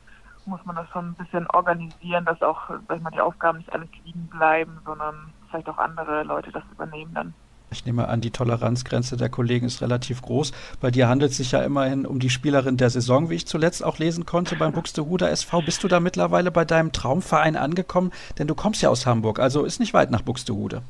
[0.46, 3.74] muss man das schon ein bisschen organisieren, dass auch, sag ich mal, die Aufgaben nicht
[3.74, 7.34] alles liegen bleiben, sondern vielleicht auch andere Leute das übernehmen dann.
[7.74, 10.52] Ich nehme an, die Toleranzgrenze der Kollegen ist relativ groß.
[10.82, 13.82] Bei dir handelt es sich ja immerhin um die Spielerin der Saison, wie ich zuletzt
[13.84, 15.62] auch lesen konnte beim Buxtehuder SV.
[15.62, 18.12] Bist du da mittlerweile bei deinem Traumverein angekommen?
[18.38, 20.82] Denn du kommst ja aus Hamburg, also ist nicht weit nach Buxtehude.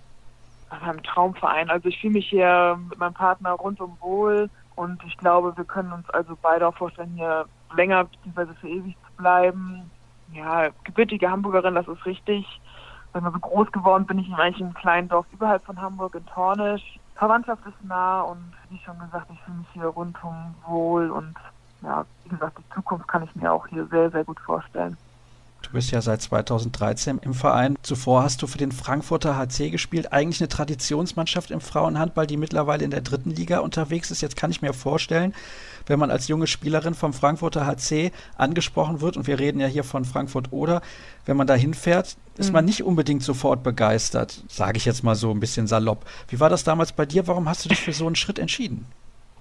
[0.69, 1.69] Beim Traumverein.
[1.69, 5.91] Also ich fühle mich hier mit meinem Partner rundum wohl und ich glaube, wir können
[5.91, 7.45] uns also beide auch vorstellen, hier
[7.75, 8.53] länger bzw.
[8.59, 9.89] für ewig zu bleiben.
[10.33, 12.45] Ja, gebürtige Hamburgerin, das ist richtig
[13.13, 16.25] wenn man so groß geworden bin ich in einem kleinen Dorf überhalb von Hamburg in
[16.27, 16.99] Tornisch.
[17.15, 21.35] Verwandtschaft ist nah und wie schon gesagt, ich fühle mich hier rundum wohl und
[21.81, 24.97] ja, wie gesagt, die Zukunft kann ich mir auch hier sehr, sehr gut vorstellen.
[25.71, 27.77] Du bist ja seit 2013 im Verein.
[27.81, 30.11] Zuvor hast du für den Frankfurter HC gespielt.
[30.11, 34.19] Eigentlich eine Traditionsmannschaft im Frauenhandball, die mittlerweile in der dritten Liga unterwegs ist.
[34.19, 35.33] Jetzt kann ich mir vorstellen,
[35.85, 39.85] wenn man als junge Spielerin vom Frankfurter HC angesprochen wird, und wir reden ja hier
[39.85, 40.81] von Frankfurt oder,
[41.25, 42.53] wenn man da hinfährt, ist mhm.
[42.53, 46.03] man nicht unbedingt sofort begeistert, sage ich jetzt mal so ein bisschen salopp.
[46.27, 47.27] Wie war das damals bei dir?
[47.27, 48.87] Warum hast du dich für so einen Schritt entschieden?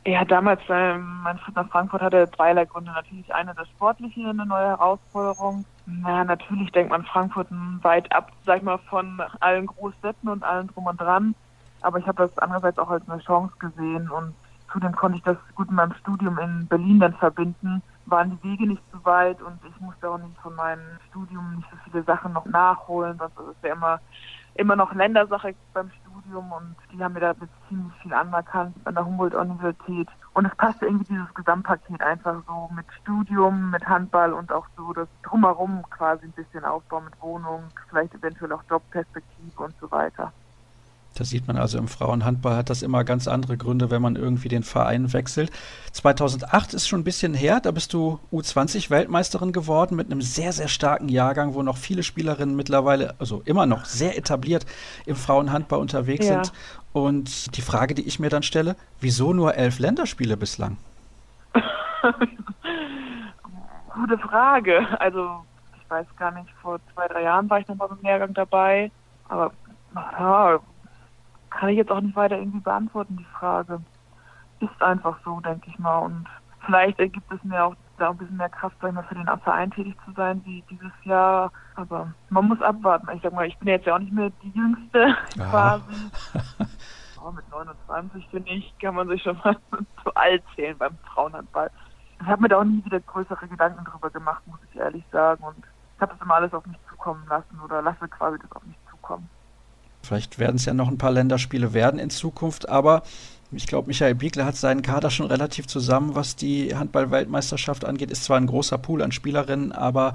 [0.06, 2.90] Ja, damals, ähm, mein Schritt nach Frankfurt hatte zweierlei Gründe.
[2.90, 5.64] Natürlich eine das Sportliche, eine neue Herausforderung.
[5.84, 7.48] Na, natürlich denkt man Frankfurt
[7.82, 11.34] weit ab, sag ich mal, von allen Großstädten und allen drum und dran.
[11.82, 14.34] Aber ich habe das andererseits auch als eine Chance gesehen und
[14.72, 17.82] zudem konnte ich das gut mit meinem Studium in Berlin dann verbinden.
[18.06, 21.68] Waren die Wege nicht so weit und ich musste auch nicht von meinem Studium nicht
[21.70, 23.18] so viele Sachen noch nachholen.
[23.18, 24.00] Das ist ja immer,
[24.54, 27.34] immer noch Ländersache beim Studium und die haben mir da
[27.68, 30.08] ziemlich viel anerkannt an der Humboldt-Universität.
[30.32, 34.92] Und es passte irgendwie dieses Gesamtpaket einfach so mit Studium, mit Handball und auch so
[34.92, 40.32] das Drumherum quasi ein bisschen Aufbau mit Wohnung, vielleicht eventuell auch Jobperspektive und so weiter.
[41.20, 44.48] Da sieht man also im Frauenhandball hat das immer ganz andere Gründe, wenn man irgendwie
[44.48, 45.50] den Verein wechselt.
[45.92, 50.54] 2008 ist schon ein bisschen her, da bist du U20 Weltmeisterin geworden mit einem sehr,
[50.54, 54.64] sehr starken Jahrgang, wo noch viele Spielerinnen mittlerweile, also immer noch sehr etabliert
[55.04, 56.42] im Frauenhandball unterwegs ja.
[56.42, 56.54] sind.
[56.94, 60.78] Und die Frage, die ich mir dann stelle, wieso nur elf Länderspiele bislang?
[63.92, 64.86] Gute Frage.
[64.98, 65.44] Also
[65.78, 68.90] ich weiß gar nicht, vor zwei, drei Jahren war ich noch mal im Lehrgang dabei.
[69.28, 69.52] Aber
[69.94, 70.60] ja,
[71.50, 73.80] kann ich jetzt auch nicht weiter irgendwie beantworten, die Frage.
[74.60, 75.98] Ist einfach so, denke ich mal.
[75.98, 76.26] Und
[76.64, 79.28] vielleicht ergibt es mir auch da ein bisschen mehr Kraft, sag ich mal, für den
[79.42, 81.52] Verein tätig zu sein wie dieses Jahr.
[81.76, 83.08] Aber man muss abwarten.
[83.14, 85.16] Ich sag mal, ich bin jetzt ja auch nicht mehr die Jüngste
[85.50, 86.10] quasi.
[87.20, 89.56] Aber mit 29, finde ich, kann man sich schon mal
[90.02, 91.70] zu alt zählen beim Frauenhandball.
[92.20, 95.42] Ich habe mir da auch nie wieder größere Gedanken drüber gemacht, muss ich ehrlich sagen.
[95.44, 98.64] Und ich habe das immer alles auf mich zukommen lassen oder lasse quasi das auf
[98.64, 99.28] mich zukommen.
[100.02, 103.02] Vielleicht werden es ja noch ein paar Länderspiele werden in Zukunft, aber
[103.52, 108.10] ich glaube, Michael Biegler hat seinen Kader schon relativ zusammen, was die Handball-Weltmeisterschaft angeht.
[108.10, 110.14] Ist zwar ein großer Pool an Spielerinnen, aber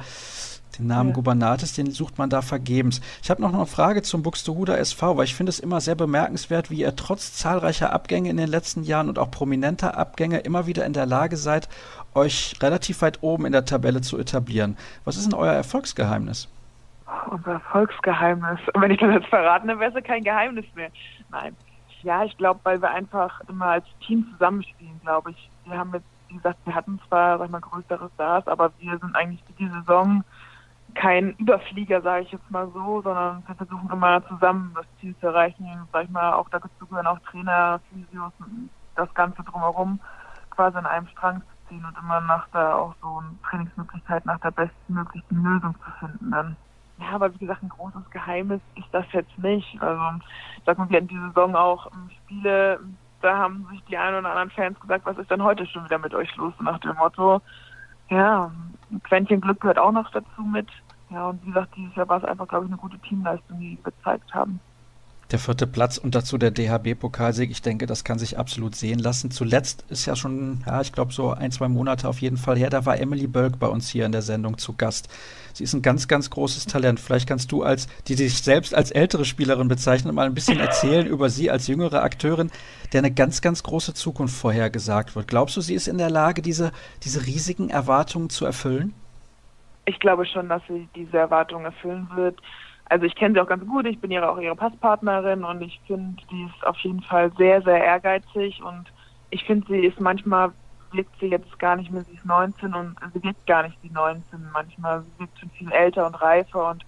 [0.78, 1.16] Den Namen ja.
[1.16, 3.02] Gubernatis, den sucht man da vergebens.
[3.24, 6.70] Ich habe noch eine Frage zum Buxtehuder SV, weil ich finde es immer sehr bemerkenswert,
[6.70, 10.86] wie ihr trotz zahlreicher Abgänge in den letzten Jahren und auch prominenter Abgänge immer wieder
[10.86, 11.70] in der Lage seid,
[12.14, 14.78] euch relativ weit oben in der Tabelle zu etablieren.
[15.04, 16.48] Was ist denn euer Erfolgsgeheimnis?
[17.28, 18.60] Unser Erfolgsgeheimnis.
[18.74, 20.90] Und wenn ich das jetzt verraten, dann wäre es kein Geheimnis mehr.
[21.30, 21.56] Nein.
[22.04, 25.50] Ja, ich glaube, weil wir einfach immer als Team zusammenspielen, glaube ich.
[25.66, 28.98] Wir haben jetzt, wie gesagt, wir hatten zwar, sag ich mal, größere Stars, aber wir
[29.00, 30.24] sind eigentlich für die Saison
[30.94, 35.28] kein Überflieger, sage ich jetzt mal so, sondern wir versuchen immer zusammen das Ziel zu
[35.28, 35.68] erreichen.
[35.92, 40.00] Sag ich mal, auch dazu gehören auch Trainer, Physios und das Ganze drumherum
[40.52, 44.40] quasi an einem Strang zu ziehen und immer nach der auch so eine Trainingsmöglichkeit nach
[44.40, 46.56] der bestmöglichen Lösung zu finden dann.
[47.00, 49.82] Ja, aber wie gesagt, ein großes Geheimnis ist das jetzt nicht.
[49.82, 50.02] Also,
[50.66, 51.92] sag mal, wir hatten die Saison auch
[52.24, 52.80] Spiele,
[53.22, 55.98] da haben sich die ein oder anderen Fans gesagt, was ist denn heute schon wieder
[55.98, 56.54] mit euch los?
[56.60, 57.42] Nach dem Motto,
[58.10, 58.52] ja,
[58.92, 60.70] ein Quäntchen Glück gehört auch noch dazu mit.
[61.10, 63.78] Ja, und wie gesagt, dieses Jahr war es einfach, glaube ich, eine gute Teamleistung, die
[63.78, 64.60] wir gezeigt haben.
[65.36, 69.32] Der vierte Platz und dazu der DHB-Pokalsieg, ich denke, das kann sich absolut sehen lassen.
[69.32, 72.70] Zuletzt ist ja schon, ja, ich glaube, so ein, zwei Monate auf jeden Fall her,
[72.70, 75.10] da war Emily Bölk bei uns hier in der Sendung zu Gast.
[75.52, 77.02] Sie ist ein ganz, ganz großes Talent.
[77.02, 81.06] Vielleicht kannst du als, die sich selbst als ältere Spielerin bezeichnet, mal ein bisschen erzählen
[81.06, 82.50] über sie als jüngere Akteurin,
[82.94, 85.28] der eine ganz, ganz große Zukunft vorhergesagt wird.
[85.28, 86.72] Glaubst du, sie ist in der Lage, diese,
[87.04, 88.94] diese riesigen Erwartungen zu erfüllen?
[89.84, 92.40] Ich glaube schon, dass sie diese Erwartungen erfüllen wird
[92.86, 95.82] also ich kenne sie auch ganz gut, ich bin ihre auch ihre Passpartnerin und ich
[95.88, 98.92] finde, die ist auf jeden Fall sehr, sehr ehrgeizig und
[99.32, 100.52] ich finde, sie ist manchmal
[100.96, 103.90] wirkt sie jetzt gar nicht mehr, sie ist 19 und sie wirkt gar nicht wie
[103.90, 105.02] 19 manchmal.
[105.02, 106.86] Sie wirkt schon viel älter und reifer und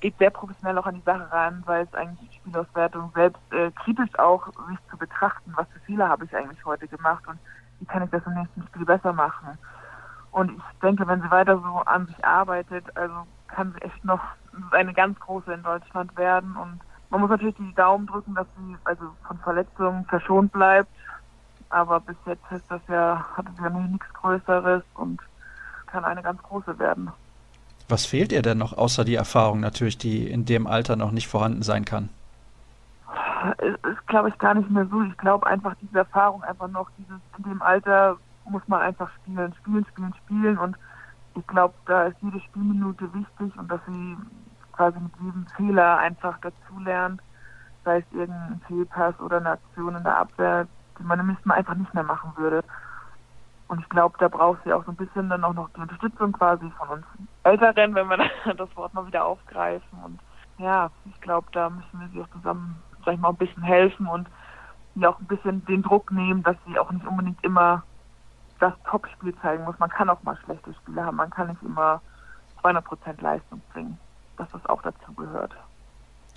[0.00, 3.70] geht sehr professionell auch an die Sache ran, weil es eigentlich die Spielauswertung selbst äh,
[3.82, 7.38] kritisch auch sich zu betrachten, was für Fehler habe ich eigentlich heute gemacht und
[7.80, 9.58] wie kann ich das im nächsten Spiel besser machen.
[10.30, 14.20] Und ich denke, wenn sie weiter so an sich arbeitet, also kann sie echt noch
[14.72, 16.56] eine ganz große in Deutschland werden.
[16.56, 16.80] Und
[17.10, 20.90] man muss natürlich die Daumen drücken, dass sie also von Verletzungen verschont bleibt.
[21.70, 25.20] Aber bis jetzt ist das ja, hatte sie ja nichts Größeres und
[25.86, 27.10] kann eine ganz große werden.
[27.88, 31.28] Was fehlt ihr denn noch, außer die Erfahrung natürlich, die in dem Alter noch nicht
[31.28, 32.10] vorhanden sein kann?
[33.58, 35.02] Es ist, glaube ich, gar nicht mehr so.
[35.02, 39.54] Ich glaube einfach, diese Erfahrung einfach noch, dieses in dem Alter muss man einfach spielen,
[39.60, 40.76] spielen, spielen, spielen und
[41.38, 44.16] ich glaube, da ist jede Spielminute wichtig und dass sie
[44.72, 47.20] quasi mit jedem Fehler einfach dazulernt,
[47.84, 50.66] sei es irgendein Fehlpass oder eine Aktion in der Abwehr,
[50.98, 52.62] die man im nächsten Mal einfach nicht mehr machen würde.
[53.68, 56.32] Und ich glaube, da braucht sie auch so ein bisschen dann auch noch die Unterstützung
[56.32, 57.06] quasi von uns
[57.42, 58.18] Älteren, wenn wir
[58.56, 59.98] das Wort mal wieder aufgreifen.
[60.04, 60.20] Und
[60.58, 64.06] ja, ich glaube, da müssen wir sie auch zusammen, sag ich mal, ein bisschen helfen
[64.06, 64.28] und
[64.94, 67.82] ihr auch ein bisschen den Druck nehmen, dass sie auch nicht unbedingt immer
[68.58, 69.78] das Top-Spiel zeigen muss.
[69.78, 71.16] Man kann auch mal schlechte Spiele haben.
[71.16, 72.00] Man kann nicht immer
[72.62, 73.98] 200% Leistung bringen.
[74.36, 75.52] Dass das auch dazu gehört.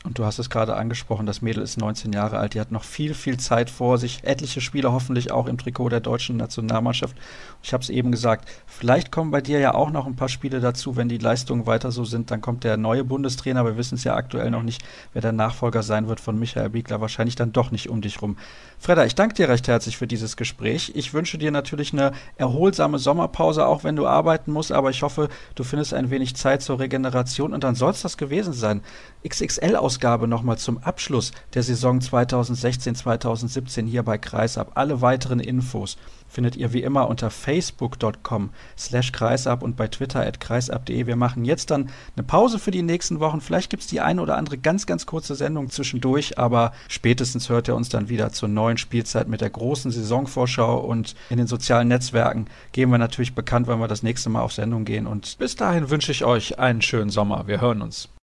[0.04, 2.84] Und du hast es gerade angesprochen, das Mädel ist 19 Jahre alt, die hat noch
[2.84, 7.16] viel, viel Zeit vor sich, etliche Spiele hoffentlich auch im Trikot der deutschen Nationalmannschaft.
[7.62, 10.60] Ich habe es eben gesagt, vielleicht kommen bei dir ja auch noch ein paar Spiele
[10.60, 14.04] dazu, wenn die Leistungen weiter so sind, dann kommt der neue Bundestrainer, wir wissen es
[14.04, 14.84] ja aktuell noch nicht,
[15.14, 18.38] wer der Nachfolger sein wird von Michael Biegler, wahrscheinlich dann doch nicht um dich rum.
[18.80, 20.94] Fredda, ich danke dir recht herzlich für dieses Gespräch.
[20.96, 25.30] Ich wünsche dir natürlich eine erholsame Sommerpause, auch wenn du arbeiten musst, aber ich hoffe,
[25.54, 28.82] du findest ein wenig Zeit zur Regeneration und dann soll es das gewesen sein.
[29.28, 34.72] XXL aus Ausgabe nochmal zum Abschluss der Saison 2016-2017 hier bei Kreisab.
[34.76, 35.98] Alle weiteren Infos
[36.30, 41.08] findet ihr wie immer unter facebook.com slash kreisab und bei twitter at kreisab.de.
[41.08, 43.42] Wir machen jetzt dann eine Pause für die nächsten Wochen.
[43.42, 47.68] Vielleicht gibt es die eine oder andere ganz, ganz kurze Sendung zwischendurch, aber spätestens hört
[47.68, 51.90] ihr uns dann wieder zur neuen Spielzeit mit der großen Saisonvorschau und in den sozialen
[51.90, 55.06] Netzwerken geben wir natürlich bekannt, wenn wir das nächste Mal auf Sendung gehen.
[55.06, 57.46] Und bis dahin wünsche ich euch einen schönen Sommer.
[57.48, 58.08] Wir hören uns.